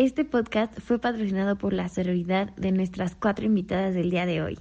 Este 0.00 0.24
podcast 0.24 0.72
fue 0.80 0.98
patrocinado 0.98 1.56
por 1.56 1.74
la 1.74 1.86
sororidad 1.90 2.56
de 2.56 2.72
nuestras 2.72 3.14
cuatro 3.14 3.44
invitadas 3.44 3.94
del 3.94 4.08
día 4.08 4.24
de 4.24 4.40
hoy. 4.40 4.58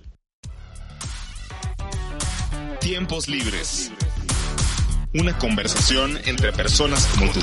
Tiempos 2.81 3.30
libres. 3.30 3.90
Una 5.14 5.38
conversación 5.38 6.17
entre 6.25 6.52
personas 6.52 7.08
como 7.17 7.32
tú. 7.32 7.40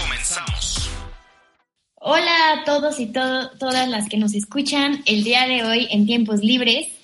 Comenzamos. 0.00 0.90
Hola 1.96 2.52
a 2.54 2.64
todos 2.64 2.98
y 3.00 3.12
todas 3.12 3.88
las 3.90 4.08
que 4.08 4.16
nos 4.16 4.32
escuchan 4.32 5.02
el 5.04 5.24
día 5.24 5.46
de 5.46 5.62
hoy 5.62 5.88
en 5.90 6.06
Tiempos 6.06 6.40
Libres. 6.40 6.99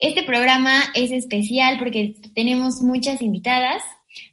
Este 0.00 0.22
programa 0.22 0.84
es 0.94 1.12
especial 1.12 1.78
porque 1.78 2.14
tenemos 2.34 2.80
muchas 2.80 3.20
invitadas. 3.20 3.82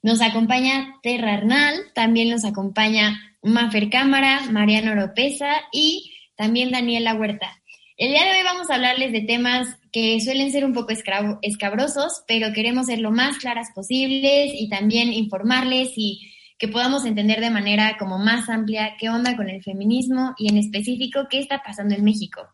Nos 0.01 0.21
acompaña 0.21 0.95
Terra 1.03 1.33
Arnal, 1.33 1.75
también 1.93 2.29
nos 2.29 2.45
acompaña 2.45 3.35
Mafer 3.43 3.89
Cámara, 3.89 4.43
Mariano 4.49 4.93
Oropesa 4.93 5.51
y 5.73 6.13
también 6.37 6.71
Daniela 6.71 7.15
Huerta. 7.15 7.61
El 7.97 8.11
día 8.11 8.23
de 8.23 8.31
hoy 8.31 8.43
vamos 8.45 8.69
a 8.69 8.75
hablarles 8.75 9.11
de 9.11 9.21
temas 9.21 9.67
que 9.91 10.21
suelen 10.21 10.53
ser 10.53 10.63
un 10.63 10.71
poco 10.71 10.93
escabrosos, 11.41 12.23
pero 12.29 12.53
queremos 12.53 12.85
ser 12.85 12.99
lo 12.99 13.11
más 13.11 13.37
claras 13.37 13.67
posibles 13.75 14.51
y 14.53 14.69
también 14.69 15.11
informarles 15.11 15.89
y 15.97 16.31
que 16.57 16.69
podamos 16.69 17.03
entender 17.05 17.41
de 17.41 17.49
manera 17.49 17.97
como 17.99 18.17
más 18.17 18.47
amplia 18.47 18.95
qué 18.97 19.09
onda 19.09 19.35
con 19.35 19.49
el 19.49 19.61
feminismo 19.61 20.33
y 20.37 20.47
en 20.47 20.57
específico 20.59 21.27
qué 21.29 21.39
está 21.39 21.61
pasando 21.61 21.93
en 21.93 22.05
México. 22.05 22.47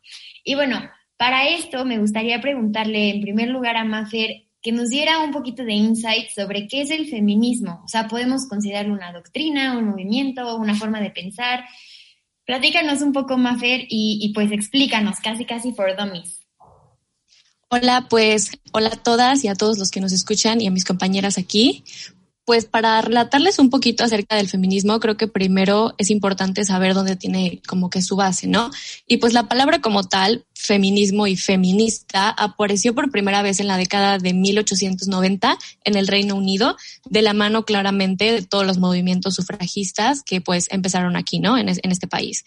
Y 0.43 0.55
bueno, 0.55 0.81
para 1.23 1.47
esto 1.47 1.85
me 1.85 1.99
gustaría 1.99 2.41
preguntarle 2.41 3.11
en 3.11 3.21
primer 3.21 3.47
lugar 3.47 3.77
a 3.77 3.85
Mafer 3.85 4.43
que 4.61 4.73
nos 4.73 4.89
diera 4.89 5.19
un 5.19 5.31
poquito 5.31 5.63
de 5.63 5.71
insight 5.71 6.27
sobre 6.35 6.67
qué 6.67 6.81
es 6.81 6.91
el 6.91 7.07
feminismo. 7.09 7.81
O 7.85 7.87
sea, 7.87 8.09
podemos 8.09 8.45
considerarlo 8.45 8.91
una 8.93 9.13
doctrina, 9.13 9.77
un 9.77 9.91
movimiento, 9.91 10.57
una 10.57 10.75
forma 10.75 10.99
de 10.99 11.11
pensar. 11.11 11.63
Platícanos 12.45 13.01
un 13.01 13.13
poco, 13.13 13.37
Mafer, 13.37 13.85
y, 13.87 14.19
y 14.21 14.33
pues 14.33 14.51
explícanos, 14.51 15.21
casi 15.21 15.45
casi 15.45 15.71
for 15.71 15.95
dummies. 15.95 16.41
Hola, 17.69 18.07
pues 18.09 18.51
hola 18.73 18.89
a 18.89 18.97
todas 18.97 19.45
y 19.45 19.47
a 19.47 19.55
todos 19.55 19.77
los 19.77 19.91
que 19.91 20.01
nos 20.01 20.11
escuchan 20.11 20.59
y 20.59 20.67
a 20.67 20.71
mis 20.71 20.83
compañeras 20.83 21.37
aquí. 21.37 21.85
Pues 22.45 22.65
para 22.65 23.01
relatarles 23.01 23.57
un 23.57 23.69
poquito 23.69 24.03
acerca 24.03 24.35
del 24.35 24.49
feminismo, 24.49 24.99
creo 24.99 25.15
que 25.15 25.27
primero 25.27 25.95
es 25.97 26.09
importante 26.09 26.65
saber 26.65 26.93
dónde 26.93 27.15
tiene 27.15 27.61
como 27.67 27.89
que 27.89 28.01
su 28.01 28.17
base, 28.17 28.47
¿no? 28.47 28.69
Y 29.07 29.17
pues 29.17 29.31
la 29.31 29.47
palabra 29.47 29.79
como 29.79 30.03
tal, 30.03 30.45
feminismo 30.53 31.25
y 31.25 31.37
feminista, 31.37 32.29
apareció 32.29 32.93
por 32.93 33.11
primera 33.11 33.41
vez 33.41 33.61
en 33.61 33.67
la 33.67 33.77
década 33.77 34.17
de 34.17 34.33
1890 34.33 35.57
en 35.85 35.95
el 35.95 36.07
Reino 36.07 36.35
Unido, 36.35 36.75
de 37.05 37.21
la 37.21 37.33
mano 37.33 37.63
claramente 37.63 38.33
de 38.33 38.41
todos 38.41 38.65
los 38.65 38.77
movimientos 38.77 39.35
sufragistas 39.35 40.21
que 40.21 40.41
pues 40.41 40.67
empezaron 40.69 41.15
aquí, 41.15 41.39
¿no? 41.39 41.57
En, 41.57 41.69
en 41.69 41.91
este 41.91 42.07
país. 42.07 42.43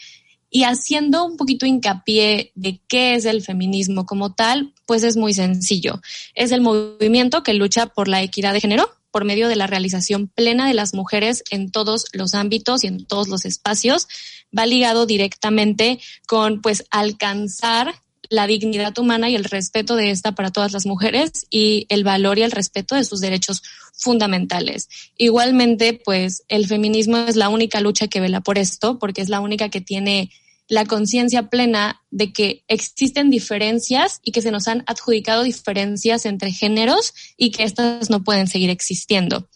Y 0.51 0.65
haciendo 0.65 1.25
un 1.25 1.37
poquito 1.37 1.67
hincapié 1.67 2.53
de 2.55 2.81
qué 2.87 3.15
es 3.15 3.25
el 3.25 3.43
feminismo 3.43 4.07
como 4.07 4.35
tal, 4.35 4.73
pues 4.87 5.03
es 5.03 5.17
muy 5.17 5.35
sencillo. 5.35 6.01
Es 6.35 6.53
el 6.53 6.61
movimiento 6.61 7.43
que 7.43 7.55
lucha 7.55 7.87
por 7.87 8.09
la 8.09 8.23
equidad 8.23 8.53
de 8.53 8.61
género, 8.61 8.89
por 9.17 9.25
medio 9.25 9.49
de 9.49 9.57
la 9.57 9.67
realización 9.67 10.29
plena 10.29 10.69
de 10.69 10.75
las 10.75 10.93
mujeres 10.93 11.43
en 11.51 11.71
todos 11.71 12.05
los 12.13 12.35
ámbitos 12.35 12.85
y 12.85 12.89
en 12.89 13.07
todos 13.07 13.29
los 13.29 13.47
espacios, 13.47 14.09
va 14.57 14.67
ligado 14.67 15.07
directamente 15.07 15.99
con 16.27 16.61
pues 16.61 16.85
alcanzar 16.91 17.95
la 18.29 18.47
dignidad 18.47 18.99
humana 18.99 19.31
y 19.31 19.35
el 19.35 19.45
respeto 19.45 19.97
de 19.97 20.11
esta 20.11 20.33
para 20.33 20.51
todas 20.51 20.73
las 20.73 20.85
mujeres 20.85 21.47
y 21.49 21.87
el 21.89 22.05
valor 22.05 22.39
y 22.39 22.43
el 22.43 22.51
respeto 22.51 22.95
de 22.95 23.05
sus 23.05 23.23
derechos 23.23 23.63
fundamentales. 23.95 24.91
Igualmente, 25.17 25.95
pues 25.95 26.43
el 26.49 26.67
feminismo 26.67 27.17
es 27.17 27.37
la 27.37 27.49
única 27.49 27.81
lucha 27.81 28.09
que 28.09 28.21
vela 28.21 28.43
por 28.43 28.59
esto, 28.59 28.99
porque 28.99 29.23
es 29.23 29.31
la 29.31 29.41
única 29.41 29.71
que 29.71 29.81
tiene 29.81 30.31
la 30.69 30.85
conciencia 30.85 31.49
plena 31.49 32.03
de 32.11 32.33
que 32.33 32.65
existen 32.69 33.31
diferencias 33.31 34.21
y 34.23 34.33
que 34.33 34.43
se 34.43 34.51
nos 34.51 34.69
han 34.69 34.83
adjudicado 34.87 35.45
diferencias 35.45 36.27
entre 36.27 36.53
géneros 36.53 37.15
y 37.37 37.51
que 37.51 37.63
estas 37.63 38.11
no 38.11 38.25
pueden 38.25 38.49
seguir 38.49 38.71
existiendo. 38.71 39.49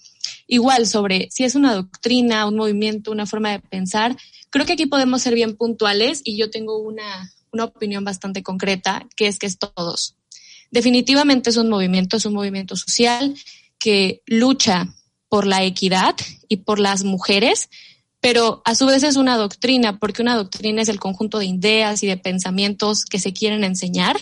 Igual 0.46 0.86
sobre 0.86 1.28
si 1.30 1.44
es 1.44 1.54
una 1.54 1.74
doctrina, 1.74 2.46
un 2.46 2.56
movimiento, 2.56 3.10
una 3.10 3.26
forma 3.26 3.52
de 3.52 3.60
pensar, 3.60 4.16
creo 4.50 4.66
que 4.66 4.74
aquí 4.74 4.86
podemos 4.86 5.22
ser 5.22 5.34
bien 5.34 5.56
puntuales 5.56 6.20
y 6.24 6.36
yo 6.36 6.50
tengo 6.50 6.78
una, 6.78 7.32
una 7.52 7.64
opinión 7.64 8.04
bastante 8.04 8.42
concreta, 8.42 9.06
que 9.16 9.26
es 9.26 9.38
que 9.38 9.46
es 9.46 9.58
todos. 9.58 10.16
Definitivamente 10.70 11.50
es 11.50 11.56
un 11.56 11.68
movimiento, 11.68 12.16
es 12.16 12.26
un 12.26 12.34
movimiento 12.34 12.76
social 12.76 13.34
que 13.78 14.22
lucha 14.26 14.94
por 15.28 15.46
la 15.46 15.64
equidad 15.64 16.16
y 16.48 16.58
por 16.58 16.78
las 16.78 17.04
mujeres, 17.04 17.70
pero 18.20 18.60
a 18.64 18.74
su 18.74 18.86
vez 18.86 19.02
es 19.02 19.16
una 19.16 19.36
doctrina, 19.36 19.98
porque 19.98 20.22
una 20.22 20.36
doctrina 20.36 20.82
es 20.82 20.88
el 20.88 21.00
conjunto 21.00 21.38
de 21.38 21.46
ideas 21.46 22.02
y 22.02 22.06
de 22.06 22.18
pensamientos 22.18 23.04
que 23.04 23.18
se 23.18 23.32
quieren 23.32 23.64
enseñar. 23.64 24.16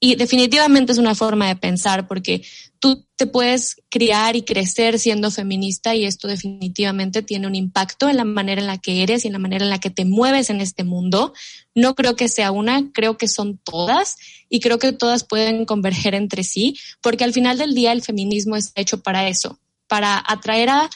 Y 0.00 0.14
definitivamente 0.14 0.92
es 0.92 0.98
una 0.98 1.14
forma 1.14 1.48
de 1.48 1.56
pensar, 1.56 2.06
porque 2.06 2.42
tú 2.78 3.04
te 3.16 3.26
puedes 3.26 3.82
criar 3.88 4.36
y 4.36 4.42
crecer 4.42 4.98
siendo 4.98 5.30
feminista 5.30 5.94
y 5.94 6.04
esto 6.04 6.28
definitivamente 6.28 7.22
tiene 7.22 7.48
un 7.48 7.56
impacto 7.56 8.08
en 8.08 8.16
la 8.16 8.24
manera 8.24 8.60
en 8.60 8.68
la 8.68 8.78
que 8.78 9.02
eres 9.02 9.24
y 9.24 9.28
en 9.28 9.32
la 9.32 9.40
manera 9.40 9.64
en 9.64 9.70
la 9.70 9.80
que 9.80 9.90
te 9.90 10.04
mueves 10.04 10.50
en 10.50 10.60
este 10.60 10.84
mundo. 10.84 11.32
No 11.74 11.94
creo 11.94 12.14
que 12.14 12.28
sea 12.28 12.52
una, 12.52 12.92
creo 12.92 13.18
que 13.18 13.26
son 13.26 13.58
todas 13.58 14.16
y 14.48 14.60
creo 14.60 14.78
que 14.78 14.92
todas 14.92 15.24
pueden 15.24 15.64
converger 15.64 16.14
entre 16.14 16.44
sí, 16.44 16.76
porque 17.00 17.24
al 17.24 17.32
final 17.32 17.58
del 17.58 17.74
día 17.74 17.92
el 17.92 18.02
feminismo 18.02 18.54
es 18.54 18.72
hecho 18.76 19.02
para 19.02 19.28
eso, 19.28 19.58
para 19.88 20.22
atraer 20.26 20.70
a 20.70 20.90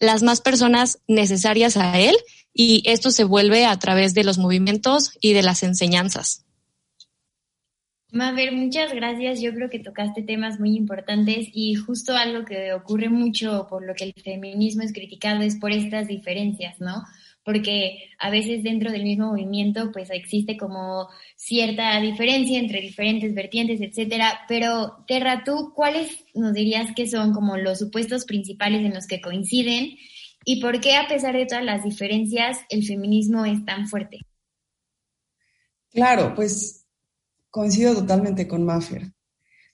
las 0.00 0.22
más 0.22 0.40
personas 0.40 0.98
necesarias 1.06 1.76
a 1.76 1.98
él 1.98 2.16
y 2.52 2.82
esto 2.86 3.10
se 3.10 3.24
vuelve 3.24 3.66
a 3.66 3.78
través 3.78 4.14
de 4.14 4.24
los 4.24 4.38
movimientos 4.38 5.16
y 5.20 5.32
de 5.34 5.42
las 5.42 5.62
enseñanzas. 5.62 6.46
Maver, 8.12 8.52
muchas 8.52 8.94
gracias. 8.94 9.40
Yo 9.40 9.52
creo 9.52 9.68
que 9.68 9.78
tocaste 9.78 10.22
temas 10.22 10.58
muy 10.58 10.76
importantes 10.76 11.48
y 11.52 11.74
justo 11.74 12.16
algo 12.16 12.44
que 12.44 12.72
ocurre 12.72 13.10
mucho 13.10 13.66
por 13.68 13.84
lo 13.84 13.94
que 13.94 14.04
el 14.04 14.14
feminismo 14.14 14.82
es 14.82 14.92
criticado 14.92 15.42
es 15.42 15.56
por 15.56 15.72
estas 15.72 16.06
diferencias, 16.08 16.80
¿no? 16.80 17.04
Porque 17.46 18.10
a 18.18 18.28
veces 18.28 18.62
dentro 18.62 18.92
del 18.92 19.04
mismo 19.04 19.28
movimiento 19.28 19.90
pues 19.92 20.10
existe 20.10 20.58
como 20.58 21.08
cierta 21.36 21.98
diferencia 22.00 22.58
entre 22.58 22.82
diferentes 22.82 23.34
vertientes, 23.34 23.80
etcétera. 23.80 24.40
Pero 24.48 25.04
Terra, 25.06 25.42
¿tú 25.44 25.72
cuáles 25.74 26.24
nos 26.34 26.52
dirías 26.52 26.94
que 26.94 27.08
son 27.08 27.32
como 27.32 27.56
los 27.56 27.78
supuestos 27.78 28.26
principales 28.26 28.84
en 28.84 28.92
los 28.92 29.06
que 29.06 29.22
coinciden 29.22 29.96
y 30.44 30.60
por 30.60 30.80
qué 30.80 30.96
a 30.96 31.08
pesar 31.08 31.34
de 31.34 31.46
todas 31.46 31.64
las 31.64 31.84
diferencias 31.84 32.58
el 32.68 32.84
feminismo 32.84 33.46
es 33.46 33.64
tan 33.64 33.88
fuerte? 33.88 34.18
Claro, 35.90 36.34
pues 36.34 36.86
Coincido 37.56 37.94
totalmente 37.94 38.46
con 38.46 38.66
Maffer. 38.66 39.14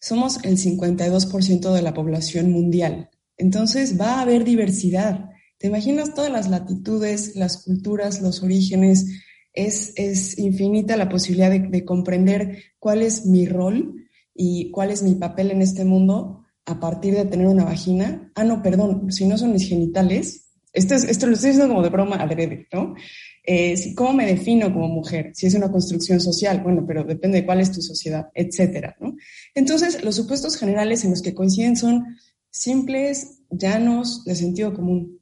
Somos 0.01 0.45
el 0.45 0.57
52% 0.57 1.73
de 1.73 1.83
la 1.83 1.93
población 1.93 2.53
mundial. 2.53 3.11
Entonces 3.37 4.01
va 4.01 4.15
a 4.15 4.21
haber 4.21 4.45
diversidad. 4.45 5.32
¿Te 5.63 5.69
imaginas 5.69 6.13
todas 6.13 6.33
las 6.33 6.51
latitudes, 6.51 7.37
las 7.37 7.63
culturas, 7.63 8.21
los 8.21 8.43
orígenes? 8.43 9.07
Es, 9.53 9.93
es 9.95 10.37
infinita 10.37 10.97
la 10.97 11.09
posibilidad 11.09 11.51
de, 11.51 11.61
de 11.61 11.85
comprender 11.85 12.65
cuál 12.81 13.01
es 13.01 13.27
mi 13.27 13.47
rol 13.47 14.09
y 14.35 14.73
cuál 14.73 14.91
es 14.91 15.05
mi 15.05 15.15
papel 15.15 15.53
en 15.53 15.63
este 15.63 15.85
mundo 15.85 16.45
a 16.67 16.81
partir 16.81 17.15
de 17.15 17.27
tener 17.27 17.47
una 17.47 17.63
vagina. 17.63 18.33
Ah, 18.35 18.43
no, 18.43 18.61
perdón, 18.61 19.13
si 19.13 19.25
no 19.25 19.39
son 19.39 19.53
mis 19.53 19.69
genitales. 19.69 20.51
Esto, 20.73 20.97
es, 20.97 21.05
esto 21.05 21.29
lo 21.29 21.35
estoy 21.35 21.51
diciendo 21.51 21.73
como 21.73 21.85
de 21.85 21.91
broma 21.91 22.17
adrede, 22.17 22.67
¿no? 22.73 22.97
Eh, 23.45 23.95
¿Cómo 23.95 24.15
me 24.15 24.27
defino 24.27 24.73
como 24.73 24.89
mujer? 24.89 25.31
Si 25.33 25.47
es 25.47 25.55
una 25.55 25.71
construcción 25.71 26.19
social, 26.19 26.61
bueno, 26.61 26.85
pero 26.85 27.05
depende 27.05 27.39
de 27.39 27.47
cuál 27.47 27.61
es 27.61 27.71
tu 27.71 27.83
sociedad, 27.83 28.31
etcétera. 28.35 28.97
¿no? 28.99 29.15
Entonces, 29.55 30.03
los 30.03 30.17
supuestos 30.17 30.57
generales 30.57 31.05
en 31.05 31.11
los 31.11 31.23
que 31.23 31.35
coinciden 31.35 31.77
son 31.77 32.17
simples, 32.51 33.43
llanos, 33.49 34.25
de 34.25 34.35
sentido 34.35 34.75
común. 34.75 35.22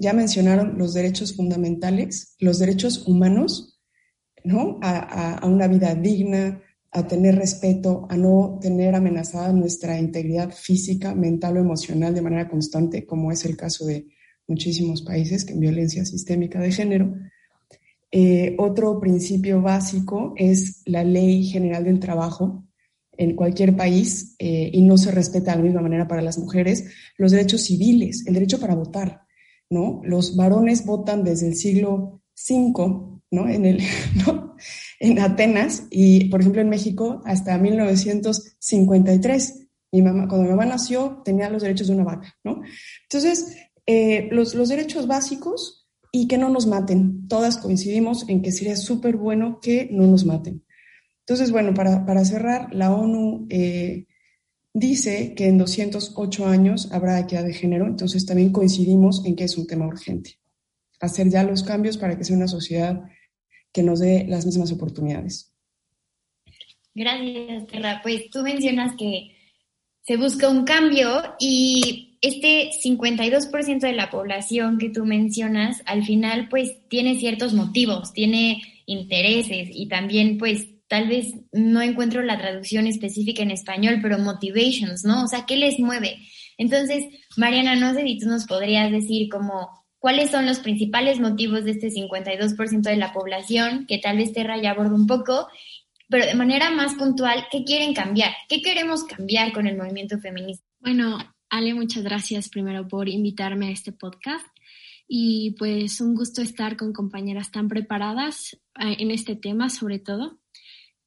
Ya 0.00 0.12
mencionaron 0.12 0.78
los 0.78 0.94
derechos 0.94 1.36
fundamentales, 1.36 2.34
los 2.40 2.58
derechos 2.58 3.06
humanos, 3.06 3.80
¿no? 4.42 4.78
A, 4.82 5.46
una 5.46 5.68
vida 5.68 5.94
digna, 5.94 6.62
a 6.90 7.06
tener 7.06 7.36
respeto, 7.36 8.06
a 8.08 8.16
no 8.16 8.58
tener 8.60 8.94
amenazada 8.94 9.52
nuestra 9.52 9.98
integridad 9.98 10.50
física, 10.50 11.14
mental 11.14 11.58
o 11.58 11.60
emocional 11.60 12.14
de 12.14 12.22
manera 12.22 12.48
constante, 12.48 13.06
como 13.06 13.30
es 13.30 13.44
el 13.44 13.56
caso 13.56 13.86
de 13.86 14.06
muchísimos 14.48 15.02
países 15.02 15.44
que 15.44 15.52
en 15.52 15.60
violencia 15.60 16.04
sistémica 16.04 16.58
de 16.58 16.72
género 16.72 17.14
eh, 18.12 18.56
otro 18.58 18.98
principio 18.98 19.62
básico 19.62 20.34
es 20.36 20.82
la 20.86 21.04
ley 21.04 21.44
general 21.44 21.84
del 21.84 22.00
trabajo 22.00 22.64
en 23.16 23.36
cualquier 23.36 23.76
país 23.76 24.34
eh, 24.38 24.70
y 24.72 24.82
no 24.82 24.96
se 24.96 25.12
respeta 25.12 25.52
de 25.52 25.58
la 25.58 25.62
misma 25.62 25.82
manera 25.82 26.08
para 26.08 26.22
las 26.22 26.38
mujeres. 26.38 26.86
Los 27.16 27.30
derechos 27.30 27.62
civiles, 27.62 28.24
el 28.26 28.34
derecho 28.34 28.58
para 28.58 28.74
votar, 28.74 29.22
¿no? 29.70 30.02
Los 30.04 30.36
varones 30.36 30.84
votan 30.84 31.24
desde 31.24 31.48
el 31.48 31.54
siglo 31.54 32.20
V 32.48 33.20
¿no? 33.30 33.48
En, 33.48 33.64
el, 33.64 33.80
en 35.00 35.18
Atenas 35.20 35.86
y, 35.90 36.28
por 36.28 36.40
ejemplo, 36.40 36.60
en 36.60 36.68
México 36.68 37.22
hasta 37.24 37.56
1953. 37.56 39.68
Mi 39.92 40.02
mamá, 40.02 40.28
cuando 40.28 40.44
mi 40.44 40.50
mamá 40.50 40.66
nació, 40.66 41.22
tenía 41.24 41.48
los 41.48 41.62
derechos 41.62 41.88
de 41.88 41.94
una 41.94 42.04
vaca, 42.04 42.36
¿no? 42.44 42.60
Entonces, 43.04 43.56
eh, 43.86 44.28
los, 44.30 44.54
los 44.54 44.68
derechos 44.68 45.06
básicos 45.06 45.88
y 46.12 46.28
que 46.28 46.38
no 46.38 46.48
nos 46.48 46.66
maten. 46.66 47.28
Todas 47.28 47.56
coincidimos 47.56 48.28
en 48.28 48.42
que 48.42 48.52
sería 48.52 48.76
súper 48.76 49.16
bueno 49.16 49.60
que 49.60 49.88
no 49.90 50.06
nos 50.06 50.24
maten. 50.24 50.64
Entonces, 51.20 51.52
bueno, 51.52 51.74
para, 51.74 52.04
para 52.06 52.24
cerrar, 52.24 52.74
la 52.74 52.92
ONU 52.92 53.46
eh, 53.50 54.06
dice 54.72 55.34
que 55.34 55.48
en 55.48 55.58
208 55.58 56.46
años 56.46 56.92
habrá 56.92 57.18
equidad 57.18 57.44
de 57.44 57.54
género, 57.54 57.86
entonces 57.86 58.26
también 58.26 58.52
coincidimos 58.52 59.24
en 59.24 59.36
que 59.36 59.44
es 59.44 59.56
un 59.56 59.66
tema 59.66 59.86
urgente. 59.86 60.38
Hacer 61.00 61.30
ya 61.30 61.42
los 61.42 61.62
cambios 61.62 61.96
para 61.96 62.16
que 62.16 62.24
sea 62.24 62.36
una 62.36 62.48
sociedad 62.48 63.02
que 63.72 63.82
nos 63.82 64.00
dé 64.00 64.26
las 64.28 64.46
mismas 64.46 64.72
oportunidades. 64.72 65.52
Gracias, 66.94 67.66
Terra. 67.68 68.00
Pues 68.02 68.30
tú 68.30 68.42
mencionas 68.42 68.94
que 68.96 69.36
se 70.02 70.16
busca 70.16 70.48
un 70.48 70.64
cambio 70.64 71.22
y 71.38 72.18
este 72.20 72.70
52% 72.84 73.80
de 73.80 73.92
la 73.92 74.10
población 74.10 74.78
que 74.78 74.90
tú 74.90 75.04
mencionas, 75.06 75.82
al 75.86 76.04
final, 76.04 76.48
pues 76.48 76.76
tiene 76.88 77.18
ciertos 77.18 77.54
motivos, 77.54 78.12
tiene 78.12 78.62
intereses 78.86 79.68
y 79.72 79.88
también, 79.88 80.36
pues, 80.36 80.68
tal 80.90 81.06
vez 81.06 81.32
no 81.52 81.80
encuentro 81.80 82.20
la 82.20 82.36
traducción 82.36 82.88
específica 82.88 83.44
en 83.44 83.52
español, 83.52 84.00
pero 84.02 84.18
motivations, 84.18 85.04
¿no? 85.04 85.22
O 85.22 85.28
sea, 85.28 85.46
¿qué 85.46 85.56
les 85.56 85.78
mueve? 85.78 86.18
Entonces, 86.58 87.04
Mariana, 87.36 87.76
no 87.76 87.94
sé 87.94 88.02
si 88.02 88.18
tú 88.18 88.26
nos 88.26 88.44
podrías 88.44 88.90
decir 88.90 89.28
como 89.28 89.70
cuáles 90.00 90.32
son 90.32 90.46
los 90.46 90.58
principales 90.58 91.20
motivos 91.20 91.64
de 91.64 91.70
este 91.70 91.90
52% 91.90 92.82
de 92.82 92.96
la 92.96 93.12
población, 93.12 93.86
que 93.86 93.98
tal 93.98 94.16
vez 94.16 94.32
Terra 94.32 94.60
ya 94.60 94.72
abordó 94.72 94.96
un 94.96 95.06
poco, 95.06 95.46
pero 96.08 96.26
de 96.26 96.34
manera 96.34 96.72
más 96.72 96.96
puntual, 96.96 97.46
¿qué 97.52 97.62
quieren 97.62 97.94
cambiar? 97.94 98.32
¿Qué 98.48 98.60
queremos 98.60 99.04
cambiar 99.04 99.52
con 99.52 99.68
el 99.68 99.76
movimiento 99.76 100.18
feminista? 100.18 100.66
Bueno, 100.80 101.18
Ale, 101.50 101.72
muchas 101.72 102.02
gracias 102.02 102.48
primero 102.48 102.88
por 102.88 103.08
invitarme 103.08 103.68
a 103.68 103.70
este 103.70 103.92
podcast 103.92 104.44
y 105.06 105.52
pues 105.56 106.00
un 106.00 106.16
gusto 106.16 106.42
estar 106.42 106.76
con 106.76 106.92
compañeras 106.92 107.52
tan 107.52 107.68
preparadas 107.68 108.54
eh, 108.80 108.96
en 108.98 109.12
este 109.12 109.36
tema 109.36 109.70
sobre 109.70 110.00
todo. 110.00 110.40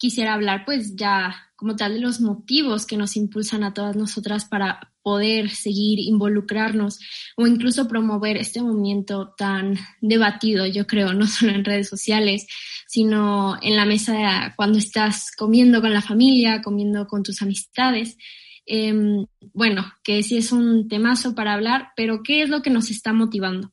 Quisiera 0.04 0.34
hablar 0.34 0.66
pues 0.66 0.98
ya 0.98 1.34
como 1.56 1.78
tal 1.78 1.94
de 1.94 2.02
los 2.02 2.20
motivos 2.20 2.86
que 2.86 2.98
nos 2.98 3.16
impulsan 3.16 3.64
a 3.64 3.74
todas 3.74 3.96
nosotras 3.96 4.44
para 4.44 4.92
poder 5.02 5.50
seguir 5.50 5.98
involucrarnos 5.98 7.00
o 7.38 7.48
incluso 7.48 7.88
promover 7.88 8.36
este 8.36 8.62
movimiento 8.62 9.34
tan 9.38 9.80
debatido, 10.02 10.66
yo 10.66 10.86
creo, 10.88 11.14
no 11.14 11.26
solo 11.26 11.54
en 11.54 11.64
redes 11.64 11.88
sociales, 11.88 12.46
sino 12.86 13.58
en 13.62 13.78
la 13.78 13.86
mesa 13.86 14.54
cuando 14.58 14.78
estás 14.78 15.32
comiendo 15.38 15.80
con 15.80 15.94
la 15.94 16.02
familia, 16.02 16.62
comiendo 16.62 17.08
con 17.08 17.24
tus 17.24 17.42
amistades. 17.42 18.18
Em, 18.66 19.26
bueno, 19.54 19.86
que 20.04 20.22
sí 20.22 20.36
es 20.36 20.52
un 20.52 20.90
temazo 20.90 21.34
para 21.34 21.54
hablar, 21.54 21.94
pero 21.96 22.24
¿qué 22.24 22.42
es 22.42 22.50
lo 22.50 22.62
que 22.62 22.72
nos 22.72 22.92
está 22.92 23.14
motivando? 23.14 23.72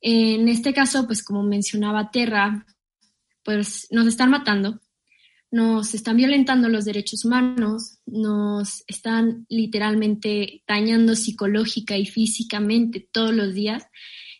En 0.00 0.48
este 0.48 0.74
caso, 0.74 1.06
pues 1.06 1.22
como 1.22 1.44
mencionaba 1.44 2.10
Terra, 2.10 2.66
pues 3.44 3.86
nos 3.92 4.08
están 4.08 4.30
matando, 4.30 4.80
nos 5.54 5.94
están 5.94 6.16
violentando 6.16 6.68
los 6.68 6.84
derechos 6.84 7.24
humanos, 7.24 7.98
nos 8.06 8.82
están 8.88 9.46
literalmente 9.48 10.64
dañando 10.66 11.14
psicológica 11.14 11.96
y 11.96 12.06
físicamente 12.06 13.08
todos 13.12 13.32
los 13.32 13.54
días. 13.54 13.86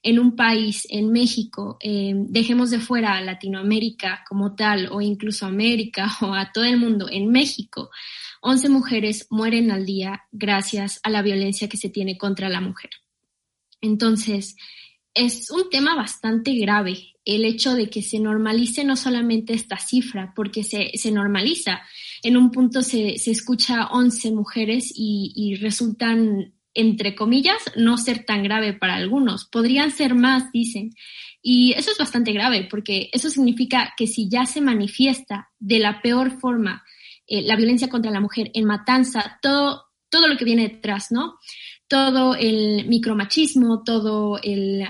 En 0.02 0.18
un 0.18 0.34
país, 0.34 0.88
en 0.90 1.12
México, 1.12 1.76
eh, 1.80 2.14
dejemos 2.16 2.70
de 2.70 2.80
fuera 2.80 3.16
a 3.16 3.20
Latinoamérica 3.20 4.24
como 4.28 4.56
tal, 4.56 4.88
o 4.90 5.00
incluso 5.00 5.46
América 5.46 6.10
o 6.20 6.34
a 6.34 6.50
todo 6.50 6.64
el 6.64 6.78
mundo, 6.78 7.06
en 7.08 7.30
México, 7.30 7.90
11 8.42 8.68
mujeres 8.70 9.28
mueren 9.30 9.70
al 9.70 9.86
día 9.86 10.24
gracias 10.32 10.98
a 11.04 11.10
la 11.10 11.22
violencia 11.22 11.68
que 11.68 11.76
se 11.76 11.90
tiene 11.90 12.18
contra 12.18 12.48
la 12.48 12.60
mujer. 12.60 12.90
Entonces, 13.80 14.56
es 15.14 15.50
un 15.50 15.70
tema 15.70 15.94
bastante 15.94 16.54
grave 16.54 17.14
el 17.24 17.44
hecho 17.44 17.74
de 17.74 17.88
que 17.88 18.02
se 18.02 18.18
normalice 18.18 18.84
no 18.84 18.96
solamente 18.96 19.54
esta 19.54 19.78
cifra, 19.78 20.32
porque 20.36 20.62
se, 20.62 20.90
se 20.94 21.10
normaliza. 21.10 21.80
En 22.22 22.36
un 22.36 22.50
punto 22.50 22.82
se, 22.82 23.16
se 23.18 23.30
escucha 23.30 23.86
11 23.86 24.32
mujeres 24.32 24.92
y, 24.94 25.32
y, 25.34 25.54
resultan, 25.56 26.54
entre 26.74 27.14
comillas, 27.14 27.58
no 27.76 27.96
ser 27.96 28.24
tan 28.24 28.42
grave 28.42 28.74
para 28.74 28.96
algunos. 28.96 29.46
Podrían 29.46 29.90
ser 29.90 30.14
más, 30.14 30.52
dicen. 30.52 30.90
Y 31.40 31.72
eso 31.72 31.92
es 31.92 31.98
bastante 31.98 32.32
grave, 32.32 32.66
porque 32.70 33.08
eso 33.12 33.30
significa 33.30 33.94
que 33.96 34.06
si 34.06 34.28
ya 34.28 34.44
se 34.44 34.60
manifiesta 34.60 35.50
de 35.58 35.78
la 35.78 36.02
peor 36.02 36.38
forma 36.40 36.84
eh, 37.26 37.42
la 37.42 37.56
violencia 37.56 37.88
contra 37.88 38.10
la 38.10 38.20
mujer 38.20 38.50
en 38.54 38.66
matanza, 38.66 39.38
todo, 39.40 39.84
todo 40.10 40.28
lo 40.28 40.36
que 40.36 40.44
viene 40.44 40.68
detrás, 40.68 41.10
¿no? 41.10 41.38
Todo 41.94 42.34
el 42.34 42.88
micromachismo, 42.88 43.84
todo 43.84 44.40
el 44.42 44.84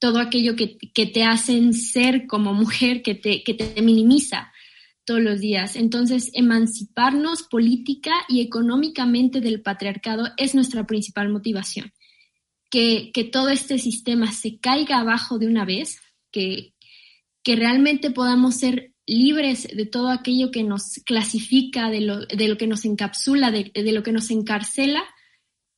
todo 0.00 0.18
aquello 0.18 0.56
que, 0.56 1.06
te 1.06 1.22
hacen 1.22 1.74
ser 1.74 2.26
como 2.26 2.52
mujer, 2.64 3.02
que 3.02 3.14
te, 3.14 3.44
que 3.44 3.54
te 3.54 3.80
minimiza 3.82 4.52
todos 5.04 5.20
los 5.20 5.38
días. 5.38 5.76
Entonces, 5.76 6.32
emanciparnos 6.34 7.44
política 7.44 8.10
y 8.28 8.40
económicamente 8.40 9.40
del 9.40 9.62
patriarcado 9.62 10.30
es 10.38 10.56
nuestra 10.56 10.88
principal 10.88 11.28
motivación. 11.28 11.92
Que, 12.68 13.12
que 13.14 13.22
todo 13.22 13.50
este 13.50 13.78
sistema 13.78 14.32
se 14.32 14.58
caiga 14.58 14.98
abajo 14.98 15.38
de 15.38 15.46
una 15.46 15.64
vez, 15.64 16.00
que, 16.32 16.74
que 17.44 17.54
realmente 17.54 18.10
podamos 18.10 18.56
ser 18.56 18.92
libres 19.06 19.68
de 19.72 19.86
todo 19.86 20.08
aquello 20.08 20.50
que 20.50 20.64
nos 20.64 21.00
clasifica, 21.06 21.90
de 21.90 22.00
lo, 22.00 22.26
de 22.26 22.48
lo 22.48 22.56
que 22.56 22.66
nos 22.66 22.84
encapsula, 22.84 23.52
de, 23.52 23.70
de 23.72 23.92
lo 23.92 24.02
que 24.02 24.10
nos 24.10 24.32
encarcela, 24.32 25.04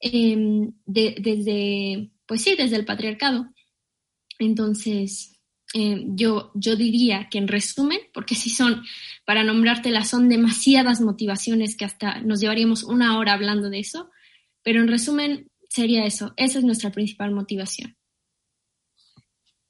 de, 0.05 1.15
desde, 1.19 2.11
pues 2.27 2.43
sí, 2.43 2.55
desde 2.57 2.77
el 2.77 2.85
patriarcado. 2.85 3.49
Entonces, 4.39 5.41
eh, 5.75 6.05
yo, 6.09 6.53
yo 6.55 6.77
diría 6.77 7.29
que 7.31 7.39
en 7.39 7.49
resumen, 7.49 7.99
porque 8.13 8.35
si 8.35 8.51
son, 8.51 8.85
para 9.25 9.43
nombrártelas, 9.43 10.09
son 10.09 10.29
demasiadas 10.29 11.01
motivaciones 11.01 11.77
que 11.77 11.85
hasta 11.85 12.21
nos 12.21 12.41
llevaríamos 12.41 12.85
una 12.85 13.19
hora 13.19 13.33
hablando 13.33 13.71
de 13.71 13.81
eso, 13.81 14.11
pero 14.63 14.81
en 14.81 14.89
resumen 14.89 15.51
sería 15.69 16.05
eso, 16.05 16.33
esa 16.37 16.59
es 16.59 16.65
nuestra 16.65 16.91
principal 16.91 17.33
motivación. 17.33 17.97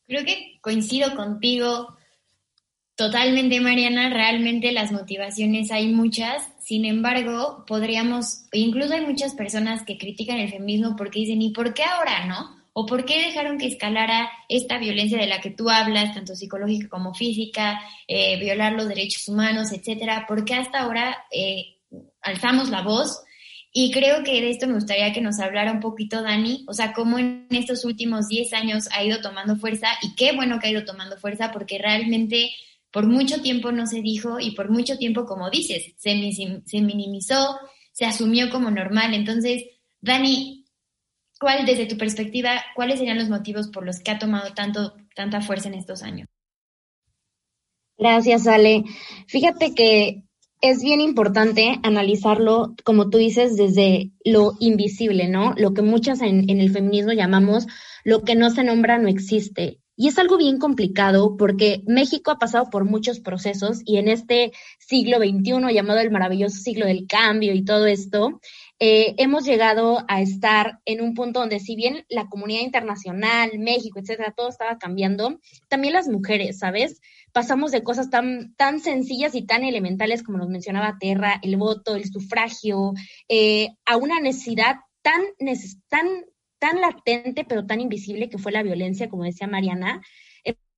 Creo 0.06 0.24
que 0.24 0.58
coincido 0.60 1.16
contigo 1.16 1.96
totalmente, 2.94 3.60
Mariana, 3.60 4.10
realmente 4.10 4.72
las 4.72 4.92
motivaciones 4.92 5.70
hay 5.70 5.88
muchas, 5.88 6.53
sin 6.64 6.86
embargo, 6.86 7.62
podríamos, 7.66 8.46
incluso 8.52 8.94
hay 8.94 9.02
muchas 9.04 9.34
personas 9.34 9.84
que 9.84 9.98
critican 9.98 10.38
el 10.38 10.50
feminismo 10.50 10.96
porque 10.96 11.20
dicen, 11.20 11.42
¿y 11.42 11.50
por 11.50 11.74
qué 11.74 11.84
ahora 11.84 12.24
no? 12.24 12.56
¿O 12.72 12.86
por 12.86 13.04
qué 13.04 13.20
dejaron 13.20 13.58
que 13.58 13.66
escalara 13.66 14.30
esta 14.48 14.78
violencia 14.78 15.18
de 15.18 15.26
la 15.26 15.42
que 15.42 15.50
tú 15.50 15.68
hablas, 15.68 16.14
tanto 16.14 16.34
psicológica 16.34 16.88
como 16.88 17.12
física, 17.12 17.82
eh, 18.08 18.40
violar 18.40 18.72
los 18.72 18.88
derechos 18.88 19.28
humanos, 19.28 19.72
etcétera? 19.72 20.24
¿Por 20.26 20.46
qué 20.46 20.54
hasta 20.54 20.80
ahora 20.80 21.26
eh, 21.30 21.76
alzamos 22.22 22.70
la 22.70 22.80
voz? 22.80 23.22
Y 23.70 23.92
creo 23.92 24.24
que 24.24 24.40
de 24.40 24.48
esto 24.48 24.66
me 24.66 24.72
gustaría 24.72 25.12
que 25.12 25.20
nos 25.20 25.40
hablara 25.40 25.70
un 25.70 25.80
poquito 25.80 26.22
Dani, 26.22 26.64
o 26.66 26.72
sea, 26.72 26.94
cómo 26.94 27.18
en 27.18 27.46
estos 27.50 27.84
últimos 27.84 28.28
10 28.28 28.54
años 28.54 28.88
ha 28.92 29.04
ido 29.04 29.20
tomando 29.20 29.56
fuerza 29.56 29.88
y 30.00 30.14
qué 30.14 30.32
bueno 30.32 30.58
que 30.58 30.68
ha 30.68 30.70
ido 30.70 30.86
tomando 30.86 31.18
fuerza 31.18 31.52
porque 31.52 31.76
realmente 31.76 32.50
por 32.94 33.06
mucho 33.06 33.42
tiempo 33.42 33.72
no 33.72 33.88
se 33.88 34.00
dijo 34.02 34.38
y 34.38 34.52
por 34.52 34.70
mucho 34.70 34.96
tiempo, 34.96 35.26
como 35.26 35.50
dices, 35.50 35.94
se, 35.96 36.14
minimizó, 36.80 37.58
se 37.90 38.04
asumió 38.04 38.50
como 38.50 38.70
normal. 38.70 39.14
Entonces, 39.14 39.64
Dani, 40.00 40.64
¿Cuál, 41.40 41.66
desde 41.66 41.86
tu 41.86 41.98
perspectiva, 41.98 42.62
cuáles 42.76 43.00
serían 43.00 43.18
los 43.18 43.28
motivos 43.28 43.68
por 43.68 43.84
los 43.84 43.98
que 43.98 44.12
ha 44.12 44.18
tomado 44.18 44.54
tanto, 44.54 44.94
tanta 45.16 45.40
fuerza 45.40 45.68
en 45.68 45.74
estos 45.74 46.04
años? 46.04 46.28
Gracias, 47.98 48.46
Ale. 48.46 48.84
Fíjate 49.26 49.74
que 49.74 50.22
es 50.60 50.80
bien 50.80 51.00
importante 51.00 51.80
analizarlo, 51.82 52.74
como 52.84 53.10
tú 53.10 53.18
dices, 53.18 53.56
desde 53.56 54.12
lo 54.24 54.52
invisible, 54.60 55.28
¿no? 55.28 55.52
Lo 55.56 55.74
que 55.74 55.82
muchas 55.82 56.22
en, 56.22 56.48
en, 56.48 56.60
el 56.60 56.70
feminismo 56.70 57.12
llamamos 57.12 57.66
lo 58.04 58.22
que 58.22 58.36
no 58.36 58.50
se 58.50 58.62
nombra 58.62 58.98
no 58.98 59.08
existe. 59.08 59.80
Y 59.96 60.08
es 60.08 60.18
algo 60.18 60.36
bien 60.36 60.58
complicado 60.58 61.36
porque 61.36 61.82
México 61.86 62.30
ha 62.30 62.38
pasado 62.38 62.68
por 62.70 62.84
muchos 62.84 63.20
procesos 63.20 63.80
y 63.84 63.98
en 63.98 64.08
este 64.08 64.52
siglo 64.78 65.18
XXI, 65.18 65.72
llamado 65.72 66.00
el 66.00 66.10
maravilloso 66.10 66.56
siglo 66.58 66.86
del 66.86 67.06
cambio 67.06 67.54
y 67.54 67.64
todo 67.64 67.86
esto, 67.86 68.40
eh, 68.80 69.14
hemos 69.18 69.44
llegado 69.44 70.04
a 70.08 70.20
estar 70.20 70.80
en 70.84 71.00
un 71.00 71.14
punto 71.14 71.40
donde 71.40 71.60
si 71.60 71.76
bien 71.76 72.04
la 72.08 72.26
comunidad 72.26 72.62
internacional, 72.62 73.58
México, 73.58 74.00
etcétera, 74.00 74.34
todo 74.36 74.48
estaba 74.48 74.78
cambiando, 74.78 75.40
también 75.68 75.94
las 75.94 76.08
mujeres, 76.08 76.58
¿sabes? 76.58 77.00
Pasamos 77.32 77.70
de 77.70 77.84
cosas 77.84 78.10
tan, 78.10 78.54
tan 78.56 78.80
sencillas 78.80 79.34
y 79.36 79.46
tan 79.46 79.62
elementales 79.62 80.24
como 80.24 80.38
nos 80.38 80.48
mencionaba 80.48 80.98
Terra, 80.98 81.40
el 81.42 81.56
voto, 81.56 81.94
el 81.94 82.04
sufragio, 82.04 82.94
eh, 83.28 83.68
a 83.86 83.96
una 83.96 84.20
necesidad 84.20 84.76
tan, 85.02 85.22
tan, 85.88 86.08
tan 86.64 86.80
latente 86.80 87.44
pero 87.44 87.66
tan 87.66 87.82
invisible 87.82 88.30
que 88.30 88.38
fue 88.38 88.50
la 88.50 88.62
violencia, 88.62 89.10
como 89.10 89.24
decía 89.24 89.46
Mariana, 89.46 90.00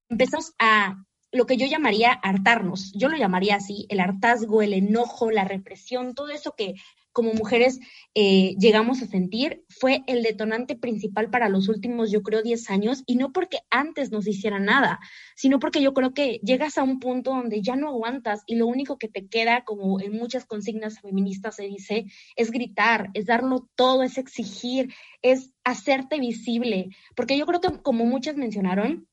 empezamos 0.08 0.52
a 0.58 0.96
lo 1.30 1.46
que 1.46 1.56
yo 1.56 1.66
llamaría 1.66 2.10
hartarnos. 2.10 2.92
Yo 2.96 3.08
lo 3.08 3.16
llamaría 3.16 3.54
así, 3.54 3.86
el 3.88 4.00
hartazgo, 4.00 4.62
el 4.62 4.72
enojo, 4.72 5.30
la 5.30 5.44
represión, 5.44 6.16
todo 6.16 6.30
eso 6.30 6.54
que 6.56 6.74
como 7.16 7.32
mujeres 7.32 7.80
eh, 8.14 8.56
llegamos 8.58 9.00
a 9.00 9.06
sentir 9.06 9.64
fue 9.70 10.02
el 10.06 10.22
detonante 10.22 10.76
principal 10.76 11.30
para 11.30 11.48
los 11.48 11.66
últimos, 11.70 12.10
yo 12.10 12.22
creo, 12.22 12.42
10 12.42 12.68
años, 12.68 13.04
y 13.06 13.16
no 13.16 13.32
porque 13.32 13.60
antes 13.70 14.10
nos 14.10 14.28
hiciera 14.28 14.60
nada, 14.60 15.00
sino 15.34 15.58
porque 15.58 15.80
yo 15.80 15.94
creo 15.94 16.12
que 16.12 16.40
llegas 16.42 16.76
a 16.76 16.82
un 16.82 17.00
punto 17.00 17.30
donde 17.30 17.62
ya 17.62 17.74
no 17.74 17.88
aguantas 17.88 18.42
y 18.46 18.56
lo 18.56 18.66
único 18.66 18.98
que 18.98 19.08
te 19.08 19.28
queda, 19.28 19.64
como 19.64 19.98
en 19.98 20.12
muchas 20.12 20.44
consignas 20.44 21.00
feministas 21.00 21.56
se 21.56 21.62
dice, 21.62 22.04
es 22.36 22.50
gritar, 22.50 23.08
es 23.14 23.24
darlo 23.24 23.66
todo, 23.76 24.02
es 24.02 24.18
exigir, 24.18 24.92
es 25.22 25.52
hacerte 25.64 26.20
visible, 26.20 26.90
porque 27.14 27.38
yo 27.38 27.46
creo 27.46 27.62
que 27.62 27.80
como 27.80 28.04
muchas 28.04 28.36
mencionaron, 28.36 29.08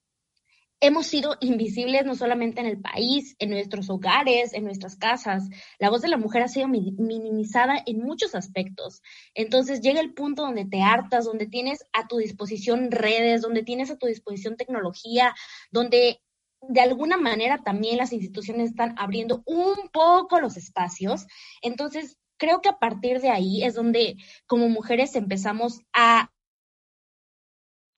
hemos 0.84 1.08
sido 1.08 1.38
invisibles 1.40 2.06
no 2.06 2.14
solamente 2.14 2.60
en 2.60 2.68
el 2.68 2.78
país, 2.78 3.38
en 3.40 3.52
nuestros 3.52 3.90
hogares, 3.90 4.54
en 4.54 4.66
nuestras 4.66 4.98
casas. 4.98 5.48
La 5.80 5.90
voz 5.90 6.02
de 6.02 6.10
la 6.10 6.18
mujer 6.18 6.44
ha 6.44 6.50
sido 6.50 6.68
minimizada 6.68 7.82
en 7.86 8.00
muchos 8.00 8.36
aspectos. 8.36 9.02
Entonces 9.34 9.80
llega 9.80 10.02
el 10.02 10.14
punto 10.14 10.44
donde 10.44 10.66
te 10.66 10.82
hartas, 10.82 11.24
donde 11.24 11.48
tienes 11.48 11.86
a 11.94 12.08
tu 12.08 12.18
disposición 12.18 12.92
redes, 12.92 13.42
donde 13.42 13.64
tienes 13.64 13.92
a 13.92 13.98
tu 13.98 14.08
disposición 14.08 14.58
tecnología, 14.58 15.34
donde 15.72 16.22
de 16.60 16.82
alguna 16.82 17.16
manera 17.16 17.64
también 17.64 17.96
las 17.96 18.12
instituciones 18.12 18.72
están 18.72 18.94
abriendo 18.98 19.42
un 19.46 19.88
poco 19.90 20.42
los 20.42 20.58
espacios. 20.58 21.28
Entonces, 21.62 22.18
creo 22.36 22.60
que 22.60 22.68
a 22.68 22.78
partir 22.78 23.22
de 23.22 23.30
ahí 23.30 23.64
es 23.64 23.74
donde 23.74 24.18
como 24.48 24.68
mujeres 24.68 25.16
empezamos 25.16 25.80
a 25.94 26.33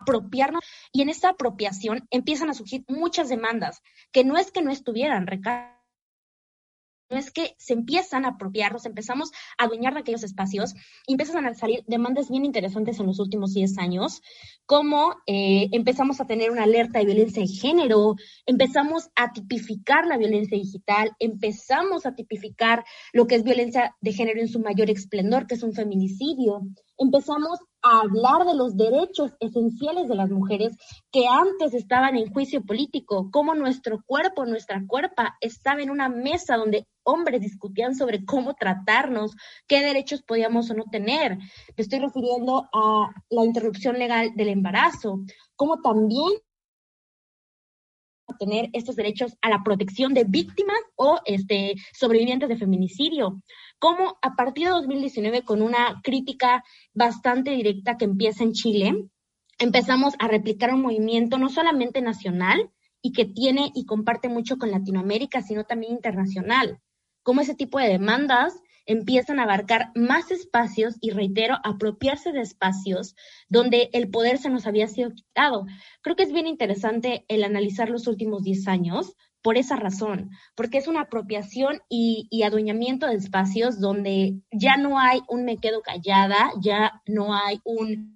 apropiarnos 0.06 0.64
y 0.92 1.02
en 1.02 1.10
esa 1.10 1.30
apropiación 1.30 2.08
empiezan 2.12 2.50
a 2.50 2.54
surgir 2.54 2.86
muchas 2.88 3.30
demandas 3.30 3.82
que 4.12 4.24
no 4.24 4.38
es 4.38 4.52
que 4.52 4.62
no 4.62 4.72
estuvieran, 4.72 5.26
no 7.10 7.18
es 7.18 7.32
que 7.32 7.56
se 7.58 7.74
empiezan 7.74 8.26
a 8.26 8.30
apropiarnos, 8.30 8.86
empezamos 8.86 9.32
a 9.58 9.66
adueñar 9.66 9.94
de 9.94 10.00
aquellos 10.00 10.24
espacios 10.24 10.74
y 11.06 11.14
empiezan 11.14 11.46
a 11.46 11.54
salir 11.54 11.84
demandas 11.88 12.30
bien 12.30 12.46
interesantes 12.46 13.00
en 13.00 13.06
los 13.06 13.20
últimos 13.20 13.54
10 13.54 13.78
años, 13.78 14.22
como 14.66 15.16
eh, 15.28 15.70
empezamos 15.72 16.20
a 16.20 16.26
tener 16.26 16.52
una 16.52 16.64
alerta 16.64 17.00
de 17.00 17.06
violencia 17.06 17.44
de 17.44 17.48
género, 17.48 18.16
empezamos 18.46 19.10
a 19.16 19.34
tipificar 19.34 20.08
la 20.08 20.18
violencia 20.18 20.58
digital, 20.58 21.12
empezamos 21.20 22.06
a 22.06 22.16
tipificar 22.16 22.84
lo 23.14 23.28
que 23.28 23.36
es 23.36 23.44
violencia 23.44 23.96
de 24.02 24.14
género 24.14 24.42
en 24.42 24.48
su 24.48 24.60
mayor 24.60 24.90
esplendor, 24.90 25.46
que 25.46 25.56
es 25.56 25.64
un 25.64 25.74
feminicidio, 25.74 26.62
empezamos 26.98 27.60
a 27.86 28.00
hablar 28.00 28.46
de 28.48 28.56
los 28.56 28.76
derechos 28.76 29.32
esenciales 29.40 30.08
de 30.08 30.16
las 30.16 30.32
mujeres 30.32 30.76
que 31.12 31.28
antes 31.28 31.76
estaban 31.76 32.16
en 32.18 32.32
juicio 32.34 32.66
político, 32.66 33.30
como 33.32 33.54
nuestro 33.54 34.02
cuerpo, 34.06 34.46
nuestra 34.46 34.84
cuerpa 34.88 35.38
estaba 35.40 35.84
en 35.84 35.92
una 35.92 36.10
mesa 36.10 36.58
donde 36.58 36.88
hombres 37.04 37.42
discutían 37.42 37.94
sobre 37.94 38.26
cómo 38.26 38.56
tratarnos, 38.56 39.36
qué 39.68 39.82
derechos 39.82 40.24
podíamos 40.24 40.72
o 40.72 40.74
no 40.74 40.86
tener. 40.92 41.38
Me 41.38 41.44
estoy 41.78 42.00
refiriendo 42.00 42.68
a 42.74 43.12
la 43.30 43.46
interrupción 43.46 44.00
legal 44.00 44.32
del 44.36 44.50
embarazo, 44.50 45.20
como 45.56 45.80
también 45.82 46.32
tener 48.40 48.70
estos 48.74 48.96
derechos 48.96 49.38
a 49.42 49.50
la 49.50 49.64
protección 49.64 50.14
de 50.14 50.24
víctimas 50.24 50.78
o 50.96 51.20
este, 51.26 51.76
sobrevivientes 51.94 52.50
de 52.50 52.58
feminicidio. 52.58 53.42
Como 53.80 54.18
a 54.22 54.36
partir 54.36 54.66
de 54.66 54.72
2019, 54.72 55.44
con 55.44 55.62
una 55.62 56.02
crítica 56.04 56.64
bastante 56.94 57.52
directa 57.52 57.98
que 57.98 58.06
empieza 58.06 58.44
en 58.44 58.54
Chile, 58.54 59.10
empezamos 59.60 60.16
a 60.20 60.28
replicar 60.28 60.74
un 60.74 60.82
movimiento 60.82 61.38
no 61.38 61.50
solamente 61.50 62.02
nacional 62.02 62.72
y 63.02 63.12
que 63.12 63.26
tiene 63.26 63.72
y 63.76 63.86
comparte 63.86 64.30
mucho 64.30 64.58
con 64.58 64.72
Latinoamérica, 64.72 65.42
sino 65.42 65.64
también 65.64 65.94
internacional. 65.94 66.80
Como 67.24 67.42
ese 67.42 67.56
tipo 67.56 67.80
de 67.80 67.90
demandas 67.90 68.56
empiezan 68.86 69.40
a 69.40 69.44
abarcar 69.44 69.92
más 69.96 70.32
espacios 70.32 70.96
y, 71.02 71.12
reitero, 71.12 71.58
apropiarse 71.64 72.32
de 72.32 72.42
espacios 72.42 73.16
donde 73.50 73.90
el 73.94 74.10
poder 74.10 74.38
se 74.38 74.50
nos 74.50 74.68
había 74.68 74.88
sido 74.88 75.12
quitado. 75.12 75.66
Creo 76.02 76.16
que 76.16 76.24
es 76.24 76.32
bien 76.32 76.48
interesante 76.48 77.26
el 77.28 77.44
analizar 77.44 77.90
los 77.90 78.08
últimos 78.08 78.44
10 78.44 78.68
años 78.68 79.16
por 79.42 79.58
esa 79.58 79.76
razón, 79.76 80.32
porque 80.56 80.80
es 80.80 80.88
una 80.88 81.02
apropiación 81.02 81.82
y, 81.88 82.28
y, 82.32 82.44
adueñamiento 82.44 83.06
de 83.06 83.16
espacios 83.16 83.80
donde 83.80 84.42
ya 84.52 84.76
no 84.76 84.98
hay 84.98 85.22
un 85.28 85.46
me 85.46 85.58
quedo 85.58 85.84
callada, 85.84 86.52
ya 86.60 87.04
no 87.06 87.36
hay 87.36 87.60
un 87.64 88.16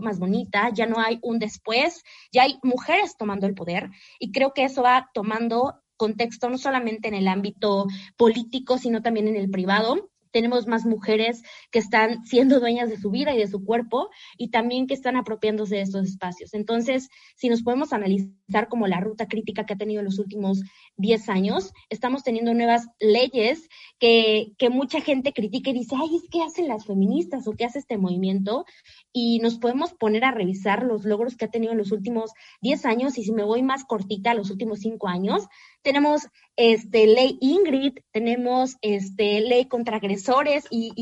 más 0.00 0.18
bonita, 0.18 0.70
ya 0.72 0.86
no 0.86 0.98
hay 0.98 1.18
un 1.22 1.38
después, 1.38 2.02
ya 2.32 2.42
hay 2.42 2.58
mujeres 2.62 3.16
tomando 3.16 3.46
el 3.46 3.54
poder 3.54 3.90
y 4.18 4.32
creo 4.32 4.52
que 4.52 4.64
eso 4.64 4.82
va 4.82 5.10
tomando 5.14 5.80
contexto 6.00 6.48
no 6.48 6.56
solamente 6.56 7.08
en 7.08 7.14
el 7.14 7.28
ámbito 7.28 7.86
político, 8.16 8.78
sino 8.78 9.02
también 9.02 9.28
en 9.28 9.36
el 9.36 9.50
privado. 9.50 10.08
Tenemos 10.32 10.66
más 10.66 10.86
mujeres 10.86 11.42
que 11.70 11.78
están 11.78 12.24
siendo 12.24 12.58
dueñas 12.58 12.88
de 12.88 12.96
su 12.96 13.10
vida 13.10 13.34
y 13.34 13.38
de 13.38 13.48
su 13.48 13.64
cuerpo 13.64 14.08
y 14.38 14.48
también 14.48 14.86
que 14.86 14.94
están 14.94 15.16
apropiándose 15.16 15.74
de 15.74 15.82
estos 15.82 16.06
espacios. 16.06 16.54
Entonces, 16.54 17.10
si 17.36 17.50
nos 17.50 17.62
podemos 17.62 17.92
analizar 17.92 18.68
como 18.68 18.86
la 18.86 19.00
ruta 19.00 19.26
crítica 19.26 19.66
que 19.66 19.74
ha 19.74 19.76
tenido 19.76 20.00
en 20.00 20.06
los 20.06 20.18
últimos 20.18 20.62
10 20.96 21.28
años, 21.28 21.72
estamos 21.90 22.22
teniendo 22.22 22.54
nuevas 22.54 22.86
leyes 23.00 23.68
que, 23.98 24.52
que 24.56 24.70
mucha 24.70 25.00
gente 25.00 25.32
critica 25.32 25.70
y 25.70 25.74
dice, 25.74 25.96
ay, 26.00 26.16
es 26.16 26.30
que 26.30 26.42
hacen 26.42 26.68
las 26.68 26.86
feministas 26.86 27.46
o 27.46 27.52
qué 27.52 27.64
hace 27.64 27.80
este 27.80 27.98
movimiento 27.98 28.64
y 29.12 29.40
nos 29.40 29.58
podemos 29.58 29.92
poner 29.92 30.24
a 30.24 30.30
revisar 30.30 30.84
los 30.84 31.04
logros 31.04 31.36
que 31.36 31.46
ha 31.46 31.50
tenido 31.50 31.72
en 31.72 31.78
los 31.78 31.92
últimos 31.92 32.30
10 32.62 32.86
años. 32.86 33.18
Y 33.18 33.24
si 33.24 33.32
me 33.32 33.44
voy 33.44 33.62
más 33.62 33.84
cortita, 33.84 34.32
los 34.32 34.50
últimos 34.50 34.78
5 34.78 35.08
años, 35.08 35.48
tenemos 35.82 36.26
este 36.56 37.06
ley 37.06 37.38
Ingrid, 37.40 37.98
tenemos 38.12 38.76
este 38.82 39.40
ley 39.40 39.66
contra 39.66 39.96
agresores 39.96 40.66
y, 40.70 40.92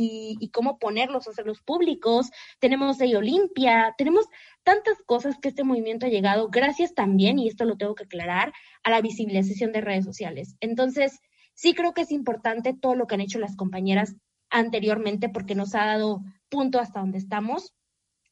y, 0.40 0.49
cómo 0.50 0.78
ponerlos, 0.78 1.28
hacerlos 1.28 1.61
públicos, 1.62 2.30
tenemos 2.61 2.99
ley 2.99 3.14
Olimpia, 3.14 3.94
tenemos 3.99 4.26
tantas 4.62 4.99
cosas 5.06 5.37
que 5.40 5.49
este 5.49 5.64
movimiento 5.64 6.06
ha 6.06 6.11
llegado 6.11 6.49
gracias 6.49 6.94
también, 6.94 7.38
y 7.38 7.49
esto 7.49 7.64
lo 7.64 7.76
tengo 7.76 7.94
que 7.94 8.04
aclarar, 8.04 8.52
a 8.82 8.90
la 8.90 9.00
visibilización 9.00 9.73
de 9.73 9.80
redes 9.80 10.04
sociales. 10.04 10.56
Entonces, 10.61 11.18
sí 11.54 11.75
creo 11.75 11.94
que 11.94 12.02
es 12.02 12.12
importante 12.12 12.75
todo 12.75 12.94
lo 12.94 13.06
que 13.06 13.14
han 13.14 13.20
hecho 13.20 13.38
las 13.38 13.56
compañeras 13.56 14.14
anteriormente 14.50 15.28
porque 15.28 15.54
nos 15.54 15.75
ha 15.75 15.87
dado 15.87 16.23
punto 16.49 16.78
hasta 16.80 17.00
donde 17.00 17.18
estamos 17.18 17.75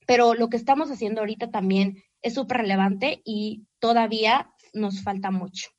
pero 0.06 0.34
lo 0.34 0.48
que 0.48 0.56
estamos 0.56 0.90
haciendo 0.90 1.20
ahorita 1.20 1.50
también 1.50 2.02
es 2.22 2.34
súper 2.34 2.58
relevante 2.58 3.20
y 3.24 3.66
todavía 3.80 4.50
nos 4.72 5.02
falta 5.02 5.30
mucho. 5.30 5.75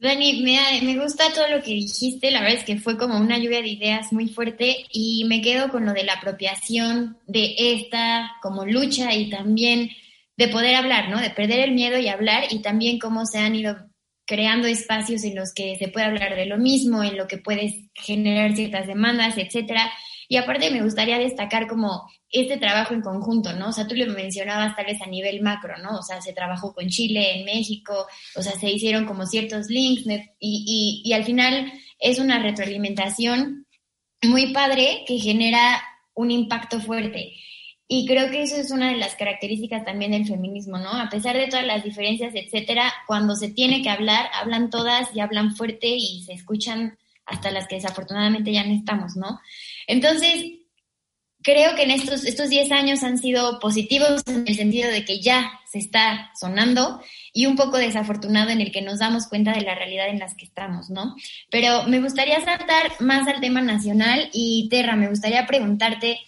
Dani, 0.00 0.42
me, 0.42 0.80
me, 0.82 0.98
gusta 0.98 1.30
todo 1.34 1.46
lo 1.48 1.62
que 1.62 1.72
dijiste, 1.72 2.30
la 2.30 2.40
verdad 2.40 2.56
es 2.56 2.64
que 2.64 2.78
fue 2.78 2.96
como 2.96 3.18
una 3.18 3.36
lluvia 3.36 3.60
de 3.60 3.68
ideas 3.68 4.14
muy 4.14 4.28
fuerte 4.28 4.86
y 4.90 5.26
me 5.26 5.42
quedo 5.42 5.68
con 5.68 5.84
lo 5.84 5.92
de 5.92 6.04
la 6.04 6.14
apropiación 6.14 7.18
de 7.26 7.54
esta 7.58 8.32
como 8.40 8.64
lucha 8.64 9.12
y 9.12 9.28
también 9.28 9.90
de 10.38 10.48
poder 10.48 10.76
hablar, 10.76 11.10
¿no? 11.10 11.20
De 11.20 11.28
perder 11.28 11.60
el 11.60 11.72
miedo 11.72 11.98
y 11.98 12.08
hablar 12.08 12.44
y 12.48 12.62
también 12.62 12.98
cómo 12.98 13.26
se 13.26 13.40
han 13.40 13.54
ido 13.54 13.76
creando 14.24 14.68
espacios 14.68 15.22
en 15.24 15.34
los 15.34 15.52
que 15.52 15.76
se 15.76 15.88
puede 15.88 16.06
hablar 16.06 16.34
de 16.34 16.46
lo 16.46 16.56
mismo, 16.56 17.04
en 17.04 17.18
lo 17.18 17.26
que 17.26 17.36
puedes 17.36 17.74
generar 17.92 18.56
ciertas 18.56 18.86
demandas, 18.86 19.36
etcétera. 19.36 19.92
Y 20.30 20.36
aparte 20.36 20.70
me 20.70 20.80
gustaría 20.80 21.18
destacar 21.18 21.66
como 21.66 22.08
este 22.30 22.56
trabajo 22.56 22.94
en 22.94 23.00
conjunto, 23.00 23.52
¿no? 23.54 23.70
O 23.70 23.72
sea, 23.72 23.88
tú 23.88 23.96
lo 23.96 24.06
mencionabas 24.12 24.76
tal 24.76 24.86
vez 24.86 25.02
a 25.02 25.06
nivel 25.06 25.42
macro, 25.42 25.76
¿no? 25.78 25.98
O 25.98 26.02
sea, 26.04 26.22
se 26.22 26.32
trabajó 26.32 26.72
con 26.72 26.88
Chile, 26.88 27.40
en 27.40 27.44
México, 27.44 28.06
o 28.36 28.40
sea, 28.40 28.52
se 28.52 28.70
hicieron 28.70 29.06
como 29.06 29.26
ciertos 29.26 29.66
links 29.66 30.04
y, 30.38 31.02
y, 31.04 31.12
al 31.14 31.24
final 31.24 31.72
es 31.98 32.20
una 32.20 32.40
retroalimentación 32.40 33.66
muy 34.22 34.52
padre 34.52 35.02
que 35.04 35.18
genera 35.18 35.82
un 36.14 36.30
impacto 36.30 36.78
fuerte. 36.78 37.32
Y 37.88 38.06
creo 38.06 38.30
que 38.30 38.44
eso 38.44 38.54
es 38.54 38.70
una 38.70 38.92
de 38.92 38.98
las 38.98 39.16
características 39.16 39.84
también 39.84 40.12
del 40.12 40.28
feminismo, 40.28 40.78
¿no? 40.78 40.92
A 40.92 41.08
pesar 41.08 41.36
de 41.36 41.48
todas 41.48 41.66
las 41.66 41.82
diferencias, 41.82 42.36
etcétera, 42.36 42.92
cuando 43.08 43.34
se 43.34 43.50
tiene 43.50 43.82
que 43.82 43.90
hablar, 43.90 44.30
hablan 44.32 44.70
todas 44.70 45.08
y 45.12 45.18
hablan 45.18 45.56
fuerte 45.56 45.88
y 45.88 46.22
se 46.22 46.34
escuchan 46.34 46.96
hasta 47.30 47.50
las 47.50 47.66
que 47.68 47.76
desafortunadamente 47.76 48.52
ya 48.52 48.64
no 48.64 48.74
estamos, 48.74 49.16
¿no? 49.16 49.40
Entonces, 49.86 50.44
creo 51.42 51.74
que 51.74 51.84
en 51.84 51.92
estos, 51.92 52.24
estos 52.24 52.50
10 52.50 52.72
años 52.72 53.02
han 53.02 53.18
sido 53.18 53.58
positivos 53.60 54.22
en 54.26 54.44
el 54.46 54.56
sentido 54.56 54.90
de 54.90 55.04
que 55.04 55.20
ya 55.20 55.52
se 55.70 55.78
está 55.78 56.30
sonando 56.38 57.00
y 57.32 57.46
un 57.46 57.56
poco 57.56 57.78
desafortunado 57.78 58.50
en 58.50 58.60
el 58.60 58.72
que 58.72 58.82
nos 58.82 58.98
damos 58.98 59.28
cuenta 59.28 59.52
de 59.52 59.62
la 59.62 59.74
realidad 59.74 60.08
en 60.08 60.18
las 60.18 60.34
que 60.34 60.44
estamos, 60.44 60.90
¿no? 60.90 61.14
Pero 61.50 61.84
me 61.84 62.00
gustaría 62.00 62.44
saltar 62.44 62.92
más 63.00 63.26
al 63.28 63.40
tema 63.40 63.62
nacional 63.62 64.28
y 64.32 64.68
Terra, 64.68 64.96
me 64.96 65.08
gustaría 65.08 65.46
preguntarte 65.46 66.18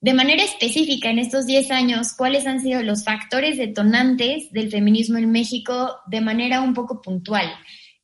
de 0.00 0.14
manera 0.14 0.42
específica 0.42 1.10
en 1.10 1.20
estos 1.20 1.46
10 1.46 1.70
años, 1.70 2.14
¿cuáles 2.16 2.46
han 2.46 2.60
sido 2.60 2.82
los 2.82 3.04
factores 3.04 3.56
detonantes 3.56 4.50
del 4.50 4.68
feminismo 4.68 5.18
en 5.18 5.30
México 5.30 5.96
de 6.06 6.20
manera 6.20 6.60
un 6.60 6.74
poco 6.74 7.00
puntual? 7.00 7.46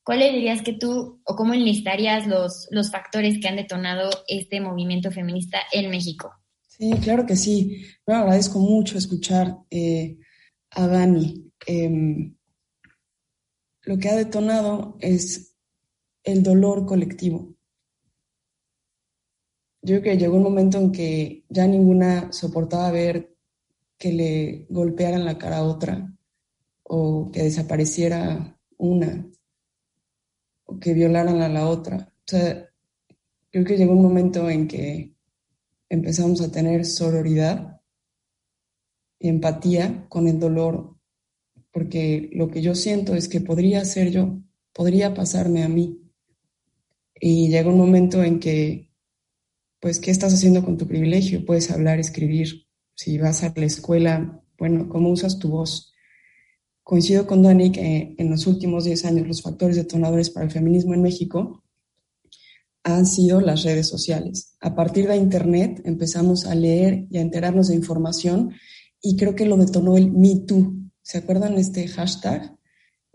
¿Cuáles 0.08 0.32
dirías 0.32 0.62
que 0.62 0.72
tú 0.72 1.20
o 1.22 1.36
cómo 1.36 1.52
enlistarías 1.52 2.26
los, 2.26 2.66
los 2.70 2.90
factores 2.90 3.38
que 3.42 3.46
han 3.46 3.56
detonado 3.56 4.08
este 4.26 4.58
movimiento 4.58 5.10
feminista 5.10 5.58
en 5.70 5.90
México? 5.90 6.32
Sí, 6.66 6.90
claro 7.02 7.26
que 7.26 7.36
sí. 7.36 7.84
Me 8.06 8.14
agradezco 8.14 8.58
mucho 8.58 8.96
escuchar 8.96 9.58
eh, 9.70 10.16
a 10.70 10.86
Dani. 10.86 11.52
Em, 11.66 12.34
lo 13.82 13.98
que 13.98 14.08
ha 14.08 14.16
detonado 14.16 14.96
es 15.00 15.54
el 16.24 16.42
dolor 16.42 16.86
colectivo. 16.86 17.54
Yo 19.82 20.00
creo 20.00 20.02
que 20.02 20.16
llegó 20.16 20.38
un 20.38 20.42
momento 20.42 20.78
en 20.78 20.90
que 20.90 21.44
ya 21.50 21.66
ninguna 21.66 22.32
soportaba 22.32 22.90
ver 22.90 23.36
que 23.98 24.10
le 24.14 24.66
golpearan 24.70 25.26
la 25.26 25.36
cara 25.36 25.58
a 25.58 25.64
otra 25.64 26.16
o 26.84 27.30
que 27.30 27.42
desapareciera 27.42 28.58
una 28.78 29.27
que 30.80 30.94
violaran 30.94 31.40
a 31.42 31.48
la 31.48 31.66
otra. 31.66 32.12
O 32.18 32.30
sea, 32.30 32.68
creo 33.50 33.64
que 33.64 33.76
llegó 33.76 33.92
un 33.92 34.02
momento 34.02 34.48
en 34.50 34.68
que 34.68 35.14
empezamos 35.88 36.40
a 36.40 36.50
tener 36.50 36.84
sororidad 36.84 37.80
y 39.18 39.28
empatía 39.28 40.06
con 40.08 40.28
el 40.28 40.38
dolor, 40.38 40.96
porque 41.72 42.30
lo 42.32 42.50
que 42.50 42.62
yo 42.62 42.74
siento 42.74 43.14
es 43.14 43.28
que 43.28 43.40
podría 43.40 43.84
ser 43.84 44.10
yo, 44.10 44.38
podría 44.72 45.14
pasarme 45.14 45.62
a 45.62 45.68
mí. 45.68 45.98
Y 47.20 47.48
llega 47.48 47.70
un 47.70 47.78
momento 47.78 48.22
en 48.22 48.38
que, 48.38 48.92
pues, 49.80 49.98
¿qué 49.98 50.10
estás 50.10 50.32
haciendo 50.32 50.64
con 50.64 50.76
tu 50.76 50.86
privilegio? 50.86 51.44
Puedes 51.44 51.70
hablar, 51.70 51.98
escribir. 51.98 52.66
Si 52.94 53.18
vas 53.18 53.42
a 53.42 53.52
la 53.56 53.64
escuela, 53.64 54.40
bueno, 54.56 54.88
¿cómo 54.88 55.10
usas 55.10 55.38
tu 55.38 55.50
voz? 55.50 55.92
Coincido 56.88 57.26
con 57.26 57.42
Dani 57.42 57.70
que 57.70 58.14
en 58.16 58.30
los 58.30 58.46
últimos 58.46 58.84
10 58.84 59.04
años 59.04 59.28
los 59.28 59.42
factores 59.42 59.76
detonadores 59.76 60.30
para 60.30 60.46
el 60.46 60.50
feminismo 60.50 60.94
en 60.94 61.02
México 61.02 61.62
han 62.82 63.04
sido 63.04 63.42
las 63.42 63.62
redes 63.62 63.86
sociales. 63.86 64.56
A 64.62 64.74
partir 64.74 65.06
de 65.06 65.14
Internet 65.14 65.82
empezamos 65.84 66.46
a 66.46 66.54
leer 66.54 67.06
y 67.10 67.18
a 67.18 67.20
enterarnos 67.20 67.68
de 67.68 67.74
información 67.74 68.54
y 69.02 69.18
creo 69.18 69.34
que 69.34 69.44
lo 69.44 69.58
detonó 69.58 69.98
el 69.98 70.10
Me 70.10 70.36
Too. 70.46 70.76
¿Se 71.02 71.18
acuerdan 71.18 71.56
de 71.56 71.60
este 71.60 71.86
hashtag? 71.88 72.56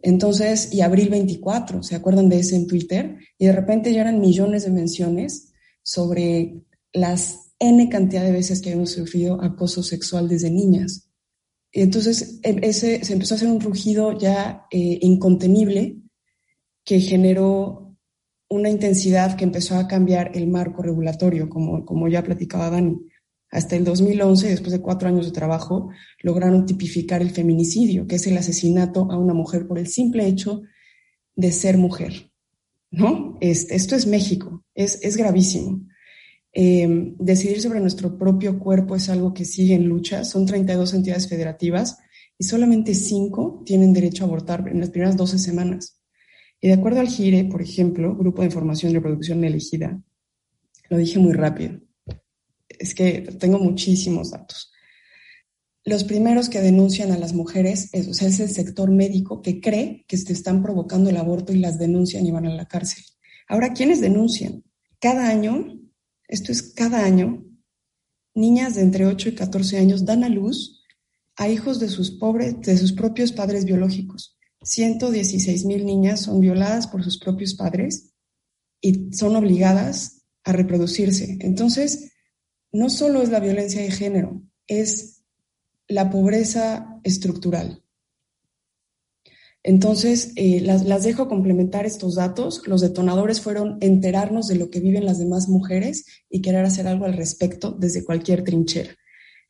Entonces, 0.04 0.72
y 0.72 0.82
abril 0.82 1.10
24, 1.10 1.82
¿se 1.82 1.96
acuerdan 1.96 2.30
de 2.30 2.42
ese 2.42 2.56
en 2.56 2.68
Twitter? 2.68 3.18
Y 3.40 3.48
de 3.48 3.54
repente 3.54 3.92
ya 3.92 4.02
eran 4.02 4.22
millones 4.22 4.66
de 4.66 4.70
menciones 4.70 5.52
sobre 5.82 6.62
las 6.94 7.54
N 7.58 7.90
cantidad 7.90 8.22
de 8.22 8.34
veces 8.34 8.62
que 8.62 8.74
hemos 8.74 8.92
sufrido 8.92 9.42
acoso 9.42 9.82
sexual 9.82 10.30
desde 10.30 10.52
niñas. 10.52 11.10
Entonces 11.74 12.40
ese, 12.44 13.04
se 13.04 13.14
empezó 13.14 13.34
a 13.34 13.38
hacer 13.38 13.50
un 13.50 13.60
rugido 13.60 14.16
ya 14.18 14.68
eh, 14.70 15.00
incontenible 15.02 15.98
que 16.86 17.00
generó 17.00 17.98
una 18.48 18.70
intensidad 18.70 19.36
que 19.36 19.44
empezó 19.44 19.78
a 19.78 19.88
cambiar 19.88 20.32
el 20.36 20.48
marco 20.48 20.84
regulatorio, 20.84 21.50
como, 21.50 21.84
como 21.84 22.08
ya 22.08 22.24
platicaba 22.24 22.70
Dani. 22.70 23.00
Hasta 23.50 23.76
el 23.76 23.84
2011, 23.84 24.50
después 24.50 24.72
de 24.72 24.82
cuatro 24.82 25.08
años 25.08 25.26
de 25.26 25.32
trabajo, 25.32 25.90
lograron 26.22 26.66
tipificar 26.66 27.22
el 27.24 27.32
feminicidio, 27.32 28.06
que 28.06 28.16
es 28.16 28.28
el 28.28 28.38
asesinato 28.38 29.12
a 29.12 29.18
una 29.18 29.34
mujer 29.34 29.68
por 29.68 29.80
el 29.80 29.88
simple 29.88 30.28
hecho 30.28 30.62
de 31.36 31.52
ser 31.52 31.78
mujer. 31.78 32.32
¿No? 32.92 33.38
Este, 33.42 33.76
esto 33.76 33.96
es 33.96 34.06
México, 34.06 34.64
es, 34.76 35.00
es 35.02 35.18
gravísimo. 35.18 35.88
Eh, 36.56 37.16
decidir 37.18 37.60
sobre 37.62 37.80
nuestro 37.80 38.18
propio 38.18 38.60
cuerpo 38.60 38.96
es 38.96 39.10
algo 39.10 39.34
que 39.34 39.46
sigue 39.46 39.74
en 39.74 39.88
lucha. 39.88 40.24
Son 40.24 40.46
32 40.46 40.94
entidades 40.94 41.28
federativas 41.28 41.98
y 42.38 42.44
solamente 42.44 42.94
cinco 42.94 43.64
tienen 43.66 43.94
derecho 43.94 44.24
a 44.24 44.28
abortar 44.28 44.68
en 44.68 44.80
las 44.80 44.90
primeras 44.90 45.18
12 45.18 45.40
semanas. 45.40 46.00
Y 46.62 46.68
de 46.68 46.76
acuerdo 46.76 47.02
al 47.02 47.10
GIRE, 47.10 47.46
por 47.46 47.62
ejemplo, 47.62 48.16
Grupo 48.16 48.42
de 48.42 48.48
Información 48.48 48.92
y 48.92 48.96
Reproducción 48.96 49.44
Elegida, 49.44 50.02
lo 50.90 50.98
dije 50.98 51.20
muy 51.20 51.34
rápido, 51.34 51.80
es 52.68 52.96
que 52.96 53.22
tengo 53.40 53.60
muchísimos 53.60 54.32
datos. 54.32 54.72
Los 55.86 56.06
primeros 56.06 56.48
que 56.48 56.62
denuncian 56.62 57.12
a 57.12 57.18
las 57.18 57.34
mujeres 57.34 57.90
es, 57.92 58.22
es 58.22 58.40
el 58.40 58.50
sector 58.50 58.90
médico 58.90 59.42
que 59.42 59.60
cree 59.60 60.06
que 60.08 60.16
se 60.16 60.32
están 60.32 60.64
provocando 60.64 61.10
el 61.10 61.18
aborto 61.18 61.52
y 61.52 61.58
las 61.58 61.78
denuncian 61.78 62.26
y 62.26 62.32
van 62.32 62.46
a 62.46 62.54
la 62.54 62.68
cárcel. 62.68 63.04
Ahora, 63.50 63.74
¿quiénes 63.74 64.00
denuncian? 64.00 64.64
Cada 65.00 65.28
año, 65.28 65.83
esto 66.34 66.52
es 66.52 66.74
cada 66.74 67.06
año, 67.06 67.46
niñas 68.34 68.74
de 68.74 68.82
entre 68.82 69.06
8 69.06 69.30
y 69.30 69.36
14 69.36 69.78
años 69.78 70.04
dan 70.04 70.24
a 70.24 70.30
luz 70.30 70.84
a 71.36 71.48
hijos 71.48 71.80
de 71.80 71.90
sus 71.90 72.10
pobres, 72.10 72.60
de 72.62 72.76
sus 72.76 72.92
propios 72.92 73.32
padres 73.32 73.66
biológicos. 73.66 74.36
116 74.64 75.66
mil 75.66 75.86
niñas 75.86 76.22
son 76.22 76.40
violadas 76.40 76.88
por 76.88 77.04
sus 77.04 77.20
propios 77.20 77.54
padres 77.54 78.14
y 78.82 79.14
son 79.14 79.36
obligadas 79.36 80.24
a 80.44 80.54
reproducirse. 80.54 81.38
Entonces, 81.42 82.12
no 82.72 82.90
solo 82.90 83.22
es 83.22 83.30
la 83.30 83.40
violencia 83.40 83.84
de 83.84 83.92
género, 83.92 84.42
es 84.66 85.24
la 85.88 86.10
pobreza 86.10 87.00
estructural. 87.04 87.83
Entonces, 89.64 90.34
eh, 90.36 90.60
las, 90.60 90.84
las, 90.84 91.04
dejo 91.04 91.30
complementar 91.30 91.86
estos 91.86 92.16
datos. 92.16 92.68
Los 92.68 92.82
detonadores 92.82 93.40
fueron 93.40 93.78
enterarnos 93.80 94.48
de 94.48 94.56
lo 94.56 94.70
que 94.70 94.82
viven 94.82 95.06
las 95.06 95.20
demás 95.20 95.48
mujeres 95.48 96.06
y 96.30 96.42
querer 96.42 96.66
hacer 96.66 96.86
algo 96.86 97.06
al 97.06 97.14
respecto 97.14 97.72
desde 97.72 98.04
cualquier 98.04 98.44
trinchera. 98.44 98.96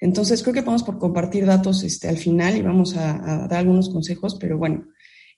Entonces, 0.03 0.43
creo 0.43 0.53
que 0.53 0.61
vamos 0.61 0.83
por 0.83 0.99
compartir 0.99 1.45
datos 1.45 1.81
este, 1.83 2.09
al 2.09 2.17
final 2.17 2.57
y 2.57 2.61
vamos 2.61 2.97
a, 2.97 3.47
dar 3.49 3.59
algunos 3.59 3.89
consejos, 3.89 4.35
pero 4.37 4.57
bueno, 4.57 4.89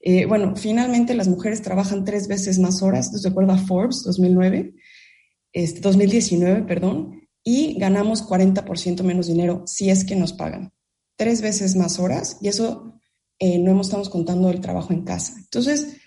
eh, 0.02 0.26
bueno, 0.26 0.56
finalmente 0.56 1.14
las 1.14 1.28
mujeres 1.28 1.62
trabajan 1.62 2.04
tres 2.04 2.28
veces 2.28 2.58
más 2.58 2.82
horas, 2.82 3.12
de 3.12 3.30
acuerdo 3.30 3.54
a 3.54 3.60
Forbes 3.60 4.02
2009, 4.04 4.74
este, 5.54 5.82
2019, 5.82 6.64
perdón, 6.64 7.28
y 7.44 7.78
ganamos 7.78 8.28
40% 8.28 9.04
menos 9.04 9.28
dinero 9.28 9.64
si 9.68 9.92
es 9.92 10.04
que 10.04 10.16
nos 10.16 10.34
pagan. 10.34 10.74
Tres 11.16 11.44
veces 11.44 11.76
más 11.76 12.00
horas 12.00 12.40
y 12.42 12.48
eso 12.48 12.95
eh, 13.40 13.58
no 13.60 13.80
estamos 13.82 14.10
contando 14.10 14.50
el 14.50 14.62
trabajo 14.62 14.94
en 14.94 15.04
casa. 15.04 15.34
Entonces, 15.38 15.98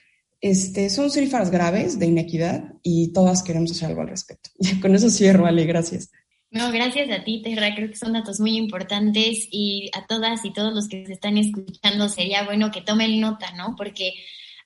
este, 0.40 0.88
son 0.88 1.10
cifras 1.10 1.50
graves 1.50 1.98
de 1.98 2.06
inequidad 2.06 2.74
y 2.82 3.12
todas 3.12 3.42
queremos 3.42 3.70
hacer 3.72 3.88
algo 3.88 4.02
al 4.02 4.08
respecto. 4.08 4.50
con 4.80 4.94
eso 4.94 5.10
cierro, 5.10 5.46
Ale, 5.46 5.64
gracias. 5.64 6.10
No, 6.50 6.72
gracias 6.72 7.10
a 7.10 7.24
ti, 7.24 7.42
Terra. 7.42 7.74
Creo 7.74 7.88
que 7.88 7.96
son 7.96 8.14
datos 8.14 8.40
muy 8.40 8.56
importantes 8.56 9.48
y 9.50 9.90
a 9.92 10.06
todas 10.06 10.44
y 10.44 10.52
todos 10.52 10.72
los 10.72 10.88
que 10.88 11.04
se 11.04 11.12
están 11.12 11.36
escuchando 11.36 12.08
sería 12.08 12.44
bueno 12.44 12.70
que 12.70 12.80
tomen 12.80 13.20
nota, 13.20 13.52
¿no? 13.52 13.74
Porque 13.76 14.14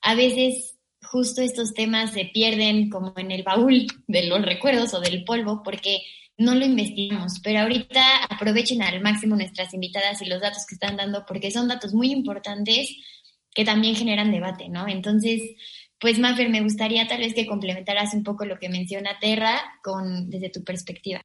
a 0.01 0.15
veces 0.15 0.77
justo 1.03 1.41
estos 1.41 1.73
temas 1.73 2.11
se 2.11 2.25
pierden 2.25 2.89
como 2.89 3.13
en 3.17 3.31
el 3.31 3.43
baúl 3.43 3.87
de 4.07 4.27
los 4.27 4.41
recuerdos 4.41 4.93
o 4.93 5.01
del 5.01 5.25
polvo 5.25 5.61
porque 5.61 6.01
no 6.37 6.55
lo 6.55 6.65
investigamos. 6.65 7.39
Pero 7.43 7.61
ahorita 7.61 8.25
aprovechen 8.29 8.81
al 8.81 9.01
máximo 9.01 9.35
nuestras 9.35 9.73
invitadas 9.73 10.21
y 10.21 10.25
los 10.25 10.41
datos 10.41 10.65
que 10.67 10.75
están 10.75 10.97
dando 10.97 11.25
porque 11.25 11.51
son 11.51 11.67
datos 11.67 11.93
muy 11.93 12.11
importantes 12.11 12.95
que 13.53 13.65
también 13.65 13.95
generan 13.95 14.31
debate, 14.31 14.69
¿no? 14.69 14.87
Entonces, 14.87 15.41
pues 15.99 16.19
Mafer, 16.19 16.49
me 16.49 16.61
gustaría 16.61 17.07
tal 17.07 17.19
vez 17.19 17.33
que 17.33 17.47
complementaras 17.47 18.13
un 18.13 18.23
poco 18.23 18.45
lo 18.45 18.59
que 18.59 18.69
menciona 18.69 19.19
Terra 19.19 19.61
con 19.83 20.29
desde 20.29 20.49
tu 20.49 20.63
perspectiva. 20.63 21.21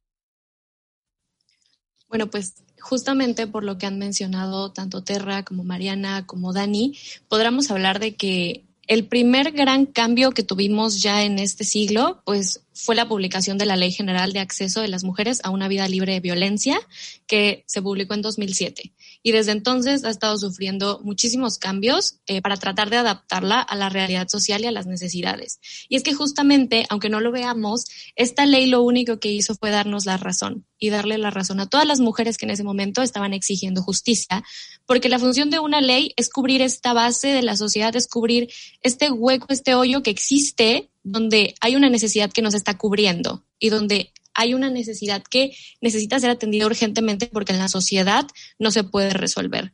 Bueno, 2.07 2.29
pues 2.29 2.63
justamente 2.79 3.45
por 3.45 3.63
lo 3.63 3.77
que 3.77 3.85
han 3.85 3.99
mencionado 3.99 4.71
tanto 4.71 5.03
Terra 5.03 5.43
como 5.43 5.63
Mariana 5.63 6.25
como 6.25 6.53
Dani, 6.53 6.97
podríamos 7.27 7.69
hablar 7.71 7.99
de 7.99 8.15
que 8.15 8.65
el 8.89 9.05
primer 9.05 9.51
gran 9.51 9.85
cambio 9.85 10.31
que 10.31 10.41
tuvimos 10.41 10.99
ya 10.99 11.23
en 11.23 11.37
este 11.37 11.63
siglo, 11.63 12.23
pues 12.25 12.65
fue 12.73 12.95
la 12.95 13.07
publicación 13.07 13.59
de 13.59 13.67
la 13.67 13.75
Ley 13.75 13.91
General 13.91 14.33
de 14.33 14.39
Acceso 14.39 14.81
de 14.81 14.87
las 14.87 15.03
Mujeres 15.03 15.41
a 15.43 15.51
una 15.51 15.67
Vida 15.67 15.87
Libre 15.87 16.13
de 16.13 16.19
Violencia, 16.19 16.81
que 17.27 17.63
se 17.67 17.83
publicó 17.83 18.15
en 18.15 18.23
2007 18.23 18.91
y 19.21 19.31
desde 19.31 19.51
entonces 19.51 20.05
ha 20.05 20.09
estado 20.09 20.37
sufriendo 20.37 21.01
muchísimos 21.03 21.57
cambios 21.57 22.19
eh, 22.27 22.41
para 22.41 22.57
tratar 22.57 22.89
de 22.89 22.97
adaptarla 22.97 23.61
a 23.61 23.75
la 23.75 23.89
realidad 23.89 24.27
social 24.29 24.63
y 24.63 24.67
a 24.67 24.71
las 24.71 24.87
necesidades. 24.87 25.59
Y 25.89 25.95
es 25.95 26.03
que 26.03 26.13
justamente, 26.13 26.85
aunque 26.89 27.09
no 27.09 27.19
lo 27.19 27.31
veamos, 27.31 27.85
esta 28.15 28.45
ley 28.45 28.67
lo 28.67 28.81
único 28.81 29.19
que 29.19 29.31
hizo 29.31 29.55
fue 29.55 29.71
darnos 29.71 30.05
la 30.05 30.17
razón 30.17 30.65
y 30.77 30.89
darle 30.89 31.17
la 31.17 31.31
razón 31.31 31.59
a 31.59 31.67
todas 31.67 31.85
las 31.85 31.99
mujeres 31.99 32.37
que 32.37 32.45
en 32.45 32.51
ese 32.51 32.63
momento 32.63 33.01
estaban 33.01 33.33
exigiendo 33.33 33.81
justicia, 33.81 34.43
porque 34.85 35.09
la 35.09 35.19
función 35.19 35.49
de 35.49 35.59
una 35.59 35.81
ley 35.81 36.13
es 36.15 36.29
cubrir 36.29 36.61
esta 36.61 36.93
base 36.93 37.27
de 37.29 37.41
la 37.41 37.57
sociedad, 37.57 37.95
es 37.95 38.07
cubrir 38.07 38.49
este 38.81 39.11
hueco, 39.11 39.47
este 39.49 39.75
hoyo 39.75 40.01
que 40.01 40.11
existe 40.11 40.89
donde 41.03 41.55
hay 41.61 41.75
una 41.75 41.89
necesidad 41.89 42.31
que 42.31 42.41
nos 42.41 42.53
está 42.53 42.77
cubriendo 42.77 43.43
y 43.57 43.69
donde 43.69 44.11
hay 44.39 44.53
una 44.53 44.69
necesidad 44.69 45.21
que 45.21 45.53
necesita 45.81 46.17
ser 46.17 46.29
atendida 46.29 46.65
urgentemente 46.65 47.27
porque 47.27 47.51
en 47.51 47.59
la 47.59 47.67
sociedad 47.67 48.25
no 48.57 48.71
se 48.71 48.85
puede 48.85 49.09
resolver. 49.09 49.73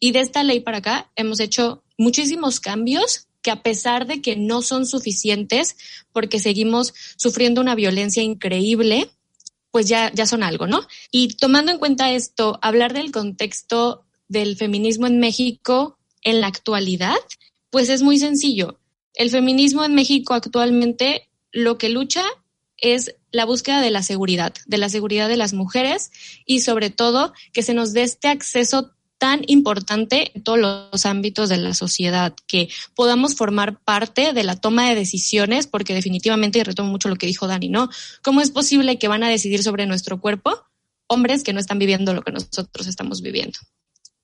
Y 0.00 0.12
de 0.12 0.20
esta 0.20 0.42
ley 0.42 0.60
para 0.60 0.78
acá 0.78 1.12
hemos 1.16 1.38
hecho 1.38 1.84
muchísimos 1.98 2.58
cambios 2.58 3.28
que 3.42 3.50
a 3.50 3.62
pesar 3.62 4.06
de 4.06 4.22
que 4.22 4.34
no 4.34 4.62
son 4.62 4.86
suficientes 4.86 5.76
porque 6.12 6.38
seguimos 6.38 6.94
sufriendo 7.18 7.60
una 7.60 7.74
violencia 7.74 8.22
increíble, 8.22 9.10
pues 9.70 9.86
ya, 9.86 10.10
ya 10.14 10.24
son 10.24 10.42
algo, 10.42 10.66
¿no? 10.66 10.86
Y 11.10 11.36
tomando 11.36 11.70
en 11.70 11.78
cuenta 11.78 12.10
esto, 12.10 12.58
hablar 12.62 12.94
del 12.94 13.12
contexto 13.12 14.06
del 14.28 14.56
feminismo 14.56 15.06
en 15.06 15.18
México 15.18 15.98
en 16.22 16.40
la 16.40 16.46
actualidad, 16.46 17.18
pues 17.68 17.90
es 17.90 18.02
muy 18.02 18.18
sencillo. 18.18 18.80
El 19.12 19.28
feminismo 19.28 19.84
en 19.84 19.94
México 19.94 20.32
actualmente 20.32 21.28
lo 21.52 21.76
que 21.76 21.90
lucha 21.90 22.24
es 22.78 23.14
la 23.30 23.44
búsqueda 23.44 23.80
de 23.80 23.90
la 23.90 24.02
seguridad, 24.02 24.54
de 24.66 24.78
la 24.78 24.88
seguridad 24.88 25.28
de 25.28 25.36
las 25.36 25.52
mujeres 25.52 26.10
y 26.44 26.60
sobre 26.60 26.90
todo 26.90 27.32
que 27.52 27.62
se 27.62 27.74
nos 27.74 27.92
dé 27.92 28.02
este 28.02 28.28
acceso 28.28 28.92
tan 29.18 29.42
importante 29.46 30.32
en 30.34 30.42
todos 30.42 30.58
los 30.58 31.06
ámbitos 31.06 31.48
de 31.48 31.56
la 31.56 31.74
sociedad, 31.74 32.34
que 32.46 32.68
podamos 32.94 33.34
formar 33.34 33.80
parte 33.82 34.32
de 34.32 34.44
la 34.44 34.56
toma 34.56 34.88
de 34.88 34.94
decisiones, 34.94 35.66
porque 35.66 35.94
definitivamente, 35.94 36.58
y 36.58 36.62
retomo 36.62 36.90
mucho 36.90 37.08
lo 37.08 37.16
que 37.16 37.26
dijo 37.26 37.46
Dani, 37.46 37.68
¿no? 37.68 37.88
¿Cómo 38.22 38.40
es 38.40 38.50
posible 38.50 38.98
que 38.98 39.08
van 39.08 39.22
a 39.22 39.28
decidir 39.28 39.62
sobre 39.62 39.86
nuestro 39.86 40.20
cuerpo 40.20 40.64
hombres 41.08 41.44
que 41.44 41.52
no 41.52 41.60
están 41.60 41.78
viviendo 41.78 42.14
lo 42.14 42.22
que 42.22 42.32
nosotros 42.32 42.86
estamos 42.86 43.22
viviendo? 43.22 43.58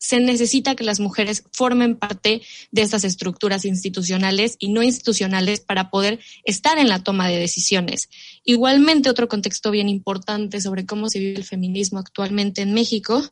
Se 0.03 0.19
necesita 0.19 0.75
que 0.75 0.83
las 0.83 0.99
mujeres 0.99 1.45
formen 1.53 1.95
parte 1.95 2.43
de 2.73 2.83
estas 2.83 3.05
estructuras 3.05 3.65
institucionales 3.65 4.57
y 4.59 4.73
no 4.73 4.83
institucionales 4.83 5.61
para 5.61 5.91
poder 5.91 6.19
estar 6.45 6.77
en 6.79 6.89
la 6.89 7.05
toma 7.05 7.29
de 7.29 7.39
decisiones. 7.39 8.09
Igualmente, 8.43 9.09
otro 9.09 9.29
contexto 9.29 9.71
bien 9.71 9.89
importante 9.89 10.61
sobre 10.61 10.87
cómo 10.87 11.09
se 11.09 11.21
vive 11.21 11.39
el 11.39 11.45
feminismo 11.45 12.01
actualmente 12.01 12.63
en 12.63 12.75
México, 12.75 13.23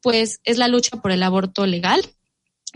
pues 0.00 0.38
es 0.44 0.58
la 0.58 0.68
lucha 0.68 1.02
por 1.02 1.10
el 1.10 1.24
aborto 1.24 1.66
legal, 1.66 2.08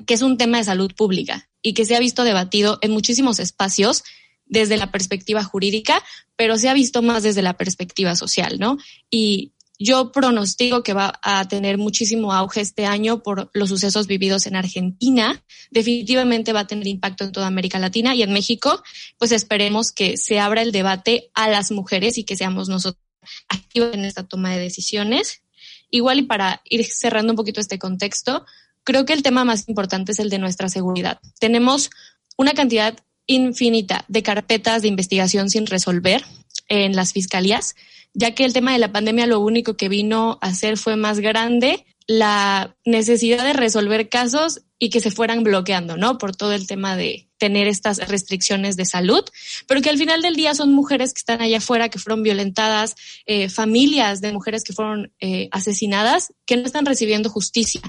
que 0.07 0.15
es 0.15 0.23
un 0.23 0.39
tema 0.39 0.59
de 0.59 0.65
salud 0.65 0.93
pública 0.97 1.49
y 1.63 1.73
que 1.73 1.85
se 1.85 1.95
ha 1.95 2.01
visto 2.01 2.25
debatido 2.25 2.81
en 2.83 2.91
muchísimos 2.91 3.39
espacios 3.39 4.03
desde 4.45 4.77
la 4.77 4.91
perspectiva 4.91 5.45
jurídica, 5.45 6.03
pero 6.35 6.59
se 6.59 6.69
ha 6.69 6.75
visto 6.75 7.01
más 7.01 7.23
desde 7.23 7.43
la 7.43 7.57
perspectiva 7.57 8.17
social, 8.17 8.59
¿no? 8.59 8.77
Y 9.09 9.53
yo 9.79 10.12
pronostico 10.12 10.83
que 10.83 10.95
va 10.95 11.19
a 11.23 11.47
tener 11.49 11.79
muchísimo 11.79 12.33
auge 12.33 12.61
este 12.61 12.87
año 12.87 13.23
por 13.23 13.51
los 13.53 13.69
sucesos 13.69 14.07
vividos 14.07 14.47
en 14.47 14.57
Argentina. 14.57 15.43
Definitivamente 15.71 16.53
va 16.53 16.61
a 16.61 16.67
tener 16.67 16.87
impacto 16.87 17.25
en 17.25 17.33
toda 17.33 17.47
América 17.47 17.79
Latina 17.79 18.15
y 18.15 18.23
en 18.23 18.33
México, 18.33 18.83
pues 19.19 19.33
esperemos 19.33 19.93
que 19.93 20.17
se 20.17 20.41
abra 20.41 20.62
el 20.62 20.73
debate 20.73 21.31
a 21.35 21.49
las 21.49 21.71
mujeres 21.71 22.19
y 22.19 22.25
que 22.25 22.37
seamos 22.37 22.69
nosotros 22.69 23.03
activos 23.49 23.95
en 23.95 24.05
esta 24.05 24.27
toma 24.27 24.53
de 24.53 24.61
decisiones. 24.61 25.43
Igual 25.91 26.21
y 26.21 26.23
para 26.23 26.62
ir 26.65 26.85
cerrando 26.85 27.33
un 27.33 27.37
poquito 27.37 27.61
este 27.61 27.79
contexto, 27.79 28.47
creo 28.85 29.05
que 29.05 29.12
el 29.12 29.23
tema 29.23 29.45
más 29.45 29.69
importante 29.69 30.12
es 30.12 30.19
el 30.19 30.31
de 30.31 30.39
nuestra 30.39 30.69
seguridad. 30.69 31.21
Tenemos 31.39 31.91
una 32.37 32.55
cantidad 32.55 32.99
infinita 33.27 34.05
de 34.09 34.23
carpetas 34.23 34.83
de 34.83 34.89
investigación 34.89 35.51
sin 35.51 35.67
resolver 35.67 36.25
en 36.69 36.95
las 36.97 37.12
fiscalías 37.12 37.75
ya 38.16 38.35
que 38.35 38.44
el 38.44 38.55
tema 38.55 38.72
de 38.72 38.79
la 38.79 38.92
pandemia 38.92 39.26
lo 39.26 39.40
único 39.40 39.76
que 39.76 39.90
vino 39.90 40.38
a 40.40 40.48
hacer 40.48 40.79
fue 40.79 40.96
más 40.96 41.20
grande 41.20 41.85
la 42.07 42.74
necesidad 42.85 43.44
de 43.44 43.52
resolver 43.52 44.09
casos 44.09 44.62
y 44.79 44.91
que 44.91 45.01
se 45.01 45.11
fueran 45.11 45.43
bloqueando, 45.43 45.97
¿no? 45.97 46.19
Por 46.19 46.37
todo 46.37 46.53
el 46.53 46.67
tema 46.67 46.97
de 46.97 47.29
tener 47.39 47.67
estas 47.67 47.99
restricciones 48.09 48.77
de 48.77 48.85
salud, 48.85 49.25
pero 49.67 49.81
que 49.83 49.91
al 49.91 49.99
final 49.99 50.23
del 50.23 50.37
día 50.37 50.55
son 50.55 50.73
mujeres 50.73 51.12
que 51.12 51.19
están 51.19 51.41
allá 51.41 51.59
afuera, 51.59 51.89
que 51.89 51.99
fueron 51.99 52.23
violentadas, 52.23 52.95
eh, 53.27 53.49
familias 53.49 54.21
de 54.21 54.33
mujeres 54.33 54.65
que 54.65 54.73
fueron 54.73 55.12
eh, 55.21 55.49
asesinadas, 55.51 56.33
que 56.47 56.57
no 56.57 56.65
están 56.65 56.87
recibiendo 56.87 57.31
justicia. 57.31 57.83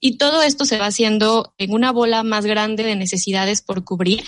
Y 0.00 0.16
todo 0.16 0.42
esto 0.42 0.64
se 0.64 0.78
va 0.78 0.86
haciendo 0.86 1.54
en 1.58 1.72
una 1.72 1.92
bola 1.92 2.22
más 2.22 2.44
grande 2.46 2.82
de 2.82 2.96
necesidades 2.96 3.62
por 3.62 3.84
cubrir 3.84 4.24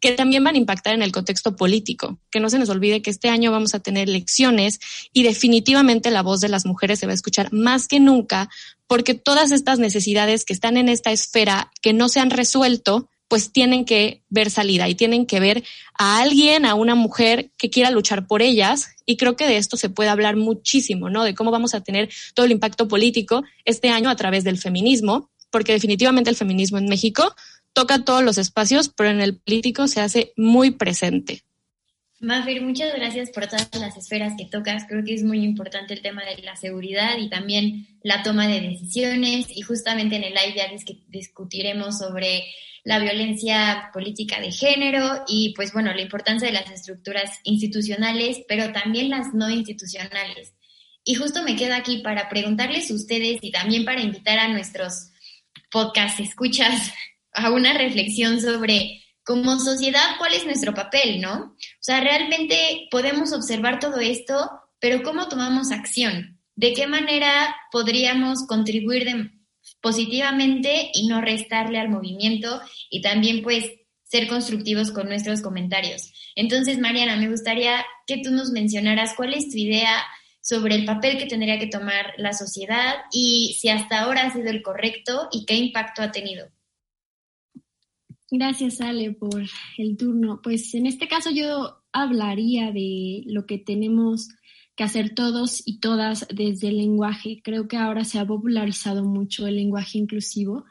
que 0.00 0.12
también 0.12 0.44
van 0.44 0.54
a 0.54 0.58
impactar 0.58 0.94
en 0.94 1.02
el 1.02 1.12
contexto 1.12 1.56
político. 1.56 2.18
Que 2.30 2.40
no 2.40 2.50
se 2.50 2.58
nos 2.58 2.68
olvide 2.68 3.02
que 3.02 3.10
este 3.10 3.28
año 3.28 3.50
vamos 3.50 3.74
a 3.74 3.80
tener 3.80 4.08
elecciones 4.08 4.80
y 5.12 5.22
definitivamente 5.22 6.10
la 6.10 6.22
voz 6.22 6.40
de 6.40 6.48
las 6.48 6.66
mujeres 6.66 6.98
se 6.98 7.06
va 7.06 7.12
a 7.12 7.14
escuchar 7.14 7.52
más 7.52 7.88
que 7.88 8.00
nunca 8.00 8.48
porque 8.86 9.14
todas 9.14 9.50
estas 9.52 9.78
necesidades 9.78 10.44
que 10.44 10.52
están 10.52 10.76
en 10.76 10.88
esta 10.88 11.12
esfera 11.12 11.70
que 11.82 11.92
no 11.92 12.08
se 12.08 12.20
han 12.20 12.30
resuelto, 12.30 13.08
pues 13.28 13.52
tienen 13.52 13.84
que 13.84 14.22
ver 14.28 14.50
salida 14.50 14.88
y 14.88 14.94
tienen 14.94 15.26
que 15.26 15.40
ver 15.40 15.64
a 15.98 16.20
alguien, 16.20 16.64
a 16.64 16.74
una 16.74 16.94
mujer 16.94 17.50
que 17.58 17.70
quiera 17.70 17.90
luchar 17.90 18.26
por 18.26 18.42
ellas. 18.42 18.88
Y 19.04 19.16
creo 19.16 19.36
que 19.36 19.48
de 19.48 19.56
esto 19.56 19.76
se 19.76 19.90
puede 19.90 20.10
hablar 20.10 20.36
muchísimo, 20.36 21.10
¿no? 21.10 21.24
De 21.24 21.34
cómo 21.34 21.50
vamos 21.50 21.74
a 21.74 21.82
tener 21.82 22.08
todo 22.34 22.46
el 22.46 22.52
impacto 22.52 22.86
político 22.86 23.42
este 23.64 23.88
año 23.88 24.10
a 24.10 24.16
través 24.16 24.44
del 24.44 24.58
feminismo, 24.58 25.30
porque 25.50 25.72
definitivamente 25.72 26.30
el 26.30 26.36
feminismo 26.36 26.78
en 26.78 26.86
México 26.86 27.34
toca 27.72 28.04
todos 28.04 28.22
los 28.22 28.38
espacios, 28.38 28.88
pero 28.88 29.10
en 29.10 29.20
el 29.20 29.38
político 29.38 29.88
se 29.88 30.00
hace 30.00 30.32
muy 30.36 30.70
presente. 30.70 31.45
Mafir, 32.26 32.60
muchas 32.60 32.92
gracias 32.92 33.30
por 33.30 33.46
todas 33.46 33.68
las 33.78 33.96
esferas 33.96 34.32
que 34.36 34.46
tocas. 34.46 34.84
Creo 34.88 35.04
que 35.04 35.14
es 35.14 35.22
muy 35.22 35.44
importante 35.44 35.94
el 35.94 36.02
tema 36.02 36.24
de 36.24 36.42
la 36.42 36.56
seguridad 36.56 37.18
y 37.18 37.30
también 37.30 37.86
la 38.02 38.24
toma 38.24 38.48
de 38.48 38.60
decisiones. 38.60 39.46
Y 39.56 39.62
justamente 39.62 40.16
en 40.16 40.24
el 40.24 40.34
live 40.34 40.56
ya 40.56 40.66
discutiremos 41.06 41.98
sobre 41.98 42.42
la 42.82 42.98
violencia 42.98 43.90
política 43.92 44.40
de 44.40 44.50
género 44.50 45.22
y 45.28 45.54
pues 45.54 45.72
bueno, 45.72 45.94
la 45.94 46.02
importancia 46.02 46.48
de 46.48 46.54
las 46.54 46.68
estructuras 46.68 47.30
institucionales, 47.44 48.42
pero 48.48 48.72
también 48.72 49.08
las 49.08 49.32
no 49.32 49.48
institucionales. 49.48 50.52
Y 51.04 51.14
justo 51.14 51.44
me 51.44 51.54
quedo 51.54 51.74
aquí 51.76 51.98
para 51.98 52.28
preguntarles 52.28 52.90
a 52.90 52.94
ustedes 52.94 53.38
y 53.40 53.52
también 53.52 53.84
para 53.84 54.00
invitar 54.00 54.40
a 54.40 54.48
nuestros 54.48 55.12
podcast 55.70 56.18
escuchas 56.18 56.92
a 57.34 57.52
una 57.52 57.72
reflexión 57.78 58.40
sobre 58.40 59.04
como 59.26 59.58
sociedad 59.58 60.16
cuál 60.18 60.34
es 60.34 60.46
nuestro 60.46 60.72
papel, 60.72 61.20
¿no? 61.20 61.55
O 61.86 61.92
sea, 61.92 62.00
realmente 62.00 62.88
podemos 62.90 63.32
observar 63.32 63.78
todo 63.78 64.00
esto, 64.00 64.50
pero 64.80 65.04
¿cómo 65.04 65.28
tomamos 65.28 65.70
acción? 65.70 66.40
¿De 66.56 66.74
qué 66.74 66.88
manera 66.88 67.54
podríamos 67.70 68.44
contribuir 68.48 69.06
positivamente 69.80 70.90
y 70.92 71.06
no 71.06 71.20
restarle 71.20 71.78
al 71.78 71.88
movimiento 71.88 72.60
y 72.90 73.02
también 73.02 73.40
pues 73.44 73.70
ser 74.02 74.26
constructivos 74.26 74.90
con 74.90 75.06
nuestros 75.06 75.42
comentarios? 75.42 76.12
Entonces, 76.34 76.80
Mariana, 76.80 77.14
me 77.18 77.30
gustaría 77.30 77.86
que 78.08 78.20
tú 78.20 78.32
nos 78.32 78.50
mencionaras 78.50 79.14
cuál 79.14 79.34
es 79.34 79.48
tu 79.48 79.56
idea 79.56 80.02
sobre 80.40 80.74
el 80.74 80.86
papel 80.86 81.18
que 81.18 81.26
tendría 81.26 81.60
que 81.60 81.68
tomar 81.68 82.14
la 82.16 82.32
sociedad 82.32 82.96
y 83.12 83.56
si 83.60 83.68
hasta 83.68 84.00
ahora 84.00 84.22
ha 84.22 84.32
sido 84.32 84.50
el 84.50 84.60
correcto 84.60 85.28
y 85.30 85.44
qué 85.44 85.54
impacto 85.54 86.02
ha 86.02 86.10
tenido. 86.10 86.48
Gracias, 88.30 88.80
Ale, 88.80 89.12
por 89.12 89.44
el 89.78 89.96
turno. 89.96 90.40
Pues 90.42 90.74
en 90.74 90.86
este 90.86 91.06
caso 91.06 91.30
yo 91.30 91.82
hablaría 91.92 92.72
de 92.72 93.22
lo 93.26 93.46
que 93.46 93.58
tenemos 93.58 94.28
que 94.74 94.84
hacer 94.84 95.14
todos 95.14 95.62
y 95.64 95.78
todas 95.78 96.26
desde 96.34 96.68
el 96.68 96.78
lenguaje. 96.78 97.40
Creo 97.42 97.68
que 97.68 97.76
ahora 97.76 98.04
se 98.04 98.18
ha 98.18 98.26
popularizado 98.26 99.04
mucho 99.04 99.46
el 99.46 99.56
lenguaje 99.56 99.98
inclusivo, 99.98 100.64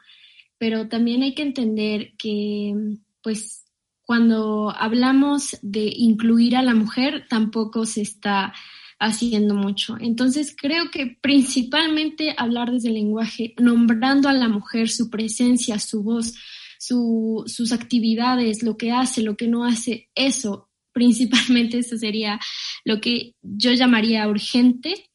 pero 0.58 0.88
también 0.88 1.22
hay 1.22 1.34
que 1.34 1.42
entender 1.42 2.12
que, 2.16 2.74
pues, 3.22 3.64
cuando 4.02 4.70
hablamos 4.70 5.58
de 5.62 5.92
incluir 5.96 6.56
a 6.56 6.62
la 6.62 6.74
mujer, 6.74 7.26
tampoco 7.28 7.84
se 7.86 8.02
está 8.02 8.54
haciendo 8.98 9.54
mucho. 9.54 9.96
Entonces, 9.98 10.54
creo 10.56 10.90
que 10.90 11.18
principalmente 11.20 12.34
hablar 12.38 12.70
desde 12.70 12.88
el 12.88 12.94
lenguaje, 12.94 13.54
nombrando 13.58 14.28
a 14.28 14.32
la 14.32 14.48
mujer, 14.48 14.88
su 14.88 15.10
presencia, 15.10 15.78
su 15.80 16.02
voz, 16.02 16.34
sus 16.78 17.72
actividades, 17.72 18.62
lo 18.62 18.76
que 18.76 18.92
hace, 18.92 19.22
lo 19.22 19.36
que 19.36 19.48
no 19.48 19.64
hace, 19.64 20.08
eso, 20.14 20.70
principalmente 20.92 21.78
eso 21.80 21.96
sería 21.96 22.40
lo 22.84 23.00
que 23.00 23.34
yo 23.42 23.72
llamaría 23.72 24.28
urgente 24.28 25.10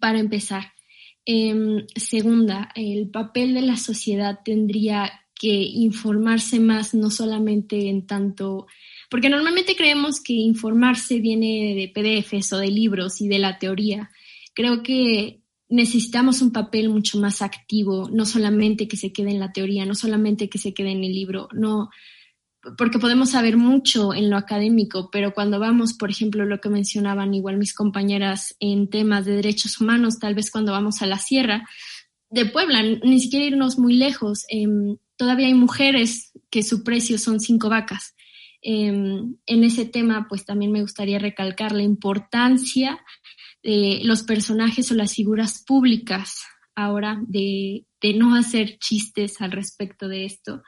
para 0.00 0.18
empezar. 0.18 0.72
Em, 1.24 1.86
segunda, 1.96 2.70
el 2.76 3.10
papel 3.10 3.54
de 3.54 3.62
la 3.62 3.76
sociedad 3.76 4.38
tendría 4.44 5.12
que 5.38 5.48
informarse 5.48 6.60
más, 6.60 6.94
no 6.94 7.10
solamente 7.10 7.88
en 7.88 8.06
tanto, 8.06 8.66
porque 9.10 9.28
normalmente 9.28 9.76
creemos 9.76 10.20
que 10.20 10.32
informarse 10.32 11.20
viene 11.20 11.74
de 11.74 11.92
PDFs 11.92 12.52
o 12.54 12.58
de 12.58 12.68
libros 12.68 13.20
y 13.20 13.28
de 13.28 13.38
la 13.38 13.58
teoría. 13.58 14.10
Creo 14.54 14.82
que 14.82 15.42
necesitamos 15.68 16.42
un 16.42 16.52
papel 16.52 16.88
mucho 16.88 17.18
más 17.18 17.42
activo, 17.42 18.08
no 18.10 18.24
solamente 18.24 18.88
que 18.88 18.96
se 18.96 19.12
quede 19.12 19.30
en 19.30 19.40
la 19.40 19.52
teoría, 19.52 19.84
no 19.84 19.94
solamente 19.94 20.48
que 20.48 20.58
se 20.58 20.72
quede 20.72 20.92
en 20.92 21.02
el 21.02 21.12
libro, 21.12 21.48
no, 21.52 21.90
porque 22.76 22.98
podemos 22.98 23.30
saber 23.30 23.56
mucho 23.56 24.14
en 24.14 24.30
lo 24.30 24.36
académico, 24.36 25.10
pero 25.10 25.32
cuando 25.34 25.58
vamos, 25.58 25.94
por 25.94 26.10
ejemplo, 26.10 26.44
lo 26.44 26.60
que 26.60 26.68
mencionaban 26.68 27.34
igual 27.34 27.58
mis 27.58 27.74
compañeras 27.74 28.56
en 28.60 28.88
temas 28.88 29.24
de 29.24 29.36
derechos 29.36 29.80
humanos, 29.80 30.18
tal 30.18 30.34
vez 30.34 30.50
cuando 30.50 30.72
vamos 30.72 31.02
a 31.02 31.06
la 31.06 31.18
sierra 31.18 31.68
de 32.30 32.46
Puebla, 32.46 32.82
ni 32.82 33.20
siquiera 33.20 33.46
irnos 33.46 33.78
muy 33.78 33.94
lejos, 33.94 34.44
em, 34.48 34.96
todavía 35.16 35.46
hay 35.46 35.54
mujeres 35.54 36.32
que 36.50 36.62
su 36.62 36.82
precio 36.82 37.18
son 37.18 37.40
cinco 37.40 37.68
vacas. 37.68 38.14
Em, 38.62 39.36
en 39.46 39.64
ese 39.64 39.84
tema, 39.84 40.26
pues 40.28 40.44
también 40.44 40.72
me 40.72 40.82
gustaría 40.82 41.18
recalcar 41.18 41.72
la 41.72 41.82
importancia 41.82 42.98
los 43.66 44.22
personajes 44.22 44.90
o 44.92 44.94
las 44.94 45.14
figuras 45.14 45.64
públicas 45.66 46.44
ahora 46.76 47.20
de, 47.26 47.84
no 48.14 48.36
hacer 48.36 48.78
chistes 48.78 49.40
al 49.40 49.50
respecto 49.50 50.06
de 50.06 50.24
esto, 50.24 50.62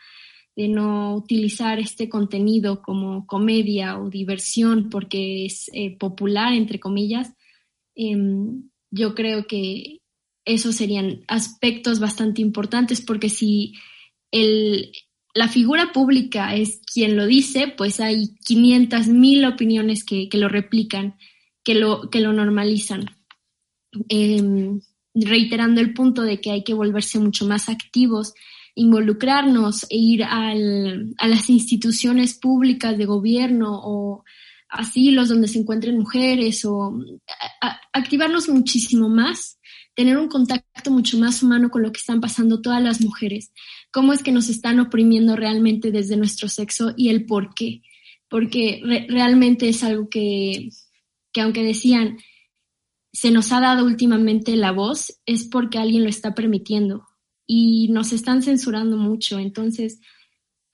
de 0.56 0.66
no 0.66 1.14
utilizar 1.14 1.78
este 1.78 2.08
contenido 2.08 2.82
como 2.82 3.26
comedia 3.26 3.96
o 4.00 4.10
diversión 4.10 4.90
porque 4.90 5.46
es 5.46 5.70
eh, 5.72 5.96
popular, 5.96 6.52
entre 6.52 6.80
comillas. 6.80 7.32
Em, 7.94 8.68
yo 8.90 9.14
creo 9.14 9.46
que 9.46 10.00
esos 10.44 10.74
serían 10.74 11.22
aspectos 11.28 12.00
bastante 12.00 12.42
importantes 12.42 13.00
porque 13.00 13.28
si 13.28 13.74
el, 14.32 14.90
la 15.34 15.46
figura 15.46 15.92
pública 15.92 16.56
es 16.56 16.80
quien 16.92 17.16
lo 17.16 17.26
dice, 17.26 17.72
pues 17.76 18.00
hay 18.00 18.34
500 18.44 19.06
mil 19.06 19.44
opiniones 19.44 20.04
que, 20.04 20.28
que 20.28 20.38
lo 20.38 20.48
replican 20.48 21.14
que 21.64 21.74
lo, 21.74 22.10
que 22.10 22.20
lo 22.20 22.32
normalizan. 22.32 23.06
Em, 24.08 24.80
reiterando 25.14 25.80
el 25.80 25.94
punto 25.94 26.22
de 26.22 26.40
que 26.40 26.50
hay 26.50 26.62
que 26.62 26.74
volverse 26.74 27.18
mucho 27.18 27.46
más 27.46 27.68
activos, 27.68 28.34
involucrarnos 28.74 29.84
e 29.84 29.96
ir 29.96 30.24
al, 30.24 31.14
a 31.18 31.26
las 31.26 31.50
instituciones 31.50 32.34
públicas 32.34 32.96
de 32.96 33.06
gobierno 33.06 33.80
o 33.82 34.24
asilos 34.68 35.28
donde 35.28 35.48
se 35.48 35.58
encuentren 35.58 35.98
mujeres 35.98 36.64
o 36.64 36.92
activarnos 37.92 38.48
muchísimo 38.48 39.08
más, 39.08 39.58
tener 39.94 40.18
un 40.18 40.28
contacto 40.28 40.90
mucho 40.90 41.18
más 41.18 41.42
humano 41.42 41.70
con 41.70 41.82
lo 41.82 41.90
que 41.90 41.98
están 41.98 42.20
pasando 42.20 42.60
todas 42.60 42.82
las 42.82 43.00
mujeres, 43.00 43.52
cómo 43.90 44.12
es 44.12 44.22
que 44.22 44.30
nos 44.30 44.48
están 44.48 44.78
oprimiendo 44.78 45.34
realmente 45.36 45.90
desde 45.90 46.16
nuestro 46.16 46.48
sexo 46.48 46.92
y 46.96 47.08
el 47.08 47.26
por 47.26 47.54
qué, 47.54 47.82
porque 48.28 48.80
realmente 49.08 49.68
es 49.68 49.82
algo 49.82 50.08
que, 50.08 50.68
que 51.32 51.40
aunque 51.40 51.62
decían, 51.62 52.18
se 53.12 53.30
nos 53.30 53.52
ha 53.52 53.60
dado 53.60 53.84
últimamente 53.84 54.56
la 54.56 54.72
voz, 54.72 55.20
es 55.26 55.44
porque 55.44 55.78
alguien 55.78 56.04
lo 56.04 56.08
está 56.08 56.34
permitiendo 56.34 57.06
y 57.46 57.88
nos 57.88 58.12
están 58.12 58.42
censurando 58.42 58.96
mucho. 58.96 59.38
Entonces, 59.38 60.00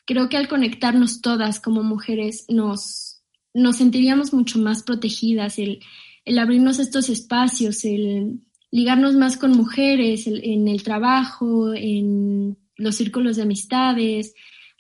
creo 0.07 0.29
que 0.29 0.37
al 0.37 0.49
conectarnos 0.49 1.21
todas 1.21 1.61
como 1.61 1.83
mujeres 1.83 2.45
nos, 2.49 3.23
nos 3.55 3.77
sentiríamos 3.77 4.33
mucho 4.33 4.59
más 4.59 4.83
protegidas, 4.83 5.59
el, 5.59 5.81
el 6.25 6.38
abrirnos 6.38 6.79
estos 6.79 7.09
espacios, 7.09 7.85
el 7.85 8.40
ligarnos 8.71 9.14
más 9.14 9.37
con 9.37 9.53
mujeres 9.53 10.27
en 10.27 10.67
el 10.67 10.83
trabajo, 10.83 11.73
en 11.73 12.59
los 12.77 12.97
círculos 12.97 13.37
de 13.37 13.43
amistades, 13.43 14.35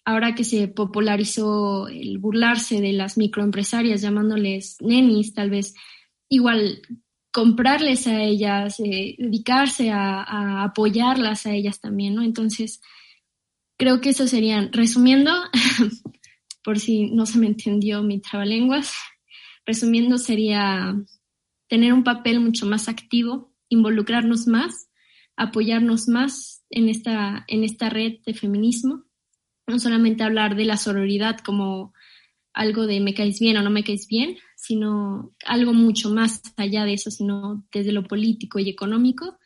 ahora 0.04 0.34
que 0.34 0.44
se 0.44 0.68
popularizó 0.68 1.88
el 1.88 2.18
burlarse 2.18 2.80
de 2.80 2.92
las 2.92 3.16
microempresarias 3.16 4.02
llamándoles 4.02 4.76
nenis, 4.80 5.32
tal 5.32 5.50
vez 5.50 5.74
igual 6.28 6.82
comprarles 7.32 8.06
a 8.06 8.22
ellas, 8.22 8.78
eh, 8.80 9.16
dedicarse 9.18 9.90
a, 9.90 10.62
apoyarlas 10.62 11.46
a 11.46 11.52
ellas 11.52 11.80
también, 11.80 12.14
¿no? 12.14 12.22
Entonces, 12.22 12.80
creo 13.76 14.00
que 14.00 14.10
eso 14.10 14.28
serían, 14.28 14.72
resumiendo, 14.72 15.32
por 16.62 16.78
si 16.78 17.10
no 17.10 17.26
se 17.26 17.38
me 17.38 17.46
entendió 17.46 18.02
mi 18.02 18.20
trabalenguas, 18.20 18.94
resumiendo 19.66 20.18
sería 20.18 20.94
tener 21.68 21.92
un 21.92 22.04
papel 22.04 22.40
mucho 22.40 22.66
más 22.66 22.88
activo, 22.88 23.52
involucrarnos 23.68 24.46
más, 24.46 24.88
apoyarnos 25.36 26.06
más 26.08 26.62
en 26.70 26.88
esta, 26.88 27.44
en 27.48 27.64
esta 27.64 27.88
red 27.88 28.20
de 28.24 28.34
feminismo, 28.34 29.06
no 29.66 29.78
solamente 29.78 30.22
hablar 30.22 30.56
de 30.56 30.64
la 30.64 30.76
sororidad 30.76 31.38
como 31.38 31.92
algo 32.52 32.86
de 32.86 33.00
me 33.00 33.14
caes 33.14 33.40
bien 33.40 33.56
o 33.56 33.62
no 33.62 33.70
me 33.70 33.82
caes 33.82 34.06
bien, 34.06 34.36
sino 34.56 35.32
algo 35.44 35.72
mucho 35.72 36.10
más 36.10 36.40
allá 36.56 36.84
de 36.84 36.94
eso, 36.94 37.10
sino 37.10 37.66
desde 37.72 37.92
lo 37.92 38.04
político 38.04 38.58
y 38.58 38.68
económico, 38.68 39.38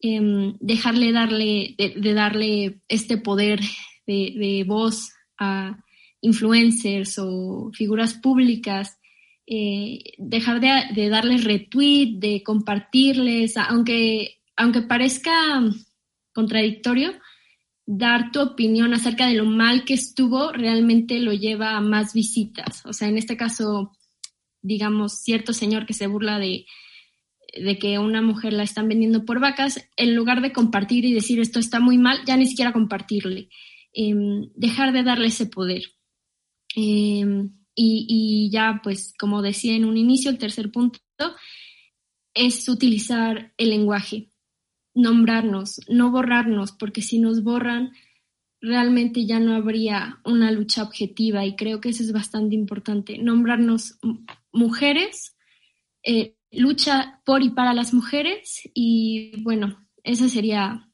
em, 0.00 0.56
dejarle 0.60 1.12
darle, 1.12 1.74
de, 1.76 2.14
darle 2.14 2.80
este 2.88 3.18
poder 3.18 3.60
de, 4.06 4.64
voz 4.66 5.12
a 5.38 5.76
influencers 6.20 7.18
o 7.18 7.70
figuras 7.74 8.14
públicas, 8.14 8.98
eh, 9.46 9.98
dejar 10.18 10.60
de, 10.60 11.08
darles 11.08 11.44
retweet, 11.44 12.18
de 12.18 12.42
compartirles, 12.44 13.56
aunque, 13.56 14.38
aunque 14.56 14.82
parezca 14.82 15.32
contradictorio, 16.32 17.12
dar 17.86 18.32
tu 18.32 18.40
opinión 18.40 18.92
acerca 18.92 19.28
de 19.28 19.34
lo 19.34 19.44
mal 19.44 19.84
que 19.84 19.94
estuvo 19.94 20.52
realmente 20.52 21.20
lo 21.20 21.32
lleva 21.32 21.76
a 21.76 21.80
más 21.80 22.12
visitas. 22.12 22.84
O 22.84 22.92
sea, 22.92 23.08
en 23.08 23.16
este 23.16 23.36
caso, 23.36 23.92
digamos, 24.60 25.20
cierto 25.22 25.52
señor 25.52 25.86
que 25.86 25.94
se 25.94 26.08
burla 26.08 26.40
de, 26.40 26.66
de 27.56 27.78
que 27.78 27.98
una 28.00 28.22
mujer 28.22 28.52
la 28.52 28.64
están 28.64 28.88
vendiendo 28.88 29.24
por 29.24 29.38
vacas, 29.38 29.88
en 29.96 30.16
lugar 30.16 30.42
de 30.42 30.52
compartir 30.52 31.04
y 31.04 31.14
decir 31.14 31.38
esto 31.40 31.60
está 31.60 31.78
muy 31.78 31.96
mal, 31.96 32.18
ya 32.26 32.36
ni 32.36 32.46
siquiera 32.46 32.72
compartirle, 32.72 33.48
em, 33.92 34.50
dejar 34.56 34.92
de 34.92 35.04
darle 35.04 35.28
ese 35.28 35.46
poder. 35.46 35.84
Em, 36.74 37.52
y, 37.74 38.06
y, 38.08 38.50
ya, 38.50 38.80
pues, 38.82 39.14
como 39.18 39.42
decía 39.42 39.74
en 39.76 39.84
un 39.84 39.96
inicio, 39.96 40.30
el 40.30 40.38
tercer 40.38 40.72
punto 40.72 40.98
es 42.34 42.68
utilizar 42.68 43.52
el 43.56 43.70
lenguaje, 43.70 44.30
nombrarnos, 44.96 45.80
no 45.88 46.10
borrarnos, 46.10 46.72
porque 46.72 47.02
si 47.02 47.18
nos 47.18 47.44
borran, 47.44 47.92
realmente 48.60 49.26
ya 49.26 49.38
no 49.38 49.54
habría 49.54 50.18
una 50.24 50.50
lucha 50.50 50.82
objetiva 50.82 51.44
y 51.44 51.54
creo 51.54 51.80
que 51.80 51.90
eso 51.90 52.02
es 52.02 52.12
bastante 52.12 52.54
importante, 52.56 53.18
nombrarnos 53.18 53.98
mujeres, 54.52 55.36
eh, 56.02 56.34
lucha 56.50 57.20
por 57.24 57.42
y 57.42 57.50
para 57.50 57.74
las 57.74 57.92
mujeres 57.92 58.62
y 58.74 59.42
bueno, 59.42 59.86
eso 60.02 60.28
sería 60.28 60.88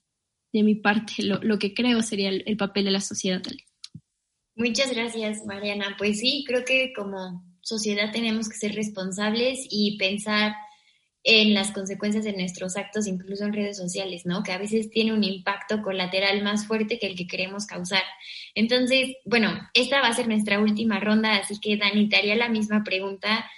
de 0.53 0.62
mi 0.62 0.75
parte 0.75 1.23
lo, 1.23 1.59
que 1.59 1.73
creo 1.73 2.03
sería 2.03 2.29
el, 2.29 2.57
papel 2.57 2.87
de 2.87 2.91
la 2.91 3.01
sociedad. 3.01 3.41
Muchas 4.55 4.93
gracias, 4.93 5.47
Mariana. 5.47 5.95
Pues 5.97 6.19
sí, 6.19 6.45
creo 6.47 6.65
que 6.65 6.93
como 6.95 7.43
sociedad 7.62 8.11
tenemos 8.12 8.49
que 8.49 8.57
ser 8.57 8.75
responsables 8.75 9.67
y 9.71 9.97
pensar 9.97 10.55
en 11.25 11.55
las 11.55 11.71
consecuencias 11.71 12.25
de 12.25 12.33
nuestros 12.33 12.77
actos, 12.77 13.07
incluso 13.07 13.45
en 13.45 13.53
redes 13.53 13.77
sociales, 13.77 14.27
¿no? 14.27 14.43
Que 14.43 14.53
a 14.53 14.59
veces 14.59 14.91
tiene 14.91 15.13
un 15.13 15.23
impacto 15.23 15.81
colateral 15.83 16.43
más 16.43 16.67
fuerte 16.67 16.99
que 16.99 17.07
el 17.07 17.17
que 17.17 17.29
queremos 17.29 17.67
causar. 17.67 18.03
Entonces, 18.55 19.17
bueno, 19.25 19.51
esta 19.75 20.01
va 20.01 20.09
a 20.09 20.15
ser 20.15 20.27
nuestra 20.27 20.61
última 20.61 20.99
ronda, 20.99 21.37
así 21.37 21.61
que 21.61 21.77
Dani, 21.77 22.09
te 22.09 22.17
haría 22.17 22.35
la 22.35 22.49
misma 22.49 22.83
pregunta, 22.83 23.49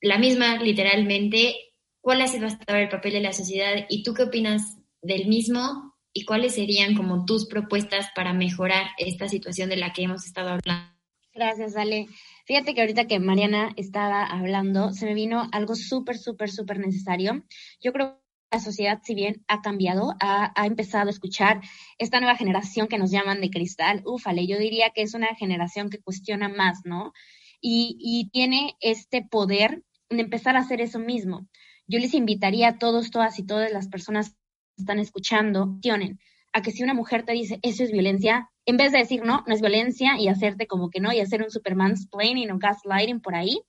la 0.00 0.18
misma 0.18 0.58
literalmente, 0.58 1.56
¿cuál 2.00 2.22
ha 2.22 2.28
sido 2.28 2.46
hasta 2.46 2.64
ahora 2.68 2.84
el 2.84 2.88
papel 2.88 3.14
de 3.14 3.20
la 3.20 3.32
sociedad 3.32 3.86
y 3.88 4.04
tú 4.04 4.14
qué 4.14 4.22
opinas 4.24 4.76
del 5.02 5.26
mismo 5.26 5.96
y 6.12 6.24
cuáles 6.24 6.54
serían 6.54 6.94
como 6.94 7.24
tus 7.24 7.46
propuestas 7.46 8.08
para 8.14 8.32
mejorar 8.32 8.90
esta 8.98 9.28
situación 9.28 9.68
de 9.68 9.76
la 9.76 9.92
que 9.92 10.02
hemos 10.02 10.24
estado 10.24 10.50
hablando? 10.50 10.97
Gracias, 11.38 11.76
Ale. 11.76 12.08
Fíjate 12.46 12.74
que 12.74 12.80
ahorita 12.80 13.06
que 13.06 13.20
Mariana 13.20 13.72
estaba 13.76 14.24
hablando, 14.24 14.92
se 14.92 15.06
me 15.06 15.14
vino 15.14 15.48
algo 15.52 15.76
súper, 15.76 16.18
súper, 16.18 16.50
súper 16.50 16.80
necesario. 16.80 17.44
Yo 17.80 17.92
creo 17.92 18.16
que 18.16 18.56
la 18.56 18.60
sociedad, 18.60 19.00
si 19.04 19.14
bien 19.14 19.44
ha 19.46 19.60
cambiado, 19.60 20.16
ha, 20.18 20.52
empezado 20.66 21.06
a 21.06 21.10
escuchar 21.12 21.60
esta 21.96 22.18
nueva 22.18 22.34
generación 22.34 22.88
que 22.88 22.98
nos 22.98 23.12
llaman 23.12 23.40
de 23.40 23.50
cristal. 23.50 24.02
Ufale, 24.04 24.48
yo 24.48 24.58
diría 24.58 24.90
que 24.90 25.02
es 25.02 25.14
una 25.14 25.32
generación 25.36 25.90
que 25.90 26.00
cuestiona 26.00 26.48
más, 26.48 26.80
¿no? 26.84 27.12
Y, 27.60 27.96
y 28.00 28.30
tiene 28.30 28.74
este 28.80 29.22
poder 29.22 29.84
de 30.10 30.20
empezar 30.20 30.56
a 30.56 30.60
hacer 30.62 30.80
eso 30.80 30.98
mismo. 30.98 31.46
Yo 31.86 32.00
les 32.00 32.14
invitaría 32.14 32.66
a 32.66 32.78
todos, 32.78 33.12
todas 33.12 33.38
y 33.38 33.46
todas 33.46 33.70
las 33.70 33.86
personas 33.86 34.30
que 34.30 34.82
están 34.82 34.98
escuchando, 34.98 35.66
cuestionen 35.74 36.18
a 36.52 36.62
que 36.62 36.72
si 36.72 36.82
una 36.82 36.94
mujer 36.94 37.24
te 37.24 37.32
dice 37.32 37.58
eso 37.62 37.84
es 37.84 37.92
violencia, 37.92 38.50
en 38.68 38.76
vez 38.76 38.92
de 38.92 38.98
decir 38.98 39.24
no, 39.24 39.44
no 39.46 39.54
es 39.54 39.62
violencia 39.62 40.20
y 40.20 40.28
hacerte 40.28 40.66
como 40.66 40.90
que 40.90 41.00
no 41.00 41.10
y 41.10 41.20
hacer 41.20 41.42
un 41.42 41.50
supermansplaining 41.50 42.50
o 42.50 42.58
gaslighting 42.58 43.22
por 43.22 43.34
ahí, 43.34 43.62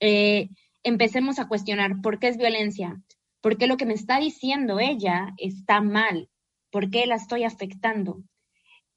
eh, 0.00 0.48
empecemos 0.82 1.38
a 1.38 1.48
cuestionar 1.48 2.00
por 2.00 2.18
qué 2.18 2.28
es 2.28 2.38
violencia, 2.38 2.98
por 3.42 3.58
qué 3.58 3.66
lo 3.66 3.76
que 3.76 3.84
me 3.84 3.92
está 3.92 4.18
diciendo 4.18 4.80
ella 4.80 5.34
está 5.36 5.82
mal, 5.82 6.30
por 6.70 6.88
qué 6.88 7.04
la 7.04 7.16
estoy 7.16 7.44
afectando. 7.44 8.22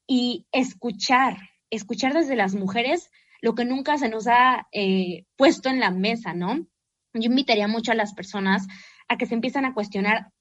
Y 0.06 0.46
escuchar, 0.52 1.36
escuchar 1.68 2.14
desde 2.14 2.34
las 2.34 2.54
mujeres 2.54 3.10
lo 3.42 3.54
que 3.54 3.66
nunca 3.66 3.98
se 3.98 4.08
nos 4.08 4.28
ha 4.28 4.68
eh, 4.72 5.26
puesto 5.36 5.68
en 5.68 5.80
la 5.80 5.90
mesa, 5.90 6.32
¿no? 6.32 6.66
Yo 7.12 7.28
invitaría 7.28 7.68
mucho 7.68 7.92
a 7.92 7.94
las 7.94 8.14
personas 8.14 8.66
a 9.06 9.18
que 9.18 9.26
se 9.26 9.34
empiezan 9.34 9.66
a 9.66 9.74
cuestionar 9.74 10.32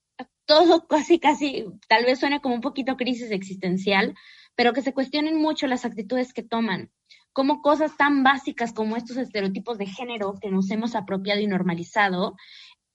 todo 0.46 0.88
casi, 0.88 1.20
casi, 1.20 1.66
tal 1.90 2.06
vez 2.06 2.20
suene 2.20 2.40
como 2.40 2.56
un 2.56 2.62
poquito 2.62 2.96
crisis 2.96 3.32
existencial, 3.32 4.16
pero 4.56 4.74
que 4.74 4.82
se 4.82 4.94
cuestionen 4.94 5.42
mucho 5.42 5.68
las 5.68 5.86
actitudes 5.86 6.34
que 6.34 6.44
toman, 6.44 6.92
como 7.34 7.62
cosas 7.62 7.96
tan 7.98 8.24
básicas 8.24 8.74
como 8.74 8.98
estos 8.98 9.18
estereotipos 9.18 9.78
de 9.78 9.86
género 9.86 10.36
que 10.42 10.50
nos 10.50 10.70
hemos 10.72 10.96
apropiado 10.96 11.40
y 11.40 11.48
normalizado, 11.48 12.36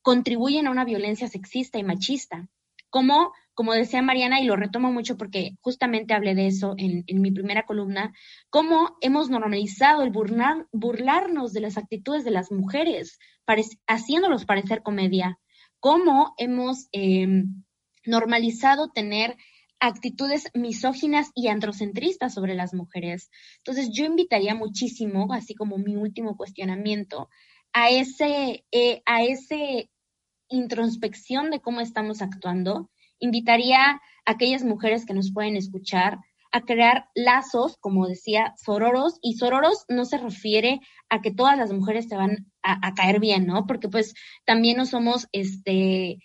contribuyen 0.02 0.66
a 0.66 0.70
una 0.70 0.84
violencia 0.84 1.28
sexista 1.28 1.78
y 1.78 1.84
machista. 1.84 2.48
Como, 2.90 3.32
como 3.54 3.72
decía 3.72 4.02
Mariana, 4.02 4.40
y 4.40 4.44
lo 4.44 4.54
retomo 4.54 4.92
mucho 4.92 5.16
porque 5.16 5.56
justamente 5.60 6.14
hablé 6.14 6.34
de 6.34 6.46
eso 6.46 6.74
en, 6.78 7.04
mi 7.20 7.32
primera 7.32 7.64
columna, 7.64 8.14
cómo 8.48 8.96
hemos 9.00 9.28
normalizado 9.30 10.02
el 10.02 10.12
burlarnos 10.12 11.52
de 11.52 11.60
las 11.60 11.76
actitudes 11.76 12.24
de 12.24 12.30
las 12.30 12.52
mujeres, 12.52 13.18
haciéndolos 13.86 14.44
parecer 14.44 14.82
comedia, 14.82 15.38
cómo 15.80 16.34
hemos 16.38 16.86
em, 16.92 17.64
normalizado 18.04 18.88
tener 18.88 19.36
actitudes 19.80 20.48
misóginas 20.54 21.30
y 21.34 21.48
androcentristas 21.48 22.34
sobre 22.34 22.54
las 22.54 22.74
mujeres. 22.74 23.30
Entonces, 23.58 23.90
yo 23.92 24.04
invitaría 24.04 24.54
muchísimo, 24.54 25.32
así 25.32 25.54
como 25.54 25.78
mi 25.78 25.96
último 25.96 26.36
cuestionamiento, 26.36 27.28
a 27.72 27.90
ese, 27.90 28.64
eh, 28.72 29.02
a 29.04 29.22
ese 29.22 29.90
introspección 30.48 31.50
de 31.50 31.60
cómo 31.60 31.80
estamos 31.80 32.22
actuando. 32.22 32.90
Invitaría 33.18 33.80
a 33.80 34.00
aquellas 34.24 34.64
mujeres 34.64 35.06
que 35.06 35.14
nos 35.14 35.32
pueden 35.32 35.56
escuchar 35.56 36.18
a 36.52 36.62
crear 36.62 37.08
lazos, 37.14 37.76
como 37.80 38.06
decía, 38.06 38.54
sororos, 38.56 39.18
y 39.20 39.34
sororos 39.34 39.84
no 39.88 40.04
se 40.04 40.16
refiere 40.16 40.80
a 41.08 41.20
que 41.20 41.32
todas 41.32 41.58
las 41.58 41.72
mujeres 41.72 42.08
te 42.08 42.16
van 42.16 42.50
a, 42.62 42.94
caer 42.94 43.20
bien, 43.20 43.46
¿no? 43.46 43.66
Porque 43.66 43.88
pues 43.88 44.14
también 44.44 44.76
no 44.78 44.86
somos, 44.86 45.28
este, 45.32 46.18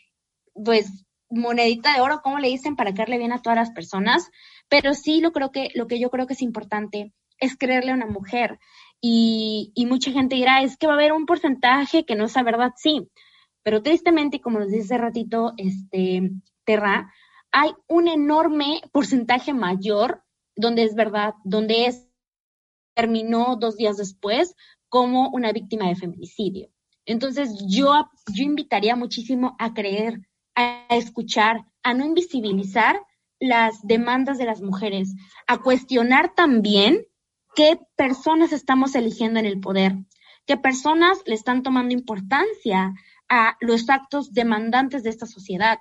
pues 0.54 1.06
monedita 1.32 1.94
de 1.94 2.02
oro, 2.02 2.22
¿cómo 2.24 2.40
le 2.40 2.50
dicen? 2.50 2.76
Para 2.76 2.94
caerle 2.94 3.18
bien 3.18 3.32
a 3.32 3.42
todas 3.42 3.58
las 3.58 3.72
personas, 3.72 4.30
pero 4.70 4.94
sí 4.94 5.22
lo 5.22 5.32
creo 5.32 5.52
que, 5.52 5.70
lo 5.76 5.88
que 5.88 6.00
yo 6.00 6.10
creo 6.10 6.28
que 6.28 6.34
es 6.34 6.42
importante 6.42 7.14
es 7.40 7.58
creerle 7.58 7.92
a 7.92 7.96
una 7.96 8.06
mujer. 8.06 8.60
Y, 9.02 9.72
y 9.74 9.88
mucha 9.88 10.12
gente 10.12 10.36
dirá, 10.36 10.62
es 10.62 10.78
que 10.78 10.88
va 10.88 10.94
a 10.94 10.96
haber 10.96 11.14
un 11.14 11.26
porcentaje 11.26 12.06
que 12.06 12.16
no 12.16 12.26
es 12.26 12.36
la 12.36 12.44
verdad, 12.44 12.72
sí, 12.76 13.08
pero 13.64 13.84
tristemente, 13.84 14.42
como 14.42 14.60
nos 14.60 14.70
dice 14.70 14.98
ratito, 14.98 15.54
este, 15.58 16.32
Terra, 16.66 17.12
hay 17.52 17.72
un 17.88 18.08
enorme 18.08 18.82
porcentaje 18.92 19.54
mayor 19.54 20.24
donde 20.56 20.84
es 20.84 20.96
verdad, 20.96 21.34
donde 21.44 21.86
es, 21.86 22.08
terminó 22.96 23.56
dos 23.58 23.78
días 23.78 23.98
después 23.98 24.56
como 24.90 25.30
una 25.30 25.52
víctima 25.52 25.88
de 25.88 25.96
feminicidio. 25.96 26.70
Entonces, 27.06 27.54
yo, 27.68 28.10
yo 28.34 28.44
invitaría 28.44 28.96
muchísimo 28.96 29.56
a 29.60 29.74
creer, 29.74 30.22
a 30.56 30.86
escuchar, 30.90 31.66
a 31.84 31.94
no 31.94 32.06
invisibilizar 32.06 33.02
las 33.40 33.82
demandas 33.84 34.38
de 34.38 34.46
las 34.46 34.62
mujeres, 34.62 35.14
a 35.48 35.58
cuestionar 35.58 36.34
también 36.36 37.06
qué 37.56 37.80
personas 37.96 38.54
estamos 38.54 38.96
eligiendo 38.96 39.40
en 39.40 39.46
el 39.46 39.60
poder, 39.60 39.96
qué 40.46 40.58
personas 40.58 41.20
le 41.26 41.36
están 41.36 41.64
tomando 41.64 41.94
importancia 41.94 42.94
a 43.30 43.58
los 43.60 43.90
actos 43.90 44.34
demandantes 44.34 45.04
de 45.04 45.10
esta 45.10 45.26
sociedad, 45.26 45.80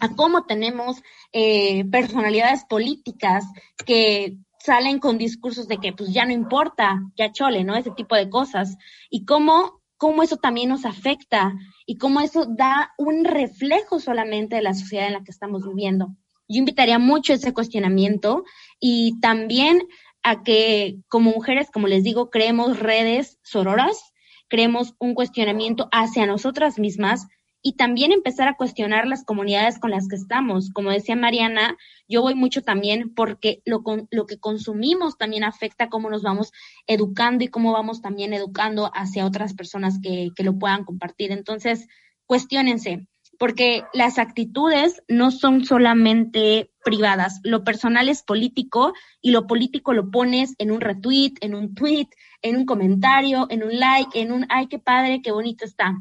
a 0.00 0.14
cómo 0.14 0.44
tenemos 0.44 1.02
eh, 1.32 1.84
personalidades 1.86 2.64
políticas 2.64 3.44
que 3.84 4.36
salen 4.58 4.98
con 4.98 5.18
discursos 5.18 5.68
de 5.68 5.78
que 5.78 5.92
pues 5.92 6.12
ya 6.12 6.24
no 6.24 6.32
importa, 6.32 7.02
ya 7.16 7.32
chole, 7.32 7.64
¿no? 7.64 7.76
Ese 7.76 7.90
tipo 7.90 8.16
de 8.16 8.30
cosas. 8.30 8.76
Y 9.10 9.24
cómo, 9.26 9.82
cómo 9.96 10.22
eso 10.22 10.36
también 10.36 10.68
nos 10.68 10.84
afecta 10.84 11.54
y 11.86 11.96
cómo 11.98 12.20
eso 12.20 12.46
da 12.46 12.92
un 12.98 13.24
reflejo 13.24 14.00
solamente 14.00 14.56
de 14.56 14.62
la 14.62 14.74
sociedad 14.74 15.06
en 15.06 15.14
la 15.14 15.24
que 15.24 15.30
estamos 15.30 15.66
viviendo. 15.66 16.08
Yo 16.48 16.58
invitaría 16.58 16.98
mucho 16.98 17.32
ese 17.32 17.54
cuestionamiento 17.54 18.44
y 18.78 19.18
también 19.20 19.82
a 20.22 20.42
que 20.42 20.96
como 21.08 21.30
mujeres, 21.30 21.70
como 21.70 21.86
les 21.86 22.02
digo, 22.02 22.30
creemos 22.30 22.78
redes 22.80 23.38
sororas, 23.42 24.12
creemos 24.48 24.94
un 24.98 25.14
cuestionamiento 25.14 25.88
hacia 25.92 26.26
nosotras 26.26 26.78
mismas 26.78 27.26
y 27.66 27.76
también 27.76 28.12
empezar 28.12 28.46
a 28.46 28.58
cuestionar 28.58 29.06
las 29.06 29.24
comunidades 29.24 29.78
con 29.78 29.90
las 29.90 30.06
que 30.06 30.16
estamos. 30.16 30.70
Como 30.70 30.90
decía 30.90 31.16
Mariana, 31.16 31.78
yo 32.06 32.20
voy 32.20 32.34
mucho 32.34 32.60
también 32.60 33.14
porque 33.14 33.62
lo, 33.64 33.82
lo 34.10 34.26
que 34.26 34.38
consumimos 34.38 35.16
también 35.16 35.44
afecta 35.44 35.88
cómo 35.88 36.10
nos 36.10 36.22
vamos 36.22 36.52
educando 36.86 37.42
y 37.42 37.48
cómo 37.48 37.72
vamos 37.72 38.02
también 38.02 38.34
educando 38.34 38.90
hacia 38.94 39.24
otras 39.24 39.54
personas 39.54 39.98
que, 40.02 40.28
que 40.36 40.44
lo 40.44 40.58
puedan 40.58 40.84
compartir. 40.84 41.32
Entonces, 41.32 41.88
cuestionense, 42.26 43.08
porque 43.38 43.84
las 43.94 44.18
actitudes 44.18 45.02
no 45.08 45.30
son 45.30 45.64
solamente 45.64 46.70
privadas, 46.84 47.40
lo 47.44 47.64
personal 47.64 48.10
es 48.10 48.22
político 48.22 48.92
y 49.22 49.30
lo 49.30 49.46
político 49.46 49.94
lo 49.94 50.10
pones 50.10 50.54
en 50.58 50.70
un 50.70 50.82
retweet, 50.82 51.32
en 51.40 51.54
un 51.54 51.74
tweet, 51.74 52.08
en 52.42 52.58
un 52.58 52.66
comentario, 52.66 53.46
en 53.48 53.64
un 53.64 53.80
like, 53.80 54.20
en 54.20 54.32
un, 54.32 54.46
ay, 54.50 54.66
qué 54.66 54.78
padre, 54.78 55.22
qué 55.22 55.32
bonito 55.32 55.64
está. 55.64 55.96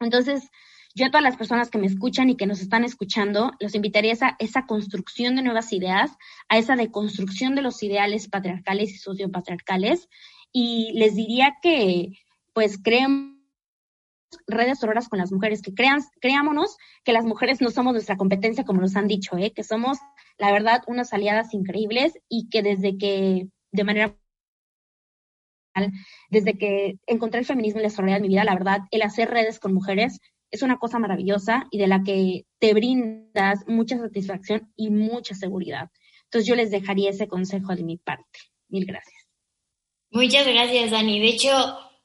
Entonces, 0.00 0.50
yo 0.94 1.06
a 1.06 1.10
todas 1.10 1.24
las 1.24 1.36
personas 1.36 1.70
que 1.70 1.78
me 1.78 1.86
escuchan 1.86 2.30
y 2.30 2.36
que 2.36 2.46
nos 2.46 2.60
están 2.60 2.84
escuchando, 2.84 3.52
los 3.58 3.74
invitaría 3.74 4.14
a 4.20 4.36
esa, 4.38 4.66
construcción 4.66 5.34
de 5.34 5.42
nuevas 5.42 5.72
ideas, 5.72 6.12
a 6.48 6.56
esa 6.56 6.76
deconstrucción 6.76 7.56
de 7.56 7.62
los 7.62 7.82
ideales 7.82 8.28
patriarcales 8.28 8.94
y 8.94 8.98
sociopatriarcales. 8.98 10.08
Y 10.52 10.92
les 10.94 11.16
diría 11.16 11.56
que, 11.60 12.12
pues, 12.52 12.78
creen 12.80 13.44
redes 14.46 14.78
sororas 14.78 15.08
con 15.08 15.18
las 15.18 15.32
mujeres, 15.32 15.62
que 15.62 15.74
crean, 15.74 16.00
creámonos 16.20 16.76
que 17.04 17.12
las 17.12 17.24
mujeres 17.24 17.60
no 17.60 17.70
somos 17.70 17.92
nuestra 17.92 18.16
competencia, 18.16 18.64
como 18.64 18.80
nos 18.80 18.96
han 18.96 19.08
dicho, 19.08 19.36
¿eh? 19.36 19.52
que 19.52 19.64
somos, 19.64 19.98
la 20.38 20.52
verdad, 20.52 20.82
unas 20.86 21.12
aliadas 21.12 21.54
increíbles 21.54 22.14
y 22.28 22.48
que 22.48 22.62
desde 22.62 22.98
que, 22.98 23.48
de 23.72 23.84
manera 23.84 24.16
desde 26.30 26.56
que 26.56 26.98
encontré 27.06 27.40
el 27.40 27.46
feminismo 27.46 27.80
y 27.80 27.82
la 27.82 27.90
sororidad 27.90 28.18
en 28.18 28.22
mi 28.22 28.28
vida, 28.28 28.44
la 28.44 28.54
verdad, 28.54 28.82
el 28.92 29.02
hacer 29.02 29.30
redes 29.30 29.58
con 29.58 29.74
mujeres 29.74 30.20
es 30.54 30.62
una 30.62 30.78
cosa 30.78 31.00
maravillosa 31.00 31.66
y 31.72 31.78
de 31.78 31.88
la 31.88 32.04
que 32.04 32.46
te 32.60 32.74
brindas 32.74 33.66
mucha 33.66 33.98
satisfacción 33.98 34.72
y 34.76 34.88
mucha 34.90 35.34
seguridad. 35.34 35.90
Entonces 36.24 36.46
yo 36.46 36.54
les 36.54 36.70
dejaría 36.70 37.10
ese 37.10 37.26
consejo 37.26 37.74
de 37.74 37.82
mi 37.82 37.96
parte. 37.96 38.38
Mil 38.68 38.86
gracias. 38.86 39.26
Muchas 40.12 40.46
gracias, 40.46 40.92
Dani. 40.92 41.18
De 41.18 41.26
hecho, 41.26 41.50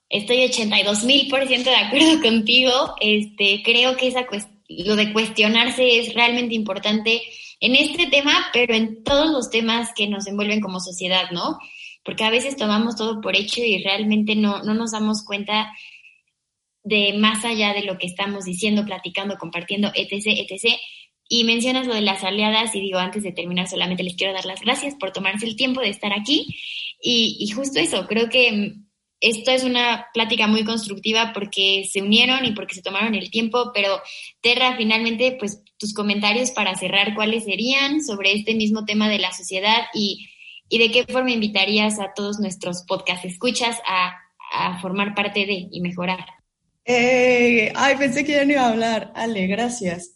estoy 0.10 0.46
82 0.46 1.04
mil 1.04 1.28
por 1.30 1.48
ciento 1.48 1.70
de 1.70 1.76
acuerdo 1.76 2.22
contigo. 2.24 2.96
Este, 3.00 3.62
creo 3.64 3.96
que 3.96 4.08
esa 4.08 4.26
lo 4.68 4.96
de 4.96 5.14
cuestionarse 5.14 6.00
es 6.00 6.16
realmente 6.16 6.56
importante 6.56 7.22
en 7.60 7.76
este 7.76 8.08
tema, 8.08 8.34
pero 8.52 8.74
en 8.74 9.04
todos 9.04 9.30
los 9.32 9.52
temas 9.52 9.92
que 9.96 10.08
nos 10.08 10.26
envuelven 10.26 10.60
como 10.60 10.80
sociedad, 10.80 11.30
¿no? 11.32 11.60
Porque 12.04 12.24
a 12.24 12.32
veces 12.32 12.56
tomamos 12.56 12.96
todo 12.96 13.22
por 13.22 13.36
hecho 13.36 13.62
y 13.62 13.84
realmente 13.84 14.36
no, 14.36 14.64
no 14.64 14.74
nos 14.74 14.92
damos 14.92 15.24
cuenta 15.24 15.72
de 16.84 17.14
más 17.18 17.46
allá 17.46 17.74
de 17.74 17.84
lo 17.84 17.98
que 17.98 18.08
estamos 18.08 18.46
diciendo, 18.46 18.86
platicando, 18.86 19.38
compartiendo, 19.38 19.92
etc., 19.96 20.28
etc. 20.28 20.80
Y 21.28 21.44
mencionas 21.44 21.86
lo 21.86 21.94
de 21.94 22.02
las 22.02 22.24
aliadas 22.24 22.74
y 22.76 22.82
digo, 22.82 22.98
antes 22.98 23.24
de 23.24 23.32
terminar, 23.32 23.68
solamente 23.68 24.04
les 24.04 24.16
quiero 24.16 24.34
dar 24.34 24.46
las 24.46 24.62
gracias 24.62 24.96
por 24.96 25.12
tomarse 25.12 25.46
el 25.46 25.56
tiempo 25.56 25.82
de 25.82 25.90
estar 25.90 26.12
aquí. 26.14 26.58
Y, 27.02 27.50
justo 27.52 27.80
eso, 27.80 28.08
creo 28.08 28.30
que 28.30 28.74
esto 29.22 29.52
es 29.52 29.64
una 29.64 30.08
plática 30.14 30.48
muy 30.48 30.64
constructiva 30.64 31.32
porque 31.34 31.88
se 31.90 32.02
unieron 32.02 32.46
y 32.46 32.52
porque 32.52 32.76
se 32.76 32.82
tomaron 32.82 33.16
el 33.16 33.30
tiempo, 33.30 33.72
pero 33.74 34.02
Terra, 34.42 34.76
finalmente, 34.78 35.36
pues 35.40 35.62
tus 35.78 35.94
comentarios 35.94 36.52
para 36.52 36.76
cerrar, 36.76 37.16
¿cuáles 37.16 37.46
serían 37.46 38.02
sobre 38.02 38.34
este 38.34 38.56
mismo 38.56 38.86
tema 38.86 39.10
de 39.10 39.20
la 39.20 39.32
sociedad 39.32 39.88
y, 39.94 40.30
y 40.70 40.78
de 40.78 40.92
qué 40.92 41.06
forma 41.06 41.32
invitarías 41.32 42.00
a 42.00 42.14
todos 42.16 42.40
nuestros 42.40 42.84
podcast 42.88 43.24
escuchas 43.26 43.78
a, 43.86 44.14
a 44.52 44.82
formar 44.82 45.14
parte 45.16 45.46
de 45.46 45.68
y 45.72 45.82
mejorar? 45.82 46.39
Eh, 46.92 47.72
ay, 47.76 47.98
pensé 47.98 48.24
que 48.24 48.32
ya 48.32 48.44
no 48.44 48.52
iba 48.52 48.64
a 48.64 48.70
hablar. 48.70 49.12
Ale, 49.14 49.46
gracias. 49.46 50.16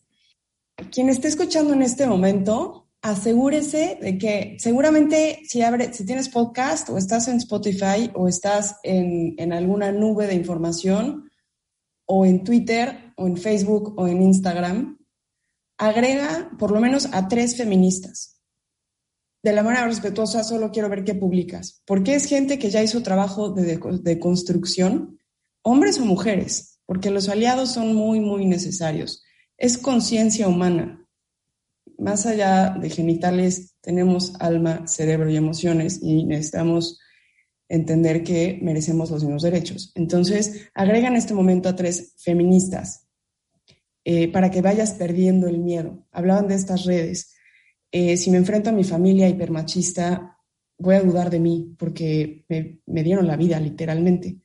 Quien 0.92 1.08
esté 1.08 1.28
escuchando 1.28 1.72
en 1.72 1.84
este 1.84 2.08
momento, 2.08 2.90
asegúrese 3.04 4.00
de 4.02 4.18
que 4.18 4.58
seguramente 4.58 5.44
si, 5.48 5.62
abre, 5.62 5.94
si 5.94 6.04
tienes 6.04 6.30
podcast 6.30 6.90
o 6.90 6.98
estás 6.98 7.28
en 7.28 7.38
Spotify 7.38 8.10
o 8.16 8.28
estás 8.28 8.78
en, 8.82 9.36
en 9.38 9.54
alguna 9.54 9.92
nube 9.92 10.26
de 10.26 10.34
información 10.34 11.30
o 12.06 12.26
en 12.26 12.44
Twitter 12.44 13.14
o 13.18 13.28
en 13.28 13.38
Facebook 13.38 13.94
o 13.96 14.08
en 14.08 14.24
Instagram, 14.24 14.98
agrega 15.78 16.50
por 16.58 16.72
lo 16.72 16.80
menos 16.80 17.08
a 17.12 17.28
tres 17.28 17.56
feministas. 17.56 18.42
De 19.44 19.54
la 19.54 19.62
manera 19.62 19.86
respetuosa, 19.86 20.44
solo 20.44 20.72
quiero 20.72 20.90
ver 20.90 21.04
qué 21.04 21.14
publicas, 21.14 21.84
porque 21.86 22.16
es 22.16 22.26
gente 22.26 22.58
que 22.58 22.72
ya 22.72 22.82
hizo 22.82 23.04
trabajo 23.04 23.52
de, 23.52 23.78
de, 23.78 24.00
de 24.02 24.20
construcción 24.20 25.20
hombres 25.64 26.00
o 26.00 26.06
mujeres, 26.06 26.80
porque 26.86 27.10
los 27.10 27.30
aliados 27.30 27.72
son 27.72 27.96
muy, 27.96 28.20
muy 28.20 28.46
necesarios. 28.46 29.24
Es 29.58 29.78
conciencia 29.78 30.48
humana. 30.48 31.08
Más 31.98 32.26
allá 32.26 32.72
de 32.80 32.90
genitales, 32.90 33.76
tenemos 33.82 34.34
alma, 34.40 34.88
cerebro 34.88 35.30
y 35.30 35.38
emociones 35.38 36.00
y 36.02 36.26
necesitamos 36.26 37.00
entender 37.70 38.24
que 38.24 38.60
merecemos 38.62 39.10
los 39.10 39.24
mismos 39.24 39.44
derechos. 39.44 39.92
Entonces, 39.96 40.70
agrega 40.74 41.08
en 41.08 41.16
este 41.16 41.34
momento 41.34 41.70
a 41.70 41.76
tres 41.76 42.14
feministas 42.18 43.08
eh, 44.04 44.32
para 44.32 44.52
que 44.52 44.62
vayas 44.62 44.94
perdiendo 44.94 45.48
el 45.48 45.60
miedo. 45.60 46.06
Hablaban 46.12 46.48
de 46.48 46.56
estas 46.56 46.84
redes. 46.84 47.36
Eh, 47.92 48.18
si 48.18 48.32
me 48.32 48.38
enfrento 48.38 48.70
a 48.70 48.74
mi 48.74 48.84
familia 48.84 49.30
hipermachista, 49.30 50.38
voy 50.78 50.96
a 50.96 51.02
dudar 51.02 51.30
de 51.30 51.40
mí 51.40 51.76
porque 51.78 52.46
me 52.86 53.04
dieron 53.04 53.28
la 53.28 53.38
vida 53.38 53.60
literalmente 53.60 54.43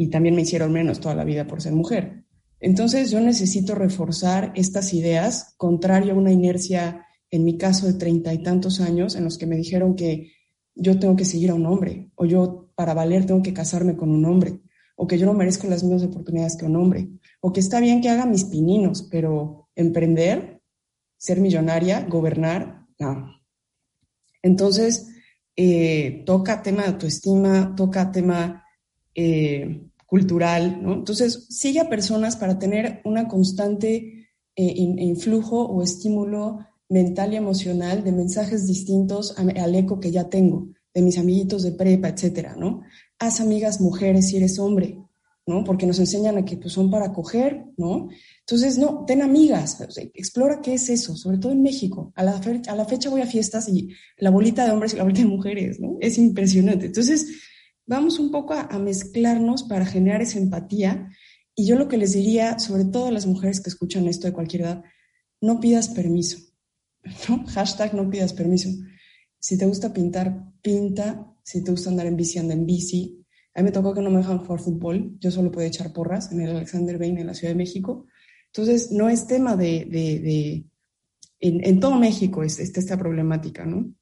y 0.00 0.08
también 0.08 0.34
me 0.34 0.40
hicieron 0.40 0.72
menos 0.72 0.98
toda 0.98 1.14
la 1.14 1.24
vida 1.24 1.46
por 1.46 1.60
ser 1.60 1.74
mujer. 1.74 2.24
Entonces 2.58 3.10
yo 3.10 3.20
necesito 3.20 3.74
reforzar 3.74 4.50
estas 4.54 4.94
ideas, 4.94 5.52
contrario 5.58 6.14
a 6.14 6.16
una 6.16 6.32
inercia, 6.32 7.04
en 7.30 7.44
mi 7.44 7.58
caso 7.58 7.86
de 7.86 7.92
treinta 7.92 8.32
y 8.32 8.42
tantos 8.42 8.80
años, 8.80 9.14
en 9.14 9.24
los 9.24 9.36
que 9.36 9.44
me 9.44 9.56
dijeron 9.56 9.94
que 9.96 10.32
yo 10.74 10.98
tengo 10.98 11.16
que 11.16 11.26
seguir 11.26 11.50
a 11.50 11.54
un 11.54 11.66
hombre, 11.66 12.12
o 12.14 12.24
yo 12.24 12.70
para 12.74 12.94
valer 12.94 13.26
tengo 13.26 13.42
que 13.42 13.52
casarme 13.52 13.94
con 13.94 14.08
un 14.08 14.24
hombre, 14.24 14.60
o 14.96 15.06
que 15.06 15.18
yo 15.18 15.26
no 15.26 15.34
merezco 15.34 15.66
las 15.66 15.82
mismas 15.82 16.04
oportunidades 16.04 16.56
que 16.56 16.64
un 16.64 16.76
hombre, 16.76 17.10
o 17.42 17.52
que 17.52 17.60
está 17.60 17.78
bien 17.78 18.00
que 18.00 18.08
haga 18.08 18.24
mis 18.24 18.44
pininos, 18.44 19.06
pero 19.10 19.68
emprender, 19.74 20.62
ser 21.18 21.40
millonaria, 21.40 22.06
gobernar, 22.08 22.86
no. 22.98 23.34
Entonces, 24.40 25.10
eh, 25.56 26.22
toca 26.24 26.62
tema 26.62 26.84
de 26.84 26.88
autoestima, 26.88 27.74
toca 27.76 28.10
tema 28.10 28.64
eh, 29.14 29.89
cultural, 30.10 30.82
¿no? 30.82 30.94
Entonces, 30.94 31.46
sigue 31.50 31.78
a 31.78 31.88
personas 31.88 32.34
para 32.34 32.58
tener 32.58 33.00
una 33.04 33.28
constante 33.28 34.28
eh, 34.56 34.74
influjo 34.76 35.62
o 35.62 35.84
estímulo 35.84 36.66
mental 36.88 37.32
y 37.32 37.36
emocional 37.36 38.02
de 38.02 38.10
mensajes 38.10 38.66
distintos 38.66 39.36
al 39.38 39.74
eco 39.76 40.00
que 40.00 40.10
ya 40.10 40.28
tengo, 40.28 40.66
de 40.92 41.02
mis 41.02 41.16
amiguitos 41.16 41.62
de 41.62 41.70
prepa, 41.70 42.08
etcétera, 42.08 42.56
¿no? 42.56 42.82
Haz 43.20 43.40
amigas 43.40 43.80
mujeres 43.80 44.28
si 44.28 44.38
eres 44.38 44.58
hombre. 44.58 44.98
¿no? 45.46 45.64
Porque 45.64 45.86
nos 45.86 45.98
enseñan 45.98 46.38
a 46.38 46.44
que 46.44 46.56
pues, 46.58 46.72
son 46.72 46.90
para 46.90 47.12
coger, 47.12 47.64
¿no? 47.76 48.08
Entonces, 48.40 48.78
no, 48.78 49.04
ten 49.04 49.20
amigas, 49.20 49.78
explora 50.14 50.60
qué 50.60 50.74
es 50.74 50.88
eso, 50.90 51.16
sobre 51.16 51.38
todo 51.38 51.50
en 51.50 51.62
México. 51.62 52.12
A 52.14 52.22
la, 52.22 52.40
a 52.68 52.76
la 52.76 52.84
fecha 52.84 53.10
voy 53.10 53.22
a 53.22 53.26
fiestas 53.26 53.68
y 53.68 53.88
la 54.18 54.30
bolita 54.30 54.64
de 54.64 54.70
hombres 54.70 54.92
y 54.92 54.96
la 54.96 55.02
bolita 55.02 55.22
de 55.22 55.28
mujeres, 55.28 55.80
¿no? 55.80 55.96
Es 56.00 56.18
impresionante. 56.18 56.86
Entonces, 56.86 57.26
vamos 57.90 58.18
un 58.18 58.30
poco 58.30 58.54
a, 58.54 58.78
mezclarnos 58.78 59.64
para 59.64 59.84
generar 59.84 60.22
esa 60.22 60.38
empatía. 60.38 61.10
Y 61.54 61.66
yo 61.66 61.76
lo 61.76 61.88
que 61.88 61.98
les 61.98 62.14
diría, 62.14 62.58
sobre 62.58 62.84
todo 62.84 63.06
a 63.06 63.12
las 63.12 63.26
mujeres 63.26 63.60
que 63.60 63.68
escuchan 63.68 64.08
esto 64.08 64.26
de 64.26 64.32
cualquier 64.32 64.62
edad, 64.62 64.84
no 65.42 65.60
pidas 65.60 65.88
permiso, 65.88 66.38
¿no? 67.28 67.44
Hashtag 67.54 67.94
no 67.94 68.08
pidas 68.08 68.32
permiso. 68.32 68.70
Si 69.38 69.58
te 69.58 69.66
gusta 69.66 69.92
pintar, 69.92 70.52
pinta. 70.62 71.26
Si 71.42 71.64
te 71.64 71.70
gusta 71.70 71.90
andar 71.90 72.06
en 72.06 72.16
bici, 72.16 72.38
anda 72.38 72.54
en 72.54 72.64
bici 72.64 73.20
a 73.54 73.60
mí 73.60 73.64
me 73.64 73.72
tocó 73.72 73.92
que 73.94 74.00
no 74.00 74.10
me 74.10 74.18
dejan 74.18 74.38
jugar 74.38 74.60
fútbol, 74.60 75.16
yo 75.18 75.30
solo 75.30 75.50
podía 75.50 75.68
echar 75.68 75.92
porras 75.92 76.30
en 76.30 76.40
el 76.40 76.50
Alexander 76.50 76.98
Bain 76.98 77.18
en 77.18 77.26
la 77.26 77.34
Ciudad 77.34 77.52
de 77.52 77.58
México. 77.58 78.06
Entonces, 78.46 78.92
no 78.92 79.08
es 79.08 79.26
tema 79.26 79.56
de, 79.56 79.86
de, 79.86 80.20
de 80.20 80.64
en, 81.40 81.80
todo 81.80 81.96
México 81.96 82.42
es, 82.44 82.60
esta 82.60 82.96
problemática, 82.96 83.64
¿no? 83.66 83.92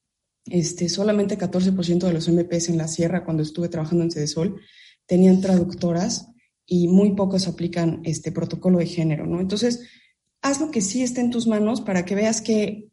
Este, 0.50 0.88
solamente 0.88 1.38
14% 1.38 2.06
de 2.06 2.12
los 2.12 2.28
MPs 2.28 2.68
en 2.68 2.78
la 2.78 2.88
sierra, 2.88 3.24
cuando 3.24 3.42
estuve 3.42 3.68
trabajando 3.68 4.04
en 4.04 4.10
Cedesol, 4.10 4.60
tenían 5.06 5.40
traductoras 5.40 6.28
y 6.66 6.88
muy 6.88 7.12
pocos 7.14 7.48
aplican 7.48 8.02
este 8.04 8.30
protocolo 8.30 8.78
de 8.78 8.86
género, 8.86 9.26
¿no? 9.26 9.40
Entonces, 9.40 9.80
haz 10.42 10.60
lo 10.60 10.70
que 10.70 10.80
sí 10.80 11.02
esté 11.02 11.20
en 11.20 11.30
tus 11.30 11.46
manos 11.46 11.80
para 11.80 12.04
que 12.04 12.14
veas 12.14 12.40
que 12.40 12.90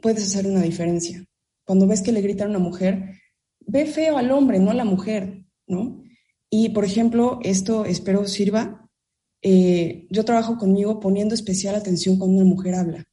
puedes 0.00 0.24
hacer 0.24 0.46
una 0.46 0.62
diferencia. 0.62 1.24
Cuando 1.64 1.86
ves 1.86 2.02
que 2.02 2.12
le 2.12 2.20
gritan 2.20 2.48
a 2.48 2.50
una 2.50 2.58
mujer, 2.58 3.20
ve 3.60 3.86
feo 3.86 4.16
al 4.16 4.30
hombre, 4.30 4.58
no 4.58 4.70
a 4.70 4.74
la 4.74 4.84
mujer, 4.84 5.44
¿no? 5.66 6.02
Y, 6.50 6.70
por 6.70 6.84
ejemplo, 6.84 7.38
esto 7.42 7.84
espero 7.84 8.26
sirva. 8.26 8.88
Eh, 9.42 10.06
yo 10.10 10.24
trabajo 10.24 10.58
conmigo 10.58 11.00
poniendo 11.00 11.34
especial 11.34 11.74
atención 11.74 12.18
cuando 12.18 12.36
una 12.36 12.44
mujer 12.44 12.74
habla, 12.74 13.04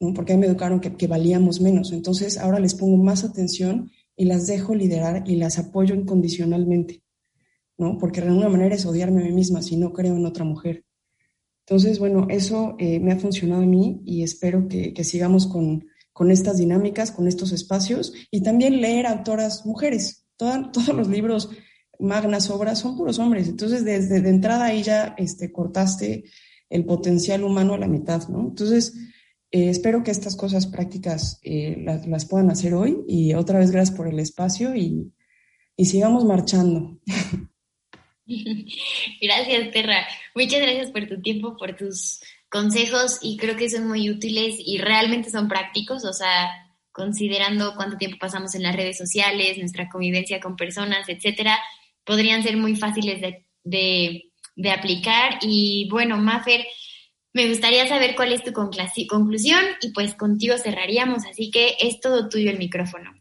¿no? 0.00 0.12
Porque 0.14 0.32
a 0.32 0.36
me 0.36 0.46
educaron 0.46 0.80
que, 0.80 0.94
que 0.94 1.06
valíamos 1.06 1.60
menos. 1.60 1.92
Entonces, 1.92 2.38
ahora 2.38 2.58
les 2.58 2.74
pongo 2.74 2.96
más 3.02 3.24
atención 3.24 3.90
y 4.16 4.24
las 4.24 4.46
dejo 4.46 4.74
liderar 4.74 5.24
y 5.26 5.36
las 5.36 5.58
apoyo 5.58 5.94
incondicionalmente, 5.94 7.02
¿no? 7.78 7.98
Porque 7.98 8.20
de 8.20 8.28
alguna 8.28 8.48
manera 8.48 8.74
es 8.74 8.86
odiarme 8.86 9.22
a 9.22 9.24
mí 9.24 9.32
misma 9.32 9.62
si 9.62 9.76
no 9.76 9.92
creo 9.92 10.16
en 10.16 10.26
otra 10.26 10.44
mujer. 10.44 10.84
Entonces, 11.66 11.98
bueno, 11.98 12.26
eso 12.30 12.76
eh, 12.78 13.00
me 13.00 13.12
ha 13.12 13.18
funcionado 13.18 13.62
a 13.62 13.66
mí 13.66 14.00
y 14.04 14.22
espero 14.22 14.68
que, 14.68 14.94
que 14.94 15.04
sigamos 15.04 15.46
con, 15.46 15.86
con 16.16 16.30
estas 16.30 16.56
dinámicas, 16.56 17.10
con 17.10 17.28
estos 17.28 17.52
espacios 17.52 18.14
y 18.30 18.40
también 18.40 18.80
leer 18.80 19.06
autoras 19.06 19.66
mujeres. 19.66 20.26
todos 20.38 20.88
los 20.88 21.08
libros, 21.08 21.50
magnas 21.98 22.48
obras, 22.48 22.78
son 22.78 22.96
puros 22.96 23.18
hombres. 23.18 23.48
Entonces, 23.48 23.84
desde 23.84 24.22
de 24.22 24.30
entrada 24.30 24.64
ahí 24.64 24.82
ya 24.82 25.14
este, 25.18 25.52
cortaste 25.52 26.24
el 26.70 26.86
potencial 26.86 27.44
humano 27.44 27.74
a 27.74 27.78
la 27.78 27.86
mitad, 27.86 28.28
¿no? 28.28 28.48
Entonces, 28.48 28.94
eh, 29.50 29.70
espero 29.70 30.02
que 30.02 30.10
estas 30.10 30.36
cosas 30.36 30.66
prácticas 30.66 31.40
eh, 31.42 31.76
las, 31.78 32.06
las, 32.06 32.26
puedan 32.26 32.50
hacer 32.50 32.74
hoy 32.74 32.98
y 33.06 33.34
otra 33.34 33.58
vez 33.58 33.70
gracias 33.70 33.96
por 33.96 34.08
el 34.08 34.18
espacio 34.18 34.74
y, 34.74 35.12
y 35.76 35.84
sigamos 35.84 36.24
marchando. 36.24 36.98
Gracias, 39.20 39.70
Terra. 39.70 40.04
Muchas 40.34 40.60
gracias 40.60 40.90
por 40.90 41.06
tu 41.06 41.22
tiempo, 41.22 41.56
por 41.56 41.76
tus 41.76 42.20
consejos 42.48 43.18
y 43.22 43.36
creo 43.36 43.56
que 43.56 43.70
son 43.70 43.86
muy 43.86 44.10
útiles 44.10 44.56
y 44.58 44.78
realmente 44.78 45.30
son 45.30 45.46
prácticos, 45.48 46.04
o 46.04 46.12
sea, 46.12 46.50
considerando 46.90 47.74
cuánto 47.76 47.96
tiempo 47.96 48.16
pasamos 48.18 48.54
en 48.54 48.62
las 48.62 48.74
redes 48.74 48.98
sociales, 48.98 49.58
nuestra 49.58 49.88
convivencia 49.88 50.40
con 50.40 50.56
personas, 50.56 51.08
etcétera, 51.08 51.58
podrían 52.04 52.42
ser 52.42 52.56
muy 52.56 52.74
fáciles 52.74 53.20
de, 53.20 53.44
de, 54.56 54.70
aplicar. 54.70 55.38
Y 55.42 55.88
bueno, 55.90 56.16
Mafer, 56.16 56.64
me 57.36 57.50
gustaría 57.50 57.86
saber 57.86 58.16
cuál 58.16 58.32
es 58.32 58.42
tu 58.42 58.54
conclusión 58.54 59.60
y 59.82 59.90
pues 59.90 60.14
contigo 60.14 60.56
cerraríamos, 60.56 61.26
así 61.26 61.50
que 61.50 61.76
es 61.80 62.00
todo 62.00 62.30
tuyo 62.30 62.50
el 62.50 62.56
micrófono. 62.56 63.12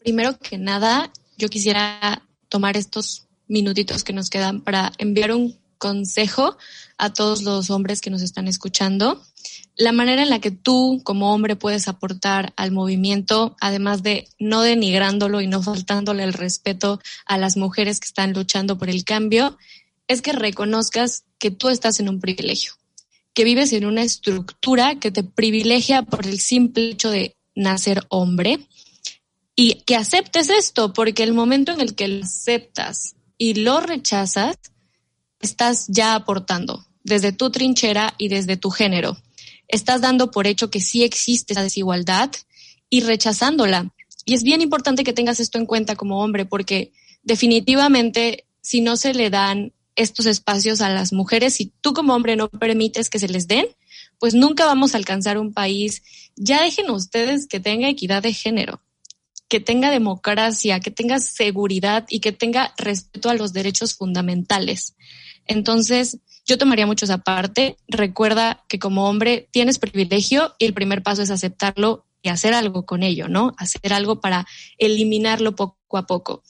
Primero 0.00 0.36
que 0.36 0.58
nada, 0.58 1.12
yo 1.38 1.48
quisiera 1.48 2.24
tomar 2.48 2.76
estos 2.76 3.28
minutitos 3.46 4.02
que 4.02 4.12
nos 4.12 4.30
quedan 4.30 4.62
para 4.62 4.90
enviar 4.98 5.30
un 5.30 5.56
consejo 5.78 6.56
a 6.98 7.12
todos 7.12 7.44
los 7.44 7.70
hombres 7.70 8.00
que 8.00 8.10
nos 8.10 8.20
están 8.20 8.48
escuchando. 8.48 9.22
La 9.76 9.92
manera 9.92 10.24
en 10.24 10.30
la 10.30 10.40
que 10.40 10.50
tú 10.50 11.00
como 11.04 11.32
hombre 11.32 11.54
puedes 11.54 11.86
aportar 11.86 12.52
al 12.56 12.72
movimiento, 12.72 13.54
además 13.60 14.02
de 14.02 14.26
no 14.40 14.62
denigrándolo 14.62 15.40
y 15.40 15.46
no 15.46 15.62
faltándole 15.62 16.24
el 16.24 16.32
respeto 16.32 16.98
a 17.26 17.38
las 17.38 17.56
mujeres 17.56 18.00
que 18.00 18.06
están 18.06 18.32
luchando 18.32 18.76
por 18.76 18.90
el 18.90 19.04
cambio, 19.04 19.56
es 20.08 20.20
que 20.20 20.32
reconozcas 20.32 21.22
que 21.38 21.52
tú 21.52 21.68
estás 21.68 22.00
en 22.00 22.08
un 22.08 22.18
privilegio, 22.18 22.72
que 23.36 23.44
vives 23.44 23.74
en 23.74 23.84
una 23.84 24.02
estructura 24.02 24.98
que 24.98 25.12
te 25.12 25.22
privilegia 25.22 26.00
por 26.00 26.26
el 26.26 26.40
simple 26.40 26.88
hecho 26.88 27.10
de 27.10 27.36
nacer 27.54 28.06
hombre 28.08 28.66
y 29.54 29.82
que 29.82 29.94
aceptes 29.94 30.48
esto, 30.48 30.94
porque 30.94 31.22
el 31.22 31.34
momento 31.34 31.70
en 31.70 31.82
el 31.82 31.94
que 31.94 32.08
lo 32.08 32.24
aceptas 32.24 33.14
y 33.36 33.52
lo 33.52 33.80
rechazas, 33.80 34.56
estás 35.38 35.84
ya 35.88 36.14
aportando 36.14 36.86
desde 37.04 37.30
tu 37.32 37.50
trinchera 37.50 38.14
y 38.16 38.28
desde 38.28 38.56
tu 38.56 38.70
género. 38.70 39.18
Estás 39.68 40.00
dando 40.00 40.30
por 40.30 40.46
hecho 40.46 40.70
que 40.70 40.80
sí 40.80 41.04
existe 41.04 41.52
esa 41.52 41.62
desigualdad 41.62 42.30
y 42.88 43.02
rechazándola. 43.02 43.92
Y 44.24 44.32
es 44.32 44.44
bien 44.44 44.62
importante 44.62 45.04
que 45.04 45.12
tengas 45.12 45.40
esto 45.40 45.58
en 45.58 45.66
cuenta 45.66 45.94
como 45.94 46.22
hombre, 46.22 46.46
porque 46.46 46.94
definitivamente 47.22 48.46
si 48.62 48.80
no 48.80 48.96
se 48.96 49.12
le 49.12 49.28
dan 49.28 49.74
estos 49.96 50.26
espacios 50.26 50.80
a 50.80 50.90
las 50.90 51.12
mujeres, 51.12 51.54
si 51.54 51.72
tú 51.80 51.92
como 51.92 52.14
hombre 52.14 52.36
no 52.36 52.48
permites 52.48 53.10
que 53.10 53.18
se 53.18 53.28
les 53.28 53.48
den, 53.48 53.66
pues 54.18 54.34
nunca 54.34 54.66
vamos 54.66 54.94
a 54.94 54.98
alcanzar 54.98 55.38
un 55.38 55.52
país. 55.52 56.02
Ya 56.36 56.62
dejen 56.62 56.90
ustedes 56.90 57.46
que 57.46 57.60
tenga 57.60 57.88
equidad 57.88 58.22
de 58.22 58.32
género, 58.32 58.82
que 59.48 59.60
tenga 59.60 59.90
democracia, 59.90 60.80
que 60.80 60.90
tenga 60.90 61.18
seguridad 61.18 62.04
y 62.08 62.20
que 62.20 62.32
tenga 62.32 62.74
respeto 62.76 63.30
a 63.30 63.34
los 63.34 63.52
derechos 63.52 63.94
fundamentales. 63.94 64.94
Entonces, 65.46 66.18
yo 66.44 66.58
tomaría 66.58 66.86
mucho 66.86 67.04
esa 67.04 67.18
parte. 67.18 67.76
Recuerda 67.88 68.64
que 68.68 68.78
como 68.78 69.08
hombre 69.08 69.48
tienes 69.50 69.78
privilegio 69.78 70.54
y 70.58 70.64
el 70.64 70.74
primer 70.74 71.02
paso 71.02 71.22
es 71.22 71.30
aceptarlo 71.30 72.06
y 72.22 72.28
hacer 72.28 72.54
algo 72.54 72.86
con 72.86 73.02
ello, 73.02 73.28
¿no? 73.28 73.54
Hacer 73.58 73.92
algo 73.92 74.20
para 74.20 74.46
eliminarlo 74.78 75.54
poco 75.54 75.98
a 75.98 76.06
poco. 76.06 76.42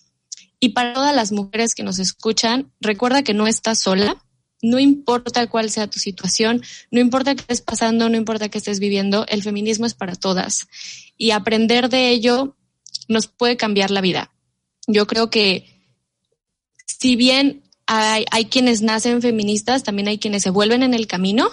Y 0.61 0.71
para 0.71 0.95
todas 0.95 1.15
las 1.15 1.33
mujeres 1.33 1.75
que 1.75 1.83
nos 1.83 1.99
escuchan, 1.99 2.73
recuerda 2.81 3.23
que 3.23 3.35
no 3.35 3.47
estás 3.47 3.81
sola, 3.81 4.23
no 4.63 4.79
importa 4.79 5.47
cuál 5.49 5.71
sea 5.71 5.89
tu 5.89 5.99
situación, 5.99 6.63
no 6.91 7.01
importa 7.01 7.35
qué 7.35 7.43
estés 7.43 7.61
pasando, 7.61 8.09
no 8.09 8.17
importa 8.17 8.49
qué 8.49 8.59
estés 8.59 8.81
viviendo, 8.81 9.27
el 9.29 9.43
feminismo 9.43 9.87
es 9.87 9.95
para 9.95 10.15
todas. 10.15 10.67
Y 11.17 11.31
aprender 11.31 11.89
de 11.89 12.11
ello 12.11 12.57
nos 13.09 13.27
puede 13.27 13.57
cambiar 13.57 13.91
la 13.91 14.01
vida. 14.01 14.33
Yo 14.87 15.07
creo 15.07 15.31
que 15.31 15.67
si 16.87 17.17
bien 17.17 17.63
hay, 17.87 18.25
hay, 18.31 18.47
quienes 18.47 18.83
nacen 18.83 19.23
feministas, 19.23 19.83
también 19.83 20.09
hay 20.09 20.19
quienes 20.19 20.43
se 20.43 20.51
vuelven 20.51 20.83
en 20.83 20.95
el 20.95 21.07
camino 21.07 21.51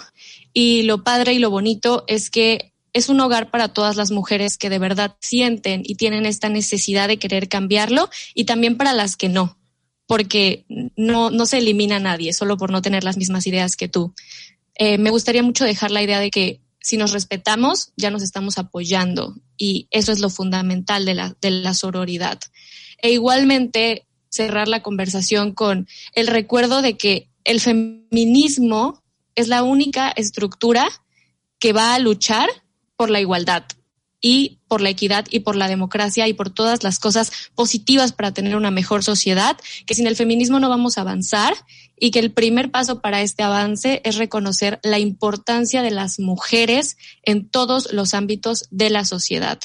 y 0.52 0.82
lo 0.82 1.04
padre 1.04 1.34
y 1.34 1.38
lo 1.38 1.50
bonito 1.50 2.04
es 2.06 2.30
que 2.30 2.73
es 2.94 3.08
un 3.08 3.20
hogar 3.20 3.50
para 3.50 3.68
todas 3.68 3.96
las 3.96 4.10
mujeres 4.12 4.56
que 4.56 4.70
de 4.70 4.78
verdad 4.78 5.16
sienten 5.20 5.82
y 5.84 5.96
tienen 5.96 6.24
esta 6.24 6.48
necesidad 6.48 7.08
de 7.08 7.18
querer 7.18 7.48
cambiarlo 7.48 8.08
y 8.34 8.44
también 8.44 8.76
para 8.76 8.94
las 8.94 9.16
que 9.16 9.28
no, 9.28 9.58
porque 10.06 10.64
no, 10.96 11.30
no 11.30 11.44
se 11.44 11.58
elimina 11.58 11.96
a 11.96 12.00
nadie 12.00 12.32
solo 12.32 12.56
por 12.56 12.70
no 12.70 12.80
tener 12.80 13.04
las 13.04 13.16
mismas 13.16 13.46
ideas 13.46 13.76
que 13.76 13.88
tú. 13.88 14.14
Eh, 14.76 14.96
me 14.98 15.10
gustaría 15.10 15.42
mucho 15.42 15.64
dejar 15.64 15.90
la 15.90 16.02
idea 16.02 16.20
de 16.20 16.30
que 16.30 16.60
si 16.80 16.96
nos 16.96 17.12
respetamos, 17.12 17.92
ya 17.96 18.10
nos 18.10 18.22
estamos 18.22 18.58
apoyando 18.58 19.34
y 19.56 19.88
eso 19.90 20.12
es 20.12 20.20
lo 20.20 20.30
fundamental 20.30 21.04
de 21.04 21.14
la, 21.14 21.36
de 21.40 21.50
la 21.50 21.74
sororidad. 21.74 22.38
E 23.02 23.10
igualmente, 23.10 24.06
cerrar 24.28 24.68
la 24.68 24.82
conversación 24.82 25.52
con 25.52 25.88
el 26.12 26.28
recuerdo 26.28 26.80
de 26.80 26.96
que 26.96 27.28
el 27.42 27.60
feminismo 27.60 29.02
es 29.34 29.48
la 29.48 29.62
única 29.64 30.10
estructura 30.10 30.88
que 31.58 31.72
va 31.72 31.94
a 31.94 31.98
luchar 31.98 32.48
por 32.96 33.10
la 33.10 33.20
igualdad 33.20 33.64
y 34.20 34.60
por 34.68 34.80
la 34.80 34.88
equidad 34.88 35.26
y 35.30 35.40
por 35.40 35.54
la 35.54 35.68
democracia 35.68 36.26
y 36.26 36.32
por 36.32 36.48
todas 36.48 36.82
las 36.82 36.98
cosas 36.98 37.30
positivas 37.54 38.12
para 38.12 38.32
tener 38.32 38.56
una 38.56 38.70
mejor 38.70 39.04
sociedad, 39.04 39.56
que 39.86 39.94
sin 39.94 40.06
el 40.06 40.16
feminismo 40.16 40.60
no 40.60 40.70
vamos 40.70 40.96
a 40.96 41.02
avanzar 41.02 41.54
y 41.96 42.10
que 42.10 42.20
el 42.20 42.32
primer 42.32 42.70
paso 42.70 43.02
para 43.02 43.20
este 43.20 43.42
avance 43.42 44.00
es 44.02 44.16
reconocer 44.16 44.80
la 44.82 44.98
importancia 44.98 45.82
de 45.82 45.90
las 45.90 46.18
mujeres 46.18 46.96
en 47.22 47.48
todos 47.50 47.92
los 47.92 48.14
ámbitos 48.14 48.66
de 48.70 48.88
la 48.88 49.04
sociedad 49.04 49.60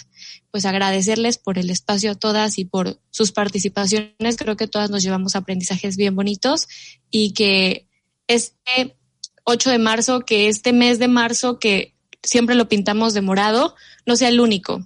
pues 0.52 0.66
agradecerles 0.66 1.38
por 1.38 1.58
el 1.58 1.70
espacio 1.70 2.12
a 2.12 2.16
todas 2.16 2.58
y 2.58 2.66
por 2.66 3.00
sus 3.12 3.32
participaciones. 3.32 4.38
Creo 4.38 4.58
que 4.58 4.68
todas 4.68 4.90
nos 4.90 5.04
llevamos 5.04 5.36
aprendizajes 5.36 5.96
bien 5.96 6.16
bonitos 6.16 6.68
y 7.12 7.34
que 7.34 7.88
este 8.28 8.98
8 9.44 9.70
de 9.70 9.78
marzo, 9.78 10.22
que 10.22 10.48
este 10.48 10.74
mes 10.74 11.00
de 11.00 11.08
marzo, 11.08 11.60
que 11.60 11.96
siempre 12.24 12.56
lo 12.56 12.70
pintamos 12.70 13.14
de 13.14 13.22
morado, 13.22 13.76
no 14.06 14.16
sea 14.16 14.30
el 14.30 14.40
único, 14.40 14.86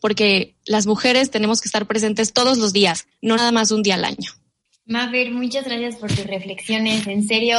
porque 0.00 0.54
las 0.64 0.86
mujeres 0.86 1.30
tenemos 1.30 1.60
que 1.60 1.68
estar 1.68 1.86
presentes 1.86 2.32
todos 2.32 2.58
los 2.58 2.72
días, 2.72 3.06
no 3.20 3.36
nada 3.36 3.52
más 3.52 3.70
un 3.70 3.82
día 3.82 3.94
al 3.94 4.04
año. 4.04 4.32
Mafer, 4.84 5.30
muchas 5.30 5.64
gracias 5.64 5.96
por 5.96 6.10
tus 6.10 6.26
reflexiones. 6.26 7.06
En 7.06 7.26
serio, 7.26 7.58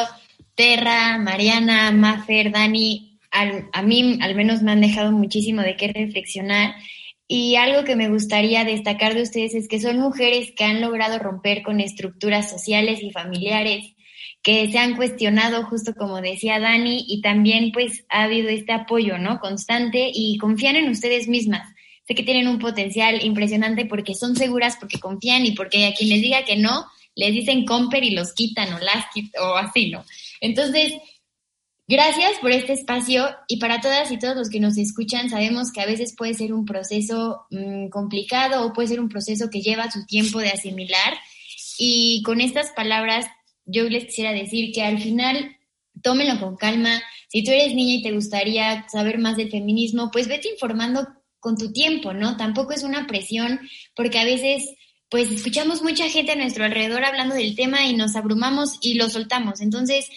Terra, 0.55 1.18
Mariana, 1.18 1.91
Mafer, 1.91 2.51
Dani, 2.51 3.18
a 3.32 3.82
mí 3.82 4.20
al 4.22 4.36
menos 4.36 4.61
me 4.61 4.72
han 4.72 4.82
dejado 4.82 5.11
muchísimo 5.11 5.61
de 5.61 5.76
qué 5.76 5.88
reflexionar. 5.88 6.76
Y 7.28 7.55
algo 7.55 7.84
que 7.84 7.95
me 7.95 8.09
gustaría 8.09 8.66
destacar 8.66 9.16
de 9.16 9.24
ustedes 9.24 9.55
es 9.55 9.68
que 9.68 9.80
son 9.80 9.97
mujeres 9.99 10.51
que 10.55 10.66
han 10.66 10.82
logrado 10.82 11.18
romper 11.18 11.64
con 11.64 11.80
estructuras 11.80 12.49
sociales 12.49 13.01
y 13.01 13.11
familiares, 13.11 13.93
que 14.44 14.70
se 14.70 14.78
han 14.78 14.98
cuestionado, 14.98 15.66
justo 15.66 15.96
como 15.96 16.22
decía 16.22 16.60
Dani, 16.60 17.06
y 17.08 17.22
también 17.22 17.72
pues 17.72 18.04
ha 18.10 18.24
habido 18.24 18.50
este 18.50 18.74
apoyo, 18.74 19.18
¿no? 19.18 19.39
Constante 19.39 20.12
y 20.14 20.38
confían 20.38 20.76
en 20.76 20.89
ustedes 20.89 21.30
mismas. 21.30 21.74
Sé 22.06 22.14
que 22.14 22.24
tienen 22.24 22.50
un 22.50 22.60
potencial 22.60 23.24
impresionante 23.24 23.86
porque 23.86 24.14
son 24.14 24.36
seguras, 24.36 24.76
porque 24.78 25.00
confían 25.00 25.46
y 25.46 25.54
porque 25.54 25.86
a 25.86 25.94
quien 25.94 26.10
les 26.10 26.22
diga 26.22 26.44
que 26.44 26.58
no, 26.58 26.86
les 27.16 27.32
dicen 27.32 27.64
comper 27.64 28.04
y 28.04 28.12
los 28.12 28.34
quitan 28.34 28.74
o 28.74 28.80
las 28.80 29.06
o 29.41 29.56
así, 29.56 29.89
¿no? 29.89 30.04
Entonces, 30.41 30.91
gracias 31.88 32.34
por 32.41 32.52
este 32.52 32.74
espacio 32.74 33.30
y 33.48 33.58
para 33.58 33.80
todas 33.80 34.12
y 34.12 34.20
todos 34.20 34.36
los 34.36 34.50
que 34.50 34.60
nos 34.60 34.78
escuchan, 34.78 35.30
sabemos 35.30 35.72
que 35.72 35.80
a 35.80 35.86
veces 35.86 36.16
puede 36.18 36.34
ser 36.34 36.52
un 36.52 36.66
proceso 36.66 37.46
mm, 37.50 37.88
complicado 37.88 38.66
o 38.66 38.74
puede 38.74 38.89
ser 38.89 39.00
un 39.00 39.08
proceso 39.08 39.50
que 39.50 39.62
lleva 39.62 39.89
su 39.89 40.06
tiempo 40.06 40.39
de 40.39 40.50
asimilar 40.50 41.14
y 41.78 42.22
con 42.24 42.41
estas 42.41 42.72
palabras 42.72 43.26
yo 43.66 43.89
les 43.89 44.05
quisiera 44.05 44.32
decir 44.32 44.72
que 44.74 44.84
al 44.84 44.99
final 44.99 45.57
tómenlo 46.01 46.39
con 46.39 46.55
calma. 46.55 47.01
Si 47.30 47.43
tú 47.43 47.51
eres 47.51 47.74
niña 47.74 47.95
y 47.95 48.03
te 48.03 48.11
gustaría 48.11 48.86
saber 48.89 49.18
más 49.18 49.38
del 49.38 49.49
feminismo, 49.49 50.11
pues 50.11 50.28
vete 50.28 50.49
informando 50.49 51.07
con 51.39 51.57
tu 51.57 51.72
tiempo, 51.72 52.14
¿no? 52.14 52.38
Tampoco 52.38 52.74
es 52.74 52.84
una 52.84 53.07
presión, 53.07 53.59
porque 53.95 54.20
a 54.20 54.26
veces, 54.26 54.70
pues 55.09 55.30
escuchamos 55.30 55.82
mucha 55.82 56.07
gente 56.09 56.32
a 56.32 56.36
nuestro 56.36 56.64
alrededor 56.64 57.03
hablando 57.03 57.36
del 57.36 57.55
tema 57.55 57.86
y 57.86 57.95
nos 57.95 58.16
abrumamos 58.16 58.78
y 58.82 58.95
lo 58.95 59.09
soltamos. 59.09 59.61
Entonces, 59.61 60.07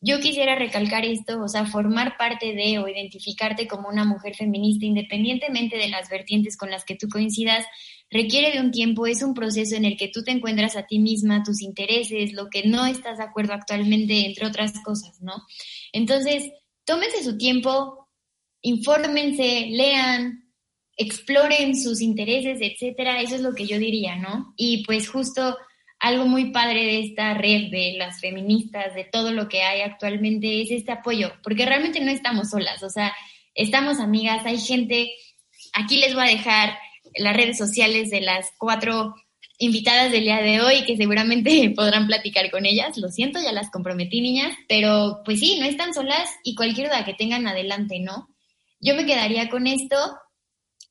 yo 0.00 0.18
quisiera 0.20 0.54
recalcar 0.54 1.04
esto, 1.04 1.42
o 1.42 1.48
sea, 1.48 1.66
formar 1.66 2.16
parte 2.16 2.54
de 2.54 2.78
o 2.78 2.88
identificarte 2.88 3.68
como 3.68 3.88
una 3.88 4.04
mujer 4.04 4.34
feminista, 4.34 4.86
independientemente 4.86 5.76
de 5.76 5.88
las 5.88 6.08
vertientes 6.08 6.56
con 6.56 6.70
las 6.70 6.84
que 6.84 6.96
tú 6.96 7.08
coincidas, 7.08 7.66
requiere 8.10 8.52
de 8.52 8.60
un 8.60 8.70
tiempo, 8.70 9.06
es 9.06 9.22
un 9.22 9.34
proceso 9.34 9.76
en 9.76 9.84
el 9.84 9.98
que 9.98 10.08
tú 10.08 10.24
te 10.24 10.30
encuentras 10.30 10.74
a 10.76 10.86
ti 10.86 10.98
misma, 10.98 11.42
tus 11.44 11.60
intereses, 11.60 12.32
lo 12.32 12.48
que 12.48 12.66
no 12.66 12.86
estás 12.86 13.18
de 13.18 13.24
acuerdo 13.24 13.52
actualmente, 13.52 14.26
entre 14.26 14.46
otras 14.46 14.72
cosas, 14.82 15.20
¿no? 15.20 15.34
Entonces, 15.92 16.50
tómense 16.84 17.22
su 17.22 17.36
tiempo, 17.36 18.08
infórmense, 18.62 19.66
lean, 19.70 20.50
exploren 20.96 21.76
sus 21.76 22.00
intereses, 22.00 22.58
etcétera, 22.60 23.20
eso 23.20 23.34
es 23.34 23.42
lo 23.42 23.54
que 23.54 23.66
yo 23.66 23.78
diría, 23.78 24.16
¿no? 24.16 24.54
Y 24.56 24.82
pues 24.84 25.08
justo 25.08 25.56
algo 26.00 26.26
muy 26.26 26.50
padre 26.50 26.84
de 26.84 27.00
esta 27.00 27.34
red 27.34 27.70
de 27.70 27.94
las 27.98 28.20
feministas, 28.20 28.94
de 28.94 29.04
todo 29.04 29.32
lo 29.32 29.48
que 29.48 29.62
hay 29.62 29.82
actualmente, 29.82 30.62
es 30.62 30.70
este 30.70 30.92
apoyo, 30.92 31.32
porque 31.42 31.66
realmente 31.66 32.00
no 32.00 32.10
estamos 32.10 32.50
solas, 32.50 32.82
o 32.82 32.88
sea, 32.88 33.14
estamos 33.54 34.00
amigas, 34.00 34.44
hay 34.46 34.58
gente, 34.58 35.12
aquí 35.74 35.98
les 35.98 36.14
voy 36.14 36.24
a 36.24 36.30
dejar 36.36 36.78
las 37.16 37.36
redes 37.36 37.58
sociales 37.58 38.10
de 38.10 38.22
las 38.22 38.50
cuatro 38.58 39.14
invitadas 39.58 40.10
del 40.10 40.24
día 40.24 40.40
de 40.40 40.60
hoy 40.62 40.84
que 40.84 40.96
seguramente 40.96 41.70
podrán 41.76 42.06
platicar 42.06 42.50
con 42.50 42.66
ellas. 42.66 42.96
Lo 42.96 43.08
siento, 43.08 43.40
ya 43.40 43.52
las 43.52 43.70
comprometí, 43.70 44.20
niñas, 44.20 44.56
pero 44.68 45.20
pues 45.24 45.38
sí, 45.38 45.58
no 45.60 45.66
están 45.66 45.94
solas 45.94 46.30
y 46.42 46.54
cualquier 46.54 46.88
duda 46.88 47.04
que 47.04 47.14
tengan 47.14 47.46
adelante, 47.46 48.00
¿no? 48.00 48.28
Yo 48.80 48.94
me 48.94 49.04
quedaría 49.04 49.50
con 49.50 49.66
esto 49.66 49.96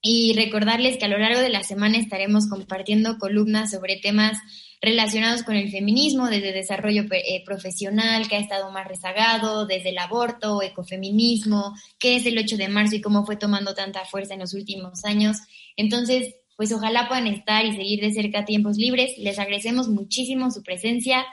y 0.02 0.34
recordarles 0.34 0.98
que 0.98 1.06
a 1.06 1.10
lo 1.10 1.18
largo 1.18 1.40
de 1.40 1.50
la 1.50 1.64
semana 1.64 1.98
estaremos 1.98 2.48
compartiendo 2.48 3.18
columnas 3.18 3.72
sobre 3.72 3.98
temas 3.98 4.38
relacionados 4.82 5.44
con 5.44 5.56
el 5.56 5.70
feminismo, 5.70 6.28
desde 6.28 6.54
desarrollo 6.54 7.04
eh, 7.12 7.44
profesional, 7.46 8.30
que 8.30 8.38
ha 8.38 8.40
estado 8.40 8.72
más 8.72 8.88
rezagado, 8.88 9.66
desde 9.66 9.90
el 9.90 9.98
aborto, 9.98 10.62
ecofeminismo, 10.62 11.76
qué 12.00 12.16
es 12.16 12.26
el 12.26 12.38
8 12.38 12.56
de 12.56 12.70
marzo 12.70 12.96
y 12.96 13.02
cómo 13.02 13.26
fue 13.26 13.36
tomando 13.36 13.74
tanta 13.74 14.06
fuerza 14.06 14.36
en 14.36 14.40
los 14.40 14.54
últimos 14.54 15.04
años. 15.04 15.38
Entonces, 15.76 16.34
pues 16.56 16.72
ojalá 16.72 17.10
puedan 17.10 17.28
estar 17.28 17.66
y 17.66 17.76
seguir 17.76 18.00
de 18.00 18.14
cerca 18.14 18.46
tiempos 18.46 18.78
libres. 18.78 19.18
Les 19.18 19.38
agradecemos 19.38 19.90
muchísimo 19.90 20.50
su 20.50 20.64
presencia. 20.64 21.26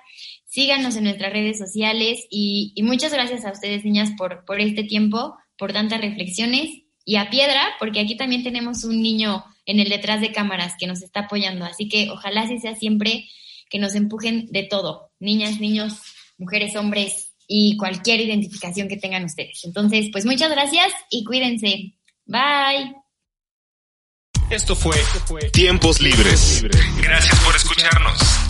Síganos 0.44 0.96
en 0.96 1.04
nuestras 1.04 1.32
redes 1.32 1.58
sociales 1.58 2.26
y, 2.30 2.72
y 2.74 2.82
muchas 2.82 3.12
gracias 3.12 3.44
a 3.44 3.52
ustedes, 3.52 3.84
niñas, 3.84 4.10
por, 4.18 4.44
por 4.44 4.60
este 4.60 4.82
tiempo, 4.82 5.36
por 5.56 5.72
tantas 5.72 6.00
reflexiones 6.00 6.85
y 7.06 7.16
a 7.16 7.30
Piedra, 7.30 7.62
porque 7.78 8.00
aquí 8.00 8.16
también 8.16 8.42
tenemos 8.42 8.84
un 8.84 9.00
niño 9.00 9.44
en 9.64 9.78
el 9.78 9.88
detrás 9.88 10.20
de 10.20 10.32
cámaras 10.32 10.74
que 10.78 10.88
nos 10.88 11.02
está 11.02 11.20
apoyando. 11.20 11.64
Así 11.64 11.88
que 11.88 12.10
ojalá 12.10 12.42
así 12.42 12.58
sea 12.58 12.74
siempre 12.74 13.28
que 13.70 13.78
nos 13.78 13.94
empujen 13.94 14.48
de 14.50 14.64
todo, 14.64 15.12
niñas, 15.20 15.60
niños, 15.60 15.94
mujeres, 16.36 16.74
hombres 16.74 17.30
y 17.46 17.76
cualquier 17.76 18.20
identificación 18.20 18.88
que 18.88 18.96
tengan 18.96 19.24
ustedes. 19.24 19.64
Entonces, 19.64 20.08
pues 20.10 20.26
muchas 20.26 20.50
gracias 20.50 20.92
y 21.08 21.24
cuídense. 21.24 21.94
Bye. 22.26 22.96
Esto 24.50 24.74
fue 24.74 24.96
Tiempos 25.52 26.00
Libres. 26.00 26.64
Gracias 27.00 27.40
por 27.44 27.54
escucharnos. 27.54 28.45